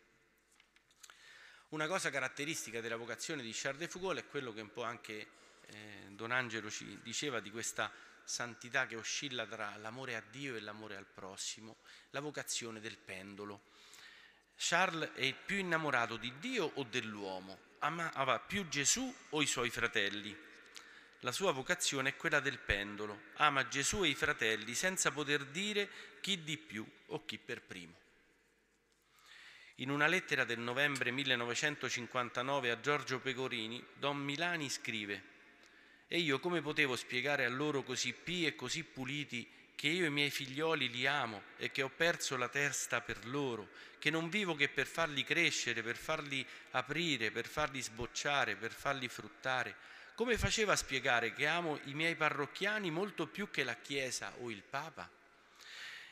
Una 1.69 1.87
cosa 1.87 2.09
caratteristica 2.09 2.79
della 2.79 2.95
vocazione 2.95 3.41
di 3.41 3.51
Charles 3.53 3.81
de 3.81 3.87
Foucault 3.87 4.19
è 4.19 4.27
quello 4.27 4.53
che 4.53 4.61
un 4.61 4.71
po' 4.71 4.83
anche 4.83 5.27
eh, 5.65 6.07
Don 6.11 6.31
Angelo 6.31 6.69
ci 6.69 6.99
diceva 7.01 7.39
di 7.41 7.51
questa 7.51 7.91
santità 8.23 8.85
che 8.85 8.95
oscilla 8.95 9.45
tra 9.45 9.75
l'amore 9.77 10.15
a 10.15 10.23
Dio 10.29 10.55
e 10.55 10.61
l'amore 10.61 10.95
al 10.95 11.05
prossimo, 11.05 11.77
la 12.11 12.19
vocazione 12.19 12.79
del 12.79 12.97
pendolo. 12.97 13.63
Charles 14.55 15.11
è 15.13 15.33
più 15.33 15.57
innamorato 15.57 16.17
di 16.17 16.33
Dio 16.39 16.71
o 16.75 16.83
dell'uomo? 16.83 17.66
Amava 17.79 18.39
più 18.39 18.67
Gesù 18.67 19.13
o 19.29 19.41
i 19.41 19.45
suoi 19.45 19.69
fratelli? 19.69 20.35
La 21.21 21.31
sua 21.31 21.51
vocazione 21.51 22.09
è 22.09 22.15
quella 22.15 22.39
del 22.39 22.57
pendolo, 22.57 23.21
ama 23.35 23.67
Gesù 23.67 24.03
e 24.03 24.07
i 24.07 24.15
fratelli 24.15 24.73
senza 24.73 25.11
poter 25.11 25.45
dire 25.45 25.89
chi 26.19 26.43
di 26.43 26.57
più 26.57 26.85
o 27.07 27.23
chi 27.25 27.37
per 27.37 27.61
primo. 27.61 27.93
In 29.75 29.91
una 29.91 30.07
lettera 30.07 30.43
del 30.43 30.57
novembre 30.57 31.11
1959 31.11 32.71
a 32.71 32.79
Giorgio 32.79 33.19
Pecorini, 33.19 33.83
Don 33.93 34.17
Milani 34.17 34.69
scrive 34.69 35.23
E 36.07 36.17
io 36.17 36.39
come 36.39 36.61
potevo 36.61 36.95
spiegare 36.95 37.45
a 37.45 37.49
loro 37.49 37.83
così 37.83 38.11
pii 38.11 38.47
e 38.47 38.55
così 38.55 38.83
puliti 38.83 39.47
che 39.77 39.89
io 39.89 40.07
i 40.07 40.09
miei 40.09 40.31
figlioli 40.31 40.89
li 40.89 41.05
amo 41.05 41.43
e 41.55 41.69
che 41.69 41.83
ho 41.83 41.89
perso 41.89 42.35
la 42.35 42.49
testa 42.49 42.99
per 42.99 43.27
loro, 43.27 43.69
che 43.99 44.09
non 44.09 44.27
vivo 44.27 44.55
che 44.55 44.69
per 44.69 44.87
farli 44.87 45.23
crescere, 45.23 45.83
per 45.83 45.97
farli 45.97 46.43
aprire, 46.71 47.29
per 47.29 47.45
farli 47.45 47.79
sbocciare, 47.79 48.55
per 48.55 48.71
farli 48.71 49.07
fruttare. 49.07 49.75
Come 50.15 50.35
faceva 50.35 50.73
a 50.73 50.75
spiegare 50.75 51.31
che 51.31 51.45
amo 51.45 51.79
i 51.83 51.93
miei 51.93 52.15
parrocchiani 52.15 52.89
molto 52.89 53.27
più 53.27 53.51
che 53.51 53.63
la 53.63 53.75
Chiesa 53.75 54.33
o 54.39 54.49
il 54.49 54.63
Papa? 54.63 55.07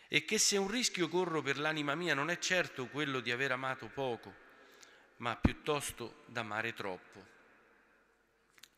E 0.09 0.25
che 0.25 0.37
se 0.37 0.57
un 0.57 0.69
rischio 0.69 1.09
corro 1.09 1.41
per 1.41 1.57
l'anima 1.57 1.95
mia 1.95 2.13
non 2.13 2.29
è 2.29 2.37
certo 2.37 2.85
quello 2.85 3.19
di 3.19 3.31
aver 3.31 3.53
amato 3.53 3.87
poco, 3.87 4.31
ma 5.17 5.35
piuttosto 5.37 6.21
d'amare 6.27 6.75
troppo. 6.75 7.25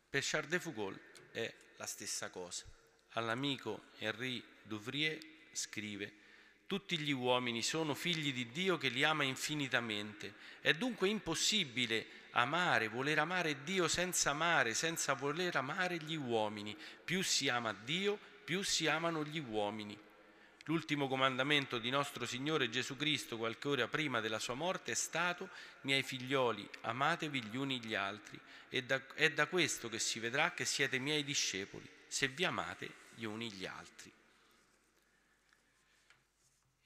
Per 0.08 0.22
Charles 0.24 0.48
de 0.48 0.58
Foucault 0.58 0.98
è 1.32 1.54
la 1.76 1.86
stessa 1.86 2.30
cosa. 2.30 2.77
All'amico 3.18 3.86
Henri 3.98 4.40
Douvrier 4.62 5.18
scrive 5.50 6.12
tutti 6.68 6.98
gli 6.98 7.12
uomini 7.12 7.62
sono 7.62 7.94
figli 7.94 8.32
di 8.32 8.50
Dio 8.50 8.76
che 8.76 8.90
li 8.90 9.02
ama 9.02 9.24
infinitamente. 9.24 10.34
È 10.60 10.74
dunque 10.74 11.08
impossibile 11.08 12.06
amare, 12.32 12.88
voler 12.88 13.18
amare 13.18 13.64
Dio 13.64 13.88
senza 13.88 14.30
amare, 14.30 14.74
senza 14.74 15.14
voler 15.14 15.56
amare 15.56 15.96
gli 15.96 16.14
uomini. 16.14 16.76
Più 17.02 17.22
si 17.22 17.48
ama 17.48 17.72
Dio, 17.72 18.18
più 18.44 18.62
si 18.62 18.86
amano 18.86 19.24
gli 19.24 19.38
uomini. 19.38 19.98
L'ultimo 20.64 21.08
comandamento 21.08 21.78
di 21.78 21.88
nostro 21.88 22.26
Signore 22.26 22.68
Gesù 22.68 22.96
Cristo, 22.96 23.38
qualche 23.38 23.68
ora 23.68 23.88
prima 23.88 24.20
della 24.20 24.38
sua 24.38 24.52
morte, 24.52 24.92
è 24.92 24.94
stato, 24.94 25.48
miei 25.80 26.02
figlioli, 26.02 26.68
amatevi 26.82 27.44
gli 27.44 27.56
uni 27.56 27.80
gli 27.80 27.94
altri. 27.94 28.38
E 28.68 28.84
da, 28.84 29.00
è 29.14 29.30
da 29.30 29.46
questo 29.46 29.88
che 29.88 29.98
si 29.98 30.20
vedrà 30.20 30.52
che 30.52 30.66
siete 30.66 30.98
miei 30.98 31.24
discepoli, 31.24 31.88
se 32.06 32.28
vi 32.28 32.44
amate 32.44 33.06
gli 33.18 33.24
uni 33.24 33.50
gli 33.50 33.66
altri 33.66 34.12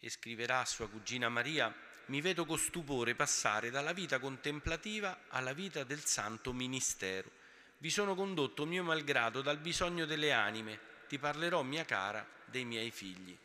e 0.04 0.10
scriverà 0.10 0.60
a 0.60 0.64
sua 0.64 0.88
cugina 0.88 1.28
Maria, 1.28 1.72
mi 2.06 2.20
vedo 2.20 2.44
con 2.44 2.58
stupore 2.58 3.14
passare 3.14 3.70
dalla 3.70 3.92
vita 3.92 4.18
contemplativa 4.18 5.26
alla 5.28 5.52
vita 5.52 5.84
del 5.84 6.02
santo 6.02 6.52
ministero. 6.52 7.30
Vi 7.78 7.88
sono 7.88 8.16
condotto 8.16 8.66
mio 8.66 8.82
malgrado 8.82 9.42
dal 9.42 9.58
bisogno 9.58 10.04
delle 10.04 10.32
anime, 10.32 10.80
ti 11.06 11.18
parlerò, 11.18 11.62
mia 11.62 11.84
cara, 11.84 12.26
dei 12.46 12.64
miei 12.64 12.90
figli. 12.90 13.36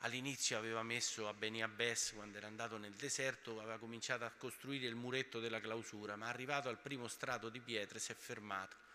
All'inizio 0.00 0.58
aveva 0.58 0.82
messo 0.82 1.26
a 1.26 1.32
Beni 1.32 1.62
Abbes, 1.62 2.12
quando 2.14 2.36
era 2.36 2.46
andato 2.46 2.76
nel 2.76 2.92
deserto, 2.92 3.58
aveva 3.60 3.78
cominciato 3.78 4.24
a 4.24 4.32
costruire 4.36 4.86
il 4.86 4.94
muretto 4.94 5.40
della 5.40 5.60
clausura, 5.60 6.16
ma 6.16 6.28
arrivato 6.28 6.68
al 6.68 6.78
primo 6.78 7.08
strato 7.08 7.48
di 7.48 7.60
pietre 7.60 7.98
si 7.98 8.12
è 8.12 8.14
fermato 8.14 8.88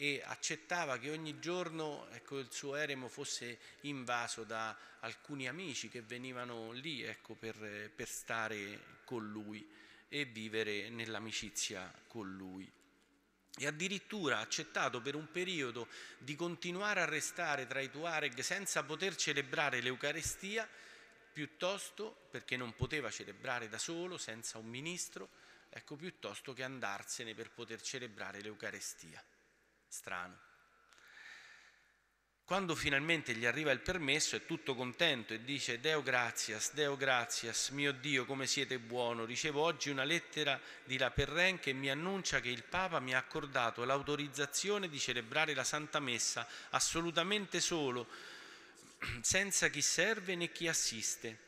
e 0.00 0.22
accettava 0.24 0.96
che 0.96 1.10
ogni 1.10 1.40
giorno 1.40 2.06
ecco, 2.12 2.38
il 2.38 2.52
suo 2.52 2.76
eremo 2.76 3.08
fosse 3.08 3.58
invaso 3.80 4.44
da 4.44 4.76
alcuni 5.00 5.48
amici 5.48 5.88
che 5.88 6.02
venivano 6.02 6.70
lì 6.70 7.02
ecco, 7.02 7.34
per, 7.34 7.90
per 7.92 8.06
stare 8.08 9.00
con 9.02 9.28
lui 9.28 9.68
e 10.08 10.24
vivere 10.24 10.88
nell'amicizia 10.88 11.92
con 12.06 12.32
lui. 12.32 12.70
E 13.56 13.66
addirittura 13.66 14.38
ha 14.38 14.42
accettato 14.42 15.00
per 15.00 15.16
un 15.16 15.32
periodo 15.32 15.88
di 16.18 16.36
continuare 16.36 17.00
a 17.00 17.04
restare 17.04 17.66
tra 17.66 17.80
i 17.80 17.90
Tuareg 17.90 18.38
senza 18.38 18.84
poter 18.84 19.16
celebrare 19.16 19.80
l'Eucarestia, 19.80 20.68
piuttosto 21.32 22.28
perché 22.30 22.56
non 22.56 22.72
poteva 22.76 23.10
celebrare 23.10 23.68
da 23.68 23.78
solo, 23.78 24.16
senza 24.16 24.58
un 24.58 24.66
ministro, 24.66 25.28
ecco, 25.70 25.96
piuttosto 25.96 26.52
che 26.52 26.62
andarsene 26.62 27.34
per 27.34 27.50
poter 27.50 27.80
celebrare 27.80 28.40
l'Eucarestia 28.40 29.20
strano. 29.88 30.46
Quando 32.48 32.74
finalmente 32.74 33.34
gli 33.34 33.44
arriva 33.44 33.72
il 33.72 33.80
permesso 33.80 34.34
è 34.34 34.46
tutto 34.46 34.74
contento 34.74 35.34
e 35.34 35.44
dice 35.44 35.80
Deo 35.80 36.02
gratias, 36.02 36.72
Deo 36.72 36.96
gratias, 36.96 37.68
mio 37.68 37.92
Dio 37.92 38.24
come 38.24 38.46
siete 38.46 38.78
buono, 38.78 39.26
ricevo 39.26 39.60
oggi 39.60 39.90
una 39.90 40.04
lettera 40.04 40.58
di 40.84 40.96
La 40.96 41.10
Perren 41.10 41.58
che 41.58 41.74
mi 41.74 41.90
annuncia 41.90 42.40
che 42.40 42.48
il 42.48 42.64
Papa 42.64 43.00
mi 43.00 43.12
ha 43.12 43.18
accordato 43.18 43.84
l'autorizzazione 43.84 44.88
di 44.88 44.98
celebrare 44.98 45.52
la 45.52 45.62
Santa 45.62 46.00
Messa 46.00 46.48
assolutamente 46.70 47.60
solo, 47.60 48.08
senza 49.20 49.68
chi 49.68 49.82
serve 49.82 50.34
né 50.34 50.50
chi 50.50 50.68
assiste. 50.68 51.40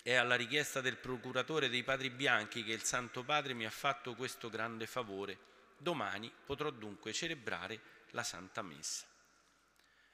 È 0.00 0.14
alla 0.14 0.36
richiesta 0.36 0.80
del 0.80 0.98
procuratore 0.98 1.68
dei 1.68 1.82
Padri 1.82 2.08
Bianchi 2.08 2.62
che 2.62 2.72
il 2.72 2.84
Santo 2.84 3.24
Padre 3.24 3.52
mi 3.52 3.66
ha 3.66 3.70
fatto 3.70 4.14
questo 4.14 4.48
grande 4.48 4.86
favore. 4.86 5.49
Domani 5.82 6.30
potrò 6.44 6.68
dunque 6.68 7.14
celebrare 7.14 7.80
la 8.10 8.22
Santa 8.22 8.60
Messa. 8.60 9.06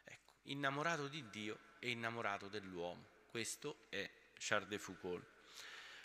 Ecco, 0.05 0.35
innamorato 0.45 1.09
di 1.09 1.29
Dio 1.29 1.59
e 1.81 1.91
innamorato 1.91 2.47
dell'uomo. 2.47 3.05
Questo 3.27 3.87
è 3.89 4.09
Charles 4.39 4.69
de 4.69 4.79
Foucault. 4.79 5.27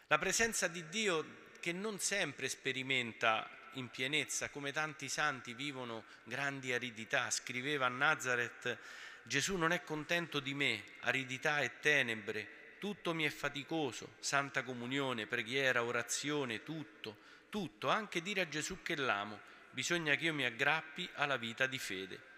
La 0.07 0.17
presenza 0.17 0.67
di 0.67 0.89
Dio 0.89 1.49
che 1.59 1.73
non 1.73 1.99
sempre 1.99 2.49
sperimenta 2.49 3.47
in 3.73 3.89
pienezza, 3.89 4.49
come 4.49 4.71
tanti 4.71 5.07
santi 5.07 5.53
vivono 5.53 6.05
grandi 6.23 6.73
aridità. 6.73 7.29
Scriveva 7.29 7.85
a 7.85 7.89
Nazareth, 7.89 8.79
Gesù 9.21 9.57
non 9.57 9.73
è 9.73 9.83
contento 9.83 10.39
di 10.39 10.55
me, 10.55 10.83
aridità 11.01 11.59
e 11.59 11.79
tenebre, 11.79 12.75
tutto 12.79 13.13
mi 13.13 13.25
è 13.25 13.29
faticoso, 13.29 14.15
santa 14.21 14.63
comunione, 14.63 15.27
preghiera, 15.27 15.83
orazione, 15.83 16.63
tutto, 16.63 17.29
tutto, 17.51 17.89
anche 17.89 18.21
dire 18.23 18.41
a 18.41 18.47
Gesù 18.47 18.81
che 18.81 18.95
l'amo, 18.95 19.39
bisogna 19.71 20.15
che 20.15 20.23
io 20.23 20.33
mi 20.33 20.45
aggrappi 20.45 21.07
alla 21.15 21.37
vita 21.37 21.67
di 21.67 21.77
fede. 21.77 22.29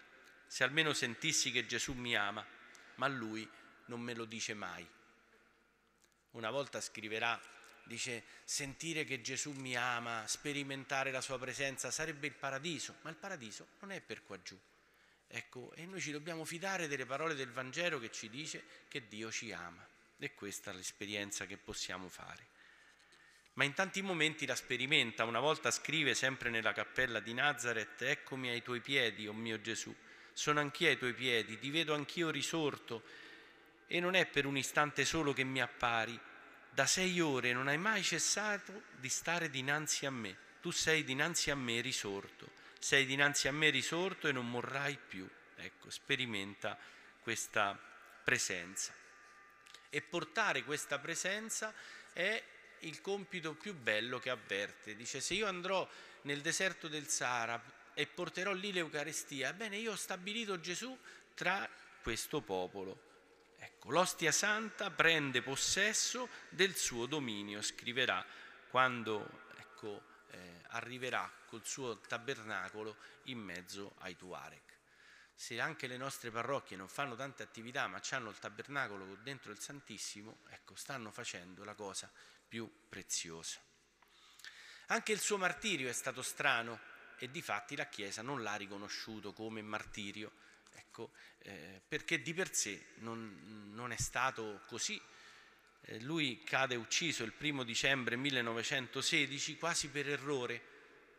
Se 0.46 0.64
almeno 0.64 0.92
sentissi 0.92 1.50
che 1.50 1.64
Gesù 1.64 1.94
mi 1.94 2.14
ama, 2.14 2.44
ma 2.96 3.06
lui 3.06 3.48
non 3.86 4.00
me 4.00 4.12
lo 4.12 4.24
dice 4.24 4.52
mai. 4.52 4.86
Una 6.32 6.50
volta 6.50 6.80
scriverà, 6.80 7.40
dice, 7.84 8.24
sentire 8.44 9.04
che 9.04 9.20
Gesù 9.20 9.52
mi 9.52 9.76
ama, 9.76 10.26
sperimentare 10.26 11.12
la 11.12 11.20
sua 11.20 11.38
presenza 11.38 11.90
sarebbe 11.92 12.26
il 12.26 12.34
paradiso, 12.34 12.96
ma 13.02 13.10
il 13.10 13.16
paradiso 13.16 13.68
non 13.80 13.92
è 13.92 14.00
per 14.00 14.24
qua 14.24 14.42
giù. 14.42 14.58
Ecco, 15.28 15.72
e 15.74 15.86
noi 15.86 16.00
ci 16.00 16.10
dobbiamo 16.10 16.44
fidare 16.44 16.88
delle 16.88 17.06
parole 17.06 17.34
del 17.34 17.50
Vangelo 17.50 18.00
che 18.00 18.10
ci 18.10 18.28
dice 18.28 18.64
che 18.88 19.06
Dio 19.06 19.30
ci 19.30 19.52
ama. 19.52 19.86
E 20.18 20.34
questa 20.34 20.72
è 20.72 20.74
l'esperienza 20.74 21.46
che 21.46 21.56
possiamo 21.56 22.08
fare 22.08 22.53
ma 23.54 23.64
in 23.64 23.74
tanti 23.74 24.02
momenti 24.02 24.46
la 24.46 24.54
sperimenta. 24.54 25.24
Una 25.24 25.40
volta 25.40 25.70
scrive 25.70 26.14
sempre 26.14 26.50
nella 26.50 26.72
cappella 26.72 27.20
di 27.20 27.34
Nazareth, 27.34 28.02
eccomi 28.02 28.48
ai 28.48 28.62
tuoi 28.62 28.80
piedi, 28.80 29.26
o 29.26 29.30
oh 29.30 29.34
mio 29.34 29.60
Gesù, 29.60 29.94
sono 30.32 30.60
anch'io 30.60 30.88
ai 30.88 30.98
tuoi 30.98 31.14
piedi, 31.14 31.58
ti 31.58 31.70
vedo 31.70 31.94
anch'io 31.94 32.30
risorto 32.30 33.02
e 33.86 34.00
non 34.00 34.14
è 34.14 34.26
per 34.26 34.46
un 34.46 34.56
istante 34.56 35.04
solo 35.04 35.32
che 35.32 35.44
mi 35.44 35.60
appari, 35.60 36.18
da 36.70 36.86
sei 36.86 37.20
ore 37.20 37.52
non 37.52 37.68
hai 37.68 37.78
mai 37.78 38.02
cessato 38.02 38.84
di 38.98 39.08
stare 39.08 39.48
dinanzi 39.48 40.06
a 40.06 40.10
me, 40.10 40.36
tu 40.60 40.70
sei 40.72 41.04
dinanzi 41.04 41.50
a 41.50 41.54
me 41.54 41.80
risorto, 41.80 42.50
sei 42.80 43.06
dinanzi 43.06 43.46
a 43.46 43.52
me 43.52 43.70
risorto 43.70 44.26
e 44.26 44.32
non 44.32 44.50
morrai 44.50 44.98
più. 44.98 45.28
Ecco, 45.56 45.88
sperimenta 45.88 46.76
questa 47.20 47.78
presenza. 48.24 48.92
E 49.88 50.02
portare 50.02 50.64
questa 50.64 50.98
presenza 50.98 51.72
è 52.12 52.42
il 52.86 53.00
compito 53.00 53.54
più 53.54 53.74
bello 53.74 54.18
che 54.18 54.30
avverte. 54.30 54.94
Dice, 54.94 55.20
se 55.20 55.34
io 55.34 55.46
andrò 55.46 55.88
nel 56.22 56.40
deserto 56.40 56.88
del 56.88 57.08
Sahara 57.08 57.62
e 57.94 58.06
porterò 58.06 58.52
lì 58.52 58.72
l'Eucarestia, 58.72 59.50
ebbene 59.50 59.76
io 59.76 59.92
ho 59.92 59.96
stabilito 59.96 60.60
Gesù 60.60 60.96
tra 61.34 61.68
questo 62.02 62.40
popolo. 62.40 63.12
Ecco, 63.58 63.90
l'ostia 63.90 64.32
santa 64.32 64.90
prende 64.90 65.42
possesso 65.42 66.28
del 66.48 66.74
suo 66.74 67.06
dominio, 67.06 67.62
scriverà 67.62 68.24
quando 68.68 69.42
ecco, 69.56 70.02
eh, 70.30 70.60
arriverà 70.68 71.30
col 71.46 71.64
suo 71.64 71.98
tabernacolo 71.98 72.96
in 73.24 73.38
mezzo 73.38 73.94
ai 73.98 74.16
Tuareg. 74.16 74.60
Se 75.36 75.60
anche 75.60 75.86
le 75.86 75.96
nostre 75.96 76.30
parrocchie 76.30 76.76
non 76.76 76.88
fanno 76.88 77.16
tante 77.16 77.42
attività 77.42 77.86
ma 77.88 78.00
hanno 78.10 78.30
il 78.30 78.38
tabernacolo 78.38 79.16
dentro 79.22 79.50
il 79.50 79.58
Santissimo, 79.58 80.38
ecco, 80.50 80.74
stanno 80.76 81.10
facendo 81.10 81.64
la 81.64 81.74
cosa 81.74 82.10
più 82.54 82.70
preziosa. 82.88 83.58
Anche 84.86 85.10
il 85.10 85.18
suo 85.18 85.36
martirio 85.36 85.88
è 85.88 85.92
stato 85.92 86.22
strano 86.22 86.78
e 87.18 87.28
di 87.28 87.42
fatti 87.42 87.74
la 87.74 87.88
Chiesa 87.88 88.22
non 88.22 88.44
l'ha 88.44 88.54
riconosciuto 88.54 89.32
come 89.32 89.60
martirio, 89.60 90.30
ecco, 90.72 91.10
eh, 91.38 91.82
perché 91.88 92.22
di 92.22 92.32
per 92.32 92.54
sé 92.54 92.90
non, 92.98 93.72
non 93.72 93.90
è 93.90 93.96
stato 93.96 94.62
così. 94.68 95.00
Eh, 95.80 96.00
lui 96.02 96.44
cade 96.44 96.76
ucciso 96.76 97.24
il 97.24 97.32
primo 97.32 97.64
dicembre 97.64 98.14
1916 98.14 99.56
quasi 99.56 99.88
per 99.88 100.08
errore, 100.08 100.62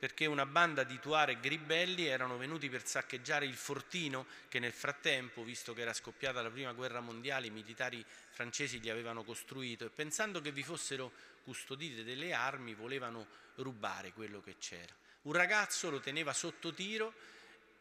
perché 0.05 0.27
una 0.27 0.45
banda 0.45 0.83
di 0.83 0.99
Tuareg 0.99 1.43
ribelli 1.47 2.05
erano 2.05 2.37
venuti 2.37 2.69
per 2.69 2.85
saccheggiare 2.85 3.47
il 3.47 3.55
fortino 3.55 4.27
che 4.49 4.59
nel 4.59 4.71
frattempo, 4.71 5.43
visto 5.43 5.73
che 5.73 5.81
era 5.81 5.93
scoppiata 5.93 6.43
la 6.43 6.51
prima 6.51 6.73
guerra 6.73 6.99
mondiale, 6.99 7.47
i 7.47 7.49
militari 7.49 8.05
francesi 8.29 8.79
gli 8.79 8.91
avevano 8.91 9.23
costruito 9.23 9.83
e 9.83 9.89
pensando 9.89 10.41
che 10.41 10.51
vi 10.51 10.61
fossero 10.61 11.11
custodite 11.43 12.03
delle 12.03 12.33
armi 12.33 12.75
volevano 12.75 13.25
rubare 13.55 14.13
quello 14.13 14.43
che 14.43 14.59
c'era. 14.59 14.93
Un 15.23 15.33
ragazzo 15.33 15.89
lo 15.89 15.99
teneva 15.99 16.33
sotto 16.33 16.71
tiro 16.71 17.11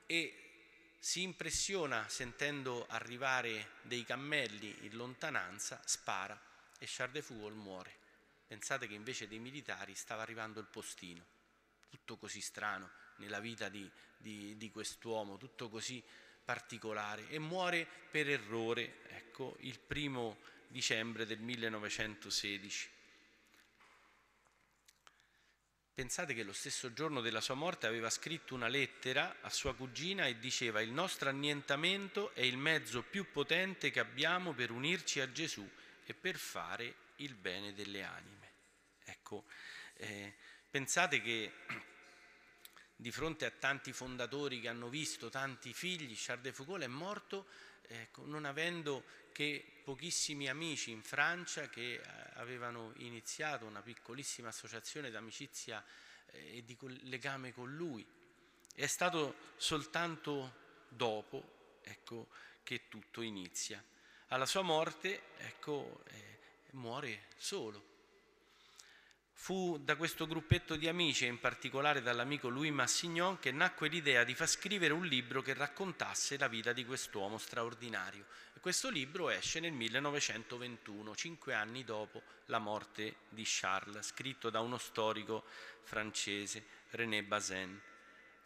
e 0.07 0.35
si 0.99 1.20
impressiona 1.20 2.09
sentendo 2.09 2.87
arrivare 2.89 3.72
dei 3.83 4.03
cammelli 4.03 4.75
in 4.87 4.97
lontananza, 4.97 5.79
spara 5.85 6.41
e 6.79 6.87
Charles 6.89 7.16
de 7.16 7.20
Foucault 7.20 7.55
muore. 7.55 7.93
Pensate 8.47 8.87
che 8.87 8.95
invece 8.95 9.29
dei 9.29 9.41
militari 9.41 9.95
stava 9.95 10.22
arrivando 10.22 10.59
il 10.59 10.66
postino. 10.66 11.34
Tutto 11.95 12.17
così 12.17 12.41
strano 12.41 12.91
nella 13.19 13.39
vita 13.39 13.69
di, 13.69 13.89
di, 14.17 14.57
di 14.57 14.71
quest'uomo, 14.73 15.37
tutto 15.37 15.69
così 15.69 16.03
particolare 16.45 17.29
e 17.29 17.39
muore 17.39 17.87
per 18.11 18.29
errore, 18.29 19.07
ecco, 19.11 19.57
il 19.61 19.79
primo 19.79 20.39
dicembre 20.66 21.25
del 21.25 21.39
1916. 21.39 22.91
Pensate 25.95 26.35
che 26.35 26.43
lo 26.43 26.53
stesso 26.53 26.93
giorno 26.93 27.21
della 27.21 27.41
sua 27.41 27.55
morte 27.55 27.87
aveva 27.87 28.11
scritto 28.11 28.57
una 28.57 28.66
lettera 28.66 29.37
a 29.41 29.49
sua 29.49 29.77
cugina 29.77 30.27
e 30.27 30.41
diceva 30.41 30.81
il 30.81 30.91
nostro 30.91 31.29
annientamento 31.29 32.35
è 32.35 32.41
il 32.41 32.57
mezzo 32.57 33.05
più 33.05 33.31
potente 33.31 33.93
che 33.93 34.01
abbiamo 34.01 34.53
per 34.53 34.73
unirci 34.73 35.21
a 35.21 35.31
Gesù 35.31 35.65
e 36.05 36.12
per 36.12 36.39
fare 36.39 36.93
il 37.19 37.35
bene 37.35 37.73
delle 37.73 38.03
anime. 38.03 38.53
Ecco, 39.05 39.45
eh, 39.95 40.35
pensate 40.75 41.23
che 41.23 41.53
di 42.97 43.13
fronte 43.13 43.45
a 43.45 43.53
tanti 43.53 43.93
fondatori 43.93 44.61
che 44.61 44.67
hanno 44.67 44.89
visto 44.89 45.31
tanti 45.31 45.73
figli, 45.73 46.15
Charles 46.17 46.47
de 46.47 46.53
Foucault 46.53 46.83
è 46.83 46.89
morto 46.89 47.47
ecco, 47.83 48.27
non 48.27 48.45
avendo 48.45 49.05
che 49.31 49.65
pochissimi 49.85 50.49
amici 50.49 50.91
in 50.91 51.05
Francia 51.05 51.69
che 51.69 51.95
eh, 51.95 52.03
avevano 52.35 52.93
iniziato 52.97 53.67
una 53.67 53.83
piccolissima 53.83 54.49
associazione 54.49 55.13
d'amicizia 55.13 55.85
eh, 56.33 56.57
e 56.57 56.65
di 56.65 56.77
legame 57.03 57.53
con 57.53 57.73
lui. 57.73 58.05
È 58.75 58.87
stato 58.87 59.53
soltanto 59.55 60.57
dopo 60.89 61.79
ecco, 61.83 62.27
che 62.65 62.89
tutto 62.89 63.23
inizia. 63.23 63.81
Alla 64.29 64.47
sua 64.47 64.63
morte 64.63 65.23
ecco, 65.37 66.03
eh, 66.09 66.39
muore 66.73 67.27
solo 67.37 67.93
Fu 69.45 69.77
da 69.79 69.97
questo 69.97 70.27
gruppetto 70.27 70.75
di 70.75 70.89
amici, 70.89 71.27
e 71.27 71.29
in 71.29 71.39
particolare 71.39 72.01
dall'amico 72.01 72.49
Louis 72.49 72.73
Massignon, 72.73 73.39
che 73.39 73.53
nacque 73.53 73.89
l'idea 73.89 74.25
di 74.25 74.35
far 74.35 74.49
scrivere 74.49 74.95
un 74.95 75.05
libro 75.05 75.43
che 75.43 75.53
raccontasse 75.53 76.39
la 76.39 76.49
vita 76.49 76.73
di 76.73 76.87
quest'uomo 76.87 77.37
straordinario. 77.37 78.25
E 78.55 78.61
questo 78.61 78.89
libro 78.89 79.29
esce 79.29 79.61
nel 79.61 79.73
1921, 79.73 81.15
cinque 81.15 81.53
anni 81.53 81.85
dopo 81.85 82.23
la 82.47 82.59
morte 82.59 83.16
di 83.29 83.43
Charles, 83.45 84.07
scritto 84.07 84.49
da 84.49 84.61
uno 84.61 84.79
storico 84.79 85.45
francese, 85.83 86.65
René 86.93 87.23
Bazin. 87.23 87.79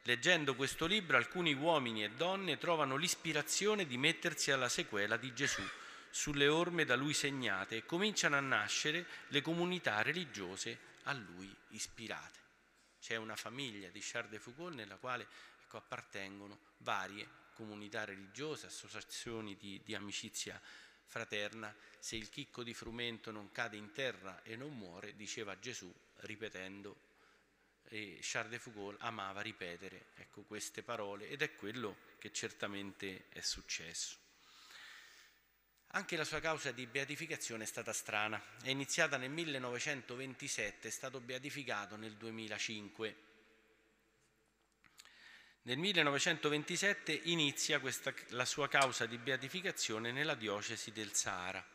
Leggendo 0.02 0.56
questo 0.56 0.86
libro, 0.86 1.16
alcuni 1.16 1.54
uomini 1.54 2.02
e 2.02 2.10
donne 2.10 2.58
trovano 2.58 2.96
l'ispirazione 2.96 3.86
di 3.86 3.96
mettersi 3.96 4.50
alla 4.50 4.68
sequela 4.68 5.16
di 5.16 5.32
Gesù 5.32 5.62
sulle 6.10 6.48
orme 6.48 6.84
da 6.84 6.96
lui 6.96 7.14
segnate 7.14 7.76
e 7.76 7.86
cominciano 7.86 8.36
a 8.36 8.40
nascere 8.40 9.06
le 9.28 9.40
comunità 9.40 10.02
religiose 10.02 10.78
a 11.04 11.12
lui 11.12 11.54
ispirate. 11.70 12.38
C'è 13.00 13.16
una 13.16 13.36
famiglia 13.36 13.88
di 13.90 14.00
Charles 14.02 14.30
de 14.30 14.38
Foucault 14.38 14.74
nella 14.74 14.96
quale 14.96 15.26
ecco, 15.62 15.76
appartengono 15.76 16.58
varie 16.78 17.46
comunità 17.54 18.04
religiose, 18.04 18.66
associazioni 18.66 19.56
di, 19.56 19.80
di 19.84 19.94
amicizia 19.94 20.60
fraterna. 21.04 21.74
Se 21.98 22.16
il 22.16 22.28
chicco 22.28 22.62
di 22.62 22.74
frumento 22.74 23.30
non 23.30 23.50
cade 23.50 23.76
in 23.76 23.92
terra 23.92 24.42
e 24.42 24.56
non 24.56 24.76
muore, 24.76 25.16
diceva 25.16 25.58
Gesù 25.58 25.92
ripetendo 26.20 27.06
e 27.90 28.18
Charles 28.20 28.50
de 28.50 28.58
Foucault 28.58 29.00
amava 29.00 29.40
ripetere 29.40 30.08
ecco, 30.16 30.42
queste 30.42 30.82
parole 30.82 31.28
ed 31.28 31.42
è 31.42 31.54
quello 31.54 31.96
che 32.18 32.32
certamente 32.32 33.26
è 33.30 33.40
successo. 33.40 34.27
Anche 35.92 36.16
la 36.16 36.24
sua 36.24 36.40
causa 36.40 36.70
di 36.70 36.86
beatificazione 36.86 37.64
è 37.64 37.66
stata 37.66 37.94
strana. 37.94 38.40
È 38.62 38.68
iniziata 38.68 39.16
nel 39.16 39.30
1927, 39.30 40.88
è 40.88 40.90
stato 40.90 41.20
beatificato 41.20 41.96
nel 41.96 42.14
2005. 42.14 43.16
Nel 45.62 45.78
1927 45.78 47.20
inizia 47.24 47.80
questa, 47.80 48.12
la 48.28 48.44
sua 48.44 48.68
causa 48.68 49.06
di 49.06 49.16
beatificazione 49.16 50.12
nella 50.12 50.34
diocesi 50.34 50.92
del 50.92 51.14
Sahara. 51.14 51.66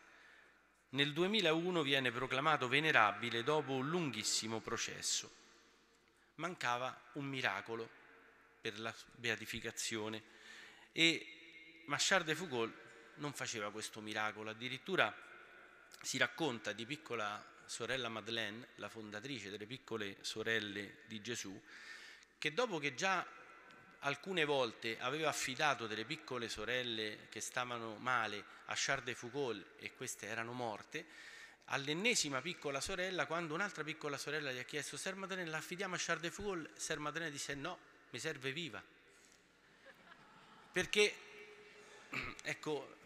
Nel 0.90 1.12
2001 1.12 1.82
viene 1.82 2.12
proclamato 2.12 2.68
venerabile 2.68 3.42
dopo 3.42 3.72
un 3.72 3.90
lunghissimo 3.90 4.60
processo. 4.62 5.32
Mancava 6.36 7.10
un 7.14 7.26
miracolo 7.26 7.90
per 8.62 8.80
la 8.80 8.94
beatificazione 9.16 10.22
e 10.92 11.84
Machard 11.86 12.26
de 12.26 12.36
Foucault 12.36 12.83
non 13.16 13.34
faceva 13.34 13.72
questo 13.72 14.02
miracolo, 14.02 14.50
addirittura 14.50 15.14
si 16.02 16.18
racconta 16.18 16.74
di 16.74 16.86
piccola 16.86 17.52
sorella 17.66 18.10
Madeleine, 18.10 18.70
la 18.76 18.90
fondatrice 18.90 19.50
delle 19.50 19.66
piccole 19.66 20.18
sorelle 20.22 20.98
di 21.06 21.22
Gesù, 21.22 21.60
che 22.38 22.54
dopo 22.54 22.78
che 22.78 22.94
già 22.94 23.26
alcune 24.00 24.44
volte 24.44 25.00
aveva 25.00 25.30
affidato 25.30 25.88
delle 25.88 26.06
piccole 26.06 26.50
sorelle 26.50 27.28
che 27.30 27.40
stavano 27.40 27.96
male 27.96 28.44
a 28.66 28.74
Charles 28.76 29.06
de 29.06 29.16
Foucault 29.16 29.66
e 29.78 29.94
queste 29.94 30.28
erano 30.28 30.52
morte, 30.52 31.06
all'ennesima 31.66 32.42
piccola 32.42 32.82
sorella, 32.82 33.26
quando 33.26 33.54
un'altra 33.54 33.84
piccola 33.84 34.18
sorella 34.18 34.52
gli 34.52 34.60
ha 34.60 34.64
chiesto 34.64 34.98
Ser 34.98 35.16
Madeleine 35.16 35.50
la 35.50 35.58
affidiamo 35.58 35.96
a 35.96 35.98
Charles 35.98 36.24
de 36.24 36.32
Foucault, 36.32 36.76
Ser 36.76 37.00
Madeleine 37.00 37.32
disse 37.32 37.56
no, 37.56 37.80
mi 38.10 38.20
serve 38.20 38.52
viva. 38.52 38.84
Perché, 40.72 41.16
ecco, 42.44 42.98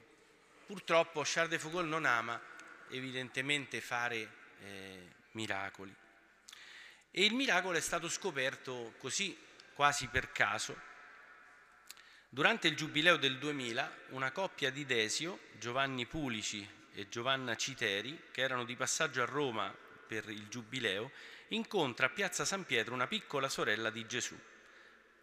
Purtroppo 0.67 1.21
Charles 1.23 1.51
de 1.51 1.59
Foucault 1.59 1.87
non 1.87 2.03
ama 2.03 2.37
evidentemente 2.89 3.79
fare 3.79 4.29
eh, 4.59 5.11
miracoli. 5.31 5.95
E 7.09 7.23
il 7.23 7.33
miracolo 7.33 7.77
è 7.77 7.79
stato 7.79 8.09
scoperto 8.09 8.93
così, 8.97 9.37
quasi 9.73 10.07
per 10.07 10.33
caso. 10.33 10.77
Durante 12.27 12.67
il 12.67 12.75
giubileo 12.75 13.15
del 13.15 13.37
2000, 13.37 13.99
una 14.09 14.33
coppia 14.33 14.69
di 14.69 14.85
Desio, 14.85 15.39
Giovanni 15.57 16.05
Pulici 16.05 16.69
e 16.91 17.07
Giovanna 17.07 17.55
Citeri, 17.55 18.23
che 18.29 18.41
erano 18.41 18.65
di 18.65 18.75
passaggio 18.75 19.21
a 19.21 19.25
Roma 19.25 19.73
per 19.73 20.27
il 20.27 20.49
giubileo, 20.49 21.11
incontra 21.49 22.07
a 22.07 22.09
Piazza 22.09 22.43
San 22.43 22.65
Pietro 22.65 22.93
una 22.93 23.07
piccola 23.07 23.47
sorella 23.47 23.89
di 23.89 24.05
Gesù, 24.05 24.37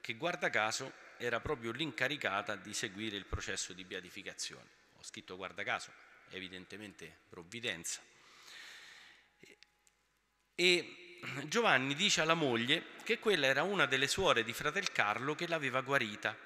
che 0.00 0.14
guarda 0.14 0.48
caso 0.48 0.90
era 1.18 1.38
proprio 1.40 1.70
l'incaricata 1.70 2.56
di 2.56 2.72
seguire 2.72 3.18
il 3.18 3.26
processo 3.26 3.74
di 3.74 3.84
beatificazione 3.84 4.83
scritto 5.04 5.36
guarda 5.36 5.62
caso, 5.62 5.92
evidentemente 6.30 7.18
provvidenza. 7.28 8.00
E 10.54 11.18
Giovanni 11.44 11.94
dice 11.94 12.20
alla 12.20 12.34
moglie 12.34 12.86
che 13.02 13.18
quella 13.18 13.46
era 13.46 13.62
una 13.62 13.86
delle 13.86 14.08
suore 14.08 14.44
di 14.44 14.52
fratel 14.52 14.92
Carlo 14.92 15.34
che 15.34 15.46
l'aveva 15.46 15.80
guarita 15.80 16.36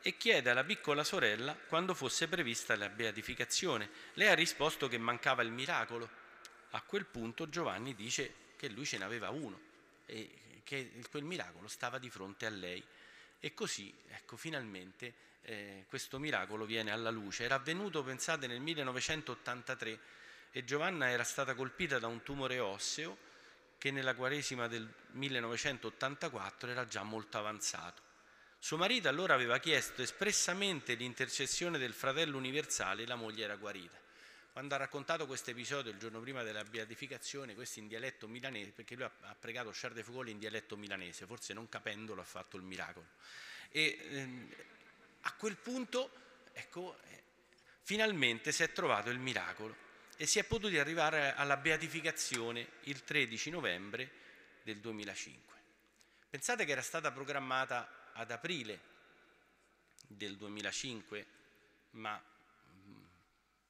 e 0.00 0.16
chiede 0.16 0.50
alla 0.50 0.64
piccola 0.64 1.02
sorella 1.02 1.54
quando 1.54 1.94
fosse 1.94 2.28
prevista 2.28 2.76
la 2.76 2.88
beatificazione. 2.88 3.90
Lei 4.14 4.28
ha 4.28 4.34
risposto 4.34 4.88
che 4.88 4.98
mancava 4.98 5.42
il 5.42 5.50
miracolo. 5.50 6.08
A 6.70 6.82
quel 6.82 7.06
punto 7.06 7.48
Giovanni 7.48 7.94
dice 7.94 8.34
che 8.56 8.68
lui 8.68 8.84
ce 8.84 8.98
n'aveva 8.98 9.30
uno 9.30 9.60
e 10.06 10.60
che 10.62 11.02
quel 11.10 11.24
miracolo 11.24 11.66
stava 11.68 11.98
di 11.98 12.10
fronte 12.10 12.46
a 12.46 12.50
lei. 12.50 12.84
E 13.40 13.54
così, 13.54 13.92
ecco, 14.08 14.36
finalmente 14.36 15.14
eh, 15.42 15.84
questo 15.88 16.18
miracolo 16.18 16.64
viene 16.64 16.90
alla 16.90 17.10
luce. 17.10 17.44
Era 17.44 17.56
avvenuto, 17.56 18.02
pensate, 18.02 18.46
nel 18.46 18.60
1983 18.60 19.98
e 20.50 20.64
Giovanna 20.64 21.10
era 21.10 21.24
stata 21.24 21.54
colpita 21.54 21.98
da 21.98 22.06
un 22.06 22.22
tumore 22.22 22.58
osseo 22.58 23.26
che 23.78 23.90
nella 23.90 24.14
Quaresima 24.14 24.66
del 24.66 24.88
1984 25.12 26.70
era 26.70 26.86
già 26.86 27.02
molto 27.02 27.38
avanzato. 27.38 28.02
Suo 28.58 28.76
marito 28.76 29.08
allora 29.08 29.34
aveva 29.34 29.58
chiesto 29.58 30.02
espressamente 30.02 30.94
l'intercessione 30.94 31.78
del 31.78 31.92
fratello 31.92 32.36
universale 32.36 33.04
e 33.04 33.06
la 33.06 33.14
moglie 33.14 33.44
era 33.44 33.54
guarita. 33.54 33.96
Quando 34.50 34.74
ha 34.74 34.78
raccontato 34.78 35.26
questo 35.26 35.50
episodio 35.50 35.92
il 35.92 35.98
giorno 35.98 36.18
prima 36.18 36.42
della 36.42 36.64
beatificazione, 36.64 37.54
questo 37.54 37.78
in 37.78 37.86
dialetto 37.86 38.26
milanese, 38.26 38.72
perché 38.72 38.96
lui 38.96 39.04
ha, 39.04 39.36
pregato 39.38 39.70
Charles 39.72 39.98
de 39.98 40.02
Foucault 40.02 40.28
in 40.30 40.40
dialetto 40.40 40.76
milanese, 40.76 41.26
forse 41.26 41.54
non 41.54 41.68
capendolo 41.68 42.20
ha 42.20 42.24
fatto 42.24 42.56
il 42.56 42.64
miracolo. 42.64 43.06
E 43.70 43.98
ehm, 44.10 44.48
a 45.28 45.32
quel 45.32 45.56
punto, 45.56 46.10
ecco, 46.52 46.98
eh, 47.02 47.22
finalmente 47.82 48.50
si 48.50 48.62
è 48.62 48.72
trovato 48.72 49.10
il 49.10 49.18
miracolo 49.18 49.76
e 50.16 50.26
si 50.26 50.38
è 50.38 50.44
potuti 50.44 50.78
arrivare 50.78 51.34
alla 51.34 51.58
beatificazione 51.58 52.66
il 52.84 53.04
13 53.04 53.50
novembre 53.50 54.10
del 54.62 54.78
2005. 54.78 55.56
Pensate 56.30 56.64
che 56.64 56.72
era 56.72 56.82
stata 56.82 57.12
programmata 57.12 58.10
ad 58.14 58.30
aprile 58.30 58.80
del 60.06 60.36
2005, 60.38 61.26
ma 61.90 62.18
mm, 62.18 63.04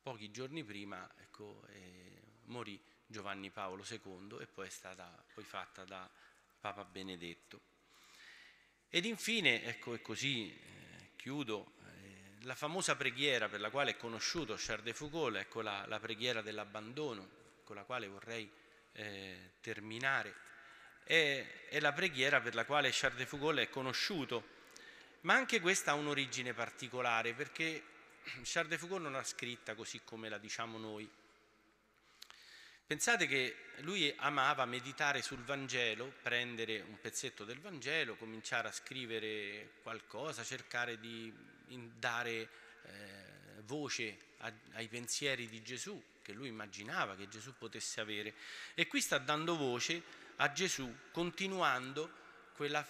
pochi 0.01 0.31
giorni 0.31 0.63
prima 0.63 1.11
ecco, 1.19 1.65
eh, 1.71 2.23
morì 2.45 2.81
Giovanni 3.05 3.51
Paolo 3.51 3.85
II 3.89 4.39
e 4.41 4.47
poi 4.47 4.69
è 4.69 4.71
stata 4.71 5.25
poi 5.35 5.45
fatta 5.45 5.85
da 5.85 6.09
Papa 6.61 6.85
Benedetto. 6.85 7.61
Ed 8.89 9.05
infine, 9.05 9.65
ecco, 9.65 9.95
e 9.95 10.01
così 10.01 10.51
eh, 10.51 10.78
chiudo, 11.29 11.73
eh, 11.85 12.47
la 12.47 12.55
famosa 12.55 12.97
preghiera 12.97 13.51
per 13.51 13.61
la 13.61 13.69
quale 13.69 13.91
è 13.91 13.97
conosciuto 13.99 14.55
Charles 14.57 14.85
de 14.85 14.95
Foucault, 14.95 15.37
ecco 15.37 15.61
la, 15.61 15.85
la 15.87 16.01
preghiera 16.01 16.41
dell'abbandono, 16.41 17.29
con 17.65 17.77
la 17.77 17.83
quale 17.83 18.09
vorrei 18.09 18.51
eh, 18.93 19.53
terminare 19.61 20.35
è, 21.05 21.69
è 21.69 21.81
la 21.81 21.93
preghiera 21.93 22.41
per 22.41 22.55
la 22.55 22.65
quale 22.65 22.89
Charles 22.93 23.19
de 23.19 23.27
Foucault 23.27 23.59
è 23.59 23.69
conosciuto, 23.69 24.57
ma 25.23 25.35
anche 25.35 25.61
questa 25.61 25.91
ha 25.91 25.95
un'origine 25.95 26.55
particolare 26.55 27.35
perché 27.35 27.83
Charles 28.43 28.71
de 28.71 28.79
Foucault 28.79 29.03
non 29.03 29.13
l'ha 29.13 29.23
scritta 29.23 29.75
così 29.75 30.01
come 30.03 30.31
la 30.31 30.39
diciamo 30.39 30.79
noi. 30.79 31.07
Pensate 32.89 33.27
che 33.27 33.55
lui 33.81 34.11
amava 34.17 34.65
meditare 34.65 35.21
sul 35.21 35.45
Vangelo, 35.45 36.11
prendere 36.23 36.81
un 36.81 36.99
pezzetto 36.99 37.45
del 37.45 37.61
Vangelo, 37.61 38.17
cominciare 38.17 38.69
a 38.69 38.73
scrivere 38.73 39.73
qualcosa, 39.83 40.43
cercare 40.43 40.99
di 40.99 41.31
dare 41.99 42.49
eh, 42.85 43.61
voce 43.67 44.17
a, 44.39 44.51
ai 44.73 44.89
pensieri 44.89 45.51
di 45.51 45.63
Gesù, 45.63 46.03
che 46.23 46.33
lui 46.33 46.49
immaginava 46.49 47.15
che 47.15 47.29
Gesù 47.29 47.59
potesse 47.59 48.01
avere. 48.01 48.33
E 48.73 48.87
qui 48.87 49.03
sta 49.03 49.19
dando 49.19 49.55
voce 49.55 50.03
a 50.37 50.51
Gesù 50.51 50.91
continuando 51.11 52.11
quella, 52.55 52.83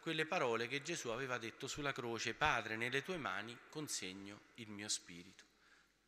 quelle 0.00 0.24
parole 0.24 0.66
che 0.66 0.80
Gesù 0.80 1.10
aveva 1.10 1.36
detto 1.36 1.66
sulla 1.66 1.92
croce, 1.92 2.32
Padre, 2.32 2.76
nelle 2.76 3.02
tue 3.02 3.18
mani 3.18 3.54
consegno 3.68 4.44
il 4.54 4.70
mio 4.70 4.88
spirito. 4.88 5.44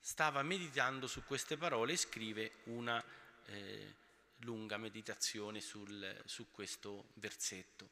Stava 0.01 0.43
meditando 0.43 1.07
su 1.07 1.25
queste 1.25 1.59
parole 1.59 1.93
e 1.93 1.99
scrive 1.99 2.53
una 2.65 3.05
eh, 3.47 3.95
lunga 4.39 4.77
meditazione 4.77 5.61
sul, 5.61 6.23
su 6.25 6.51
questo 6.51 7.11
versetto. 7.15 7.91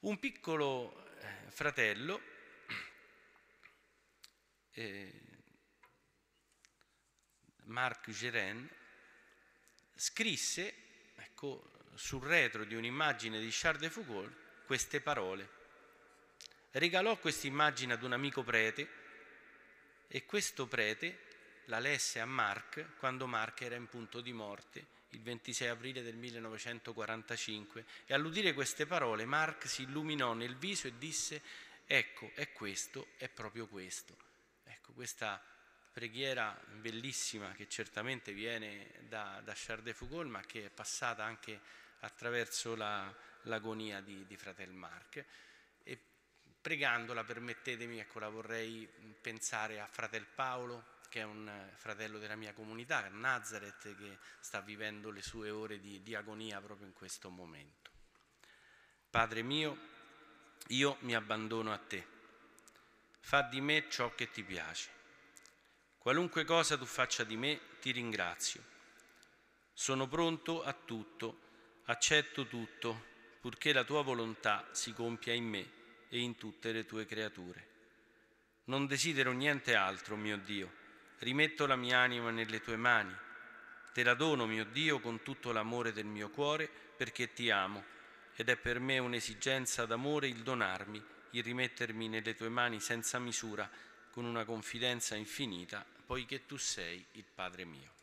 Un 0.00 0.18
piccolo 0.18 1.06
eh, 1.18 1.50
fratello 1.50 2.20
eh, 4.72 5.20
Marc 7.64 8.10
Geren 8.10 8.68
scrisse, 9.94 11.12
ecco, 11.14 11.70
sul 11.94 12.22
retro 12.22 12.64
di 12.64 12.74
un'immagine 12.74 13.38
di 13.38 13.48
Charles 13.50 13.82
de 13.82 13.90
Foucault 13.90 14.34
queste 14.66 15.00
parole. 15.00 15.60
Regalò 16.70 17.18
questa 17.18 17.46
immagine 17.46 17.92
ad 17.92 18.02
un 18.02 18.12
amico 18.12 18.42
prete 18.42 18.88
e 20.08 20.24
questo 20.24 20.66
prete 20.66 21.31
la 21.66 21.78
lesse 21.78 22.20
a 22.20 22.26
Marc 22.26 22.96
quando 22.96 23.26
Marc 23.26 23.62
era 23.62 23.74
in 23.74 23.88
punto 23.88 24.20
di 24.20 24.32
morte 24.32 25.00
il 25.10 25.22
26 25.22 25.68
aprile 25.68 26.02
del 26.02 26.16
1945 26.16 27.84
e 28.06 28.14
all'udire 28.14 28.54
queste 28.54 28.86
parole 28.86 29.24
Marc 29.24 29.68
si 29.68 29.82
illuminò 29.82 30.32
nel 30.32 30.56
viso 30.56 30.86
e 30.86 30.96
disse 30.98 31.42
ecco 31.86 32.30
è 32.34 32.52
questo, 32.52 33.08
è 33.16 33.28
proprio 33.28 33.66
questo. 33.66 34.16
Ecco 34.64 34.92
questa 34.92 35.42
preghiera 35.92 36.58
bellissima 36.70 37.52
che 37.52 37.68
certamente 37.68 38.32
viene 38.32 38.90
da, 39.08 39.40
da 39.44 39.52
Charles 39.54 39.84
de 39.84 39.92
Foucault 39.92 40.30
ma 40.30 40.40
che 40.40 40.66
è 40.66 40.70
passata 40.70 41.24
anche 41.24 41.60
attraverso 42.00 42.74
la, 42.74 43.14
l'agonia 43.42 44.00
di, 44.00 44.26
di 44.26 44.36
Fratel 44.36 44.72
Marc. 44.72 45.24
E 45.82 45.98
pregandola, 46.60 47.24
permettetemi, 47.24 47.98
ecco, 47.98 48.18
la 48.18 48.28
vorrei 48.28 48.88
pensare 49.20 49.80
a 49.80 49.86
Fratel 49.86 50.26
Paolo, 50.26 50.91
che 51.12 51.20
è 51.20 51.24
un 51.24 51.70
fratello 51.76 52.18
della 52.18 52.36
mia 52.36 52.54
comunità, 52.54 53.06
Nazareth, 53.10 53.94
che 53.98 54.16
sta 54.40 54.62
vivendo 54.62 55.10
le 55.10 55.20
sue 55.20 55.50
ore 55.50 55.78
di, 55.78 56.02
di 56.02 56.14
agonia 56.14 56.58
proprio 56.62 56.86
in 56.86 56.94
questo 56.94 57.28
momento. 57.28 57.90
Padre 59.10 59.42
mio, 59.42 59.76
io 60.68 60.96
mi 61.00 61.14
abbandono 61.14 61.70
a 61.70 61.76
te. 61.76 62.02
Fa 63.20 63.42
di 63.42 63.60
me 63.60 63.90
ciò 63.90 64.14
che 64.14 64.30
ti 64.30 64.42
piace. 64.42 64.88
Qualunque 65.98 66.44
cosa 66.44 66.78
tu 66.78 66.86
faccia 66.86 67.24
di 67.24 67.36
me, 67.36 67.60
ti 67.78 67.90
ringrazio. 67.90 68.64
Sono 69.74 70.08
pronto 70.08 70.64
a 70.64 70.72
tutto 70.72 71.40
accetto 71.84 72.46
tutto, 72.46 73.04
purché 73.40 73.74
la 73.74 73.84
tua 73.84 74.02
volontà 74.02 74.66
si 74.70 74.94
compia 74.94 75.34
in 75.34 75.44
me 75.44 75.70
e 76.08 76.20
in 76.20 76.36
tutte 76.36 76.72
le 76.72 76.86
tue 76.86 77.04
creature. 77.04 77.68
Non 78.64 78.86
desidero 78.86 79.32
niente 79.32 79.74
altro, 79.74 80.16
mio 80.16 80.38
Dio, 80.38 80.80
rimetto 81.22 81.66
la 81.66 81.76
mia 81.76 81.98
anima 81.98 82.30
nelle 82.30 82.60
tue 82.60 82.76
mani, 82.76 83.14
te 83.92 84.02
la 84.02 84.14
dono, 84.14 84.44
mio 84.46 84.64
Dio, 84.64 84.98
con 84.98 85.22
tutto 85.22 85.52
l'amore 85.52 85.92
del 85.92 86.04
mio 86.04 86.30
cuore, 86.30 86.68
perché 86.96 87.32
ti 87.32 87.48
amo, 87.48 87.84
ed 88.34 88.48
è 88.48 88.56
per 88.56 88.80
me 88.80 88.98
un'esigenza 88.98 89.86
d'amore 89.86 90.26
il 90.26 90.42
donarmi, 90.42 91.00
il 91.30 91.42
rimettermi 91.44 92.08
nelle 92.08 92.34
tue 92.34 92.48
mani 92.48 92.80
senza 92.80 93.20
misura, 93.20 93.70
con 94.10 94.24
una 94.24 94.44
confidenza 94.44 95.14
infinita, 95.14 95.86
poiché 96.04 96.44
tu 96.44 96.56
sei 96.56 97.04
il 97.12 97.24
Padre 97.32 97.64
mio. 97.64 98.01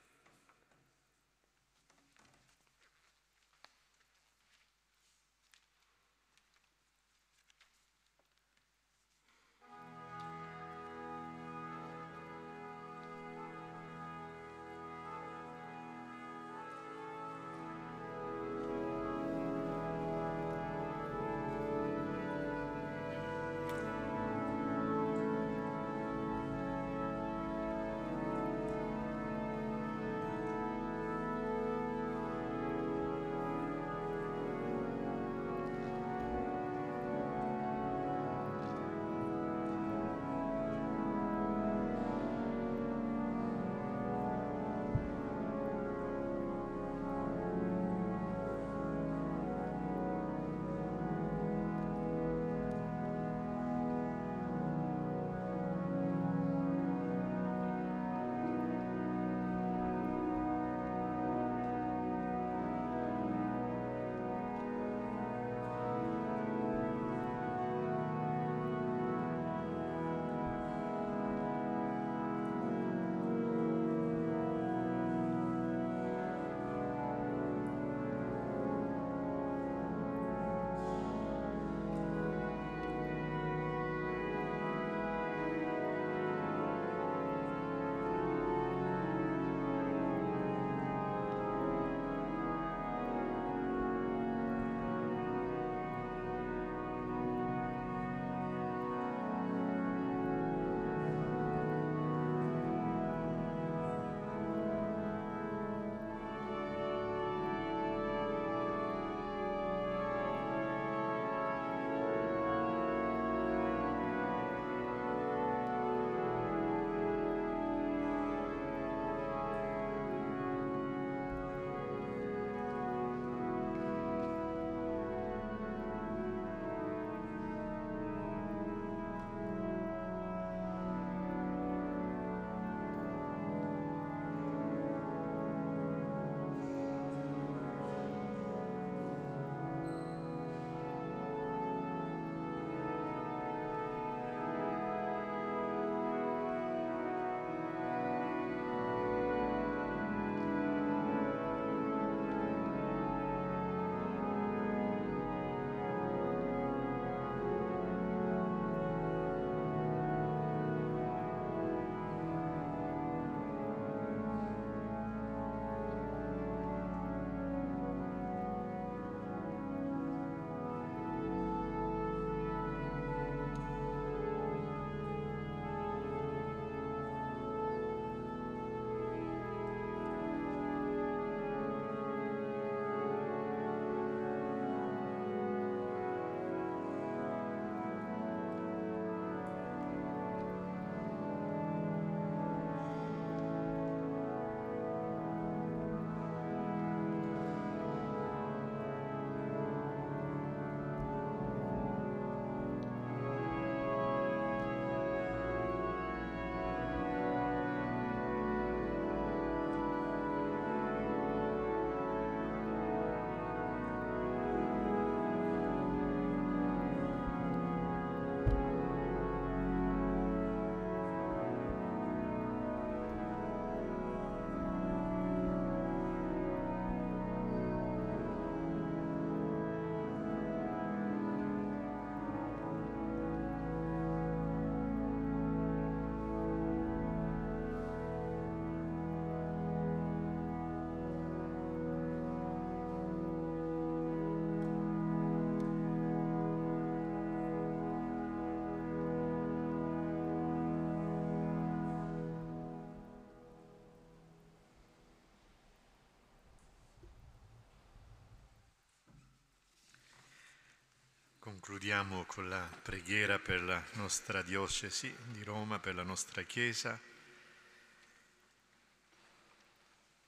Concludiamo 261.60 262.24
con 262.24 262.48
la 262.48 262.66
preghiera 262.82 263.38
per 263.38 263.62
la 263.62 263.84
nostra 263.96 264.42
diocesi 264.42 265.14
di 265.26 265.44
Roma, 265.44 265.78
per 265.78 265.94
la 265.94 266.04
nostra 266.04 266.44
Chiesa. 266.44 266.98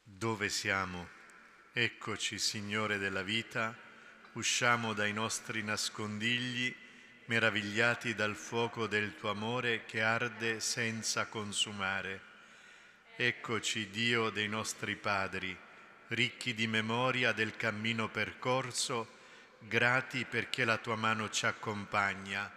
Dove 0.03 0.49
siamo? 0.49 1.07
Eccoci, 1.71 2.37
Signore 2.37 2.97
della 2.97 3.23
vita, 3.23 3.73
usciamo 4.33 4.91
dai 4.91 5.13
nostri 5.13 5.63
nascondigli, 5.63 6.75
meravigliati 7.27 8.13
dal 8.13 8.35
fuoco 8.35 8.85
del 8.85 9.15
tuo 9.15 9.29
amore 9.29 9.85
che 9.85 10.01
arde 10.01 10.59
senza 10.59 11.27
consumare. 11.27 12.21
Eccoci, 13.15 13.89
Dio 13.89 14.31
dei 14.31 14.49
nostri 14.49 14.97
padri, 14.97 15.57
ricchi 16.09 16.53
di 16.53 16.67
memoria 16.67 17.31
del 17.31 17.55
cammino 17.55 18.09
percorso, 18.09 19.19
grati 19.61 20.25
perché 20.25 20.65
la 20.65 20.77
tua 20.77 20.95
mano 20.95 21.29
ci 21.29 21.45
accompagna, 21.45 22.51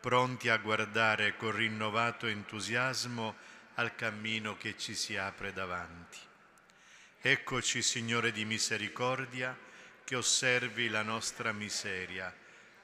pronti 0.00 0.48
a 0.48 0.56
guardare 0.56 1.36
con 1.36 1.52
rinnovato 1.52 2.26
entusiasmo 2.26 3.36
al 3.74 3.94
cammino 3.94 4.56
che 4.56 4.76
ci 4.76 4.94
si 4.94 5.16
apre 5.16 5.52
davanti. 5.52 6.18
Eccoci, 7.20 7.82
Signore 7.82 8.32
di 8.32 8.44
misericordia, 8.44 9.56
che 10.04 10.16
osservi 10.16 10.88
la 10.88 11.02
nostra 11.02 11.52
miseria, 11.52 12.34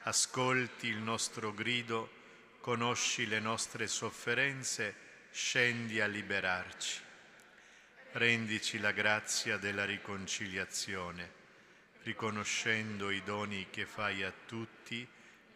ascolti 0.03 0.89
il 0.89 0.99
nostro 0.99 1.55
grido, 1.55 2.11
conosci 2.61 3.27
le 3.27 3.41
nostre 3.41 3.87
sofferenze, 3.87 4.95
scendi 5.31 6.01
a 6.01 6.07
liberarci. 6.07 7.01
Rendici 8.13 8.79
la 8.79 8.93
grazia 8.93 9.57
della 9.57 9.85
riconciliazione 9.85 11.43
riconoscendo 12.05 13.11
i 13.11 13.23
doni 13.23 13.67
che 13.71 13.87
fai 13.87 14.23
a 14.23 14.33
tutti 14.47 15.07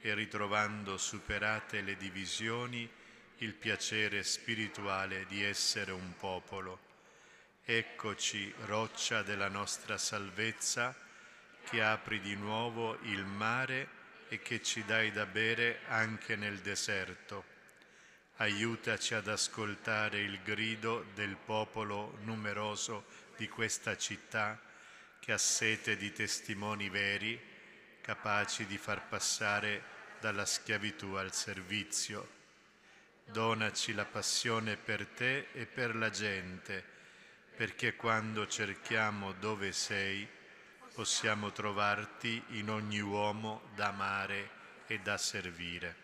e 0.00 0.14
ritrovando 0.14 0.96
superate 0.96 1.82
le 1.82 1.96
divisioni 1.96 2.88
il 3.38 3.54
piacere 3.54 4.22
spirituale 4.22 5.26
di 5.26 5.42
essere 5.42 5.92
un 5.92 6.16
popolo. 6.16 6.86
Eccoci, 7.64 8.52
roccia 8.64 9.22
della 9.22 9.48
nostra 9.48 9.98
salvezza, 9.98 10.96
che 11.64 11.82
apri 11.82 12.18
di 12.20 12.34
nuovo 12.34 12.98
il 13.02 13.24
mare 13.24 13.96
e 14.28 14.40
che 14.40 14.62
ci 14.62 14.84
dai 14.84 15.12
da 15.12 15.26
bere 15.26 15.80
anche 15.88 16.34
nel 16.34 16.58
deserto. 16.60 17.44
Aiutaci 18.36 19.14
ad 19.14 19.28
ascoltare 19.28 20.20
il 20.20 20.40
grido 20.42 21.04
del 21.14 21.36
popolo 21.36 22.16
numeroso 22.22 23.04
di 23.36 23.48
questa 23.48 23.96
città 23.96 24.58
che 25.28 25.34
ha 25.34 25.38
sete 25.38 25.98
di 25.98 26.10
testimoni 26.10 26.88
veri, 26.88 27.38
capaci 28.00 28.64
di 28.64 28.78
far 28.78 29.08
passare 29.08 29.82
dalla 30.20 30.46
schiavitù 30.46 31.16
al 31.16 31.34
servizio. 31.34 32.26
Donaci 33.26 33.92
la 33.92 34.06
passione 34.06 34.78
per 34.78 35.06
te 35.06 35.48
e 35.52 35.66
per 35.66 35.94
la 35.94 36.08
gente, 36.08 36.82
perché 37.54 37.94
quando 37.94 38.46
cerchiamo 38.46 39.32
dove 39.32 39.72
sei, 39.72 40.26
possiamo 40.94 41.52
trovarti 41.52 42.42
in 42.52 42.70
ogni 42.70 43.00
uomo 43.00 43.68
da 43.74 43.88
amare 43.88 44.50
e 44.86 44.98
da 45.00 45.18
servire. 45.18 45.94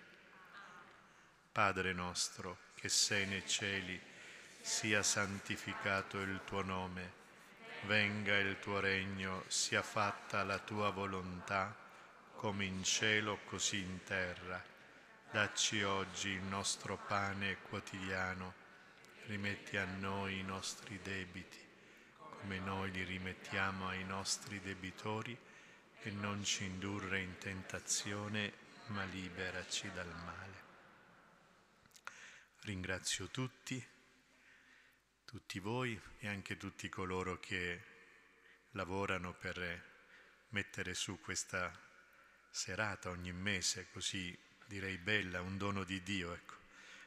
Padre 1.50 1.94
nostro, 1.94 2.58
che 2.74 2.90
sei 2.90 3.24
nei 3.24 3.46
cieli, 3.46 3.98
sia 4.60 5.02
santificato 5.02 6.20
il 6.20 6.42
tuo 6.44 6.60
nome 6.60 7.22
venga 7.86 8.36
il 8.36 8.58
tuo 8.58 8.80
regno, 8.80 9.44
sia 9.48 9.82
fatta 9.82 10.42
la 10.42 10.58
tua 10.58 10.90
volontà, 10.90 11.76
come 12.34 12.64
in 12.64 12.82
cielo 12.82 13.40
così 13.44 13.80
in 13.80 14.02
terra. 14.04 14.62
Dacci 15.30 15.82
oggi 15.82 16.30
il 16.30 16.42
nostro 16.42 16.96
pane 16.96 17.58
quotidiano, 17.68 18.54
rimetti 19.26 19.76
a 19.76 19.84
noi 19.84 20.38
i 20.38 20.42
nostri 20.42 20.98
debiti, 21.02 21.58
come 22.18 22.58
noi 22.58 22.90
li 22.90 23.04
rimettiamo 23.04 23.88
ai 23.88 24.04
nostri 24.04 24.60
debitori, 24.60 25.36
e 26.02 26.10
non 26.10 26.44
ci 26.44 26.64
indurre 26.64 27.20
in 27.20 27.36
tentazione, 27.38 28.52
ma 28.88 29.04
liberaci 29.04 29.90
dal 29.92 30.14
male. 30.24 30.62
Ringrazio 32.60 33.28
tutti 33.28 33.84
tutti 35.34 35.58
voi 35.58 36.00
e 36.18 36.28
anche 36.28 36.56
tutti 36.56 36.88
coloro 36.88 37.40
che 37.40 37.82
lavorano 38.70 39.34
per 39.34 39.82
mettere 40.50 40.94
su 40.94 41.18
questa 41.18 41.76
serata 42.50 43.10
ogni 43.10 43.32
mese, 43.32 43.88
così 43.90 44.38
direi 44.66 44.96
bella, 44.96 45.40
un 45.40 45.58
dono 45.58 45.82
di 45.82 46.00
Dio. 46.04 46.32
Ecco. 46.32 46.54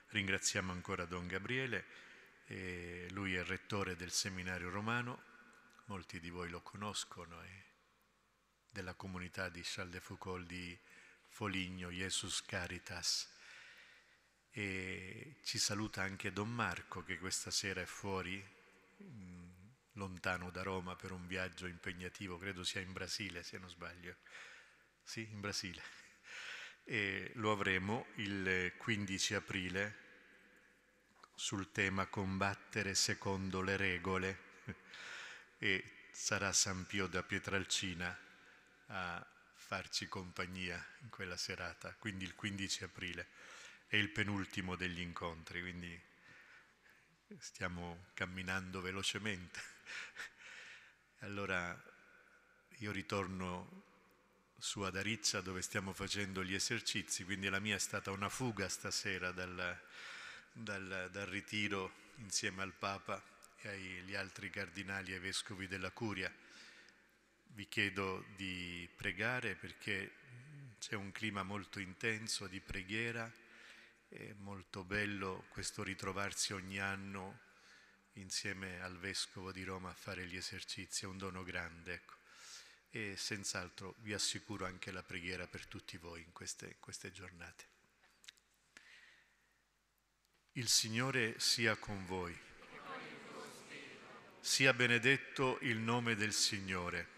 Ringraziamo 0.08 0.74
ancora 0.74 1.06
Don 1.06 1.26
Gabriele, 1.26 1.86
lui 3.12 3.34
è 3.34 3.46
rettore 3.46 3.96
del 3.96 4.12
seminario 4.12 4.70
romano, 4.72 5.24
molti 5.86 6.20
di 6.20 6.30
voi 6.30 6.50
lo 6.50 6.60
conoscono, 6.60 7.40
è 7.40 7.64
della 8.70 8.94
comunità 8.94 9.48
di 9.48 9.62
Charles 9.64 9.94
de 9.94 10.02
Foucault 10.02 10.46
di 10.46 10.78
Foligno, 11.30 11.92
Jesus 11.92 12.44
Caritas 12.44 13.36
e 14.58 15.36
ci 15.44 15.60
saluta 15.60 16.02
anche 16.02 16.34
Don 16.34 16.52
Marco 16.52 17.04
che 17.04 17.20
questa 17.20 17.52
sera 17.52 17.80
è 17.80 17.86
fuori, 17.86 18.44
mm, 19.04 19.50
lontano 19.92 20.50
da 20.50 20.64
Roma 20.64 20.96
per 20.96 21.12
un 21.12 21.28
viaggio 21.28 21.68
impegnativo, 21.68 22.40
credo 22.40 22.64
sia 22.64 22.82
in 22.82 22.92
Brasile 22.92 23.44
se 23.44 23.60
non 23.60 23.70
sbaglio. 23.70 24.16
Sì, 25.04 25.28
in 25.30 25.42
Brasile. 25.42 25.84
E 26.86 27.34
lo 27.36 27.52
avremo 27.52 28.08
il 28.16 28.74
15 28.78 29.36
aprile 29.36 29.96
sul 31.36 31.72
tema 31.72 32.08
combattere 32.08 32.96
secondo 32.96 33.62
le 33.62 33.78
regole 33.78 34.40
e 35.60 35.84
sarà 36.12 36.52
San 36.52 36.88
Pio 36.88 37.06
da 37.06 37.22
Pietralcina 37.22 38.18
a 38.88 39.28
farci 39.54 40.08
compagnia 40.08 40.84
in 41.02 41.10
quella 41.10 41.38
serata, 41.38 41.94
quindi 42.00 42.24
il 42.24 42.34
15 42.34 42.86
aprile 42.86 43.28
è 43.88 43.96
il 43.96 44.10
penultimo 44.10 44.76
degli 44.76 45.00
incontri, 45.00 45.62
quindi 45.62 46.00
stiamo 47.40 48.08
camminando 48.14 48.82
velocemente. 48.82 49.60
Allora 51.22 51.76
io 52.80 52.92
ritorno 52.92 53.86
su 54.58 54.82
ad 54.82 54.98
Arizza 54.98 55.42
dove 55.42 55.62
stiamo 55.62 55.94
facendo 55.94 56.44
gli 56.44 56.54
esercizi, 56.54 57.24
quindi 57.24 57.50
la 57.50 57.60
mia 57.60 57.76
è 57.76 57.80
stata 57.80 58.12
una 58.12 58.30
fuga 58.30 58.68
stasera 58.70 59.32
dal, 59.32 59.80
dal, 60.52 61.10
dal 61.12 61.26
ritiro 61.26 62.06
insieme 62.18 62.62
al 62.62 62.74
Papa 62.74 63.24
e 63.62 63.70
agli 63.70 64.16
altri 64.16 64.50
cardinali 64.50 65.14
e 65.14 65.20
vescovi 65.20 65.68
della 65.68 65.92
Curia. 65.92 66.32
Vi 67.48 67.68
chiedo 67.68 68.26
di 68.36 68.88
pregare 68.96 69.56
perché 69.56 70.12
c'è 70.80 70.96
un 70.96 71.12
clima 71.12 71.42
molto 71.42 71.80
intenso 71.80 72.46
di 72.48 72.60
preghiera 72.60 73.32
è 74.10 74.34
molto 74.38 74.84
bello 74.84 75.46
questo 75.50 75.84
ritrovarsi 75.84 76.54
ogni 76.54 76.80
anno 76.80 77.42
insieme 78.14 78.82
al 78.82 78.98
Vescovo 78.98 79.52
di 79.52 79.64
Roma 79.64 79.90
a 79.90 79.94
fare 79.94 80.26
gli 80.26 80.36
esercizi, 80.36 81.04
è 81.04 81.08
un 81.08 81.18
dono 81.18 81.44
grande. 81.44 81.94
Ecco. 81.94 82.16
E 82.90 83.16
senz'altro 83.18 83.96
vi 84.00 84.14
assicuro 84.14 84.66
anche 84.66 84.92
la 84.92 85.04
preghiera 85.04 85.46
per 85.46 85.68
tutti 85.68 85.98
voi 85.98 86.22
in 86.22 86.32
queste, 86.32 86.78
queste 86.80 87.12
giornate. 87.12 87.66
Il 90.54 90.68
Signore 90.68 91.40
sia 91.40 91.76
con 91.76 92.06
voi. 92.06 92.36
Sia 94.40 94.74
benedetto 94.74 95.60
il 95.62 95.78
nome 95.78 96.16
del 96.16 96.34
Signore. 96.34 97.16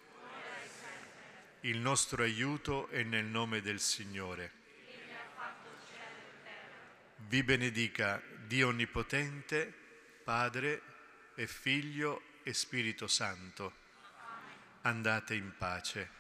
Il 1.62 1.78
nostro 1.78 2.24
aiuto 2.24 2.88
è 2.88 3.04
nel 3.04 3.26
nome 3.26 3.62
del 3.62 3.80
Signore 3.80 4.59
vi 7.28 7.44
benedica 7.44 8.22
Dio 8.48 8.70
Onnipotente, 8.70 9.74
Padre 10.24 10.82
e 11.36 11.48
Figlio 11.48 12.22
e 12.44 12.54
Spirito 12.54 13.08
Santo. 13.08 13.74
Andate 14.82 15.36
in 15.36 15.54
pace. 15.58 16.19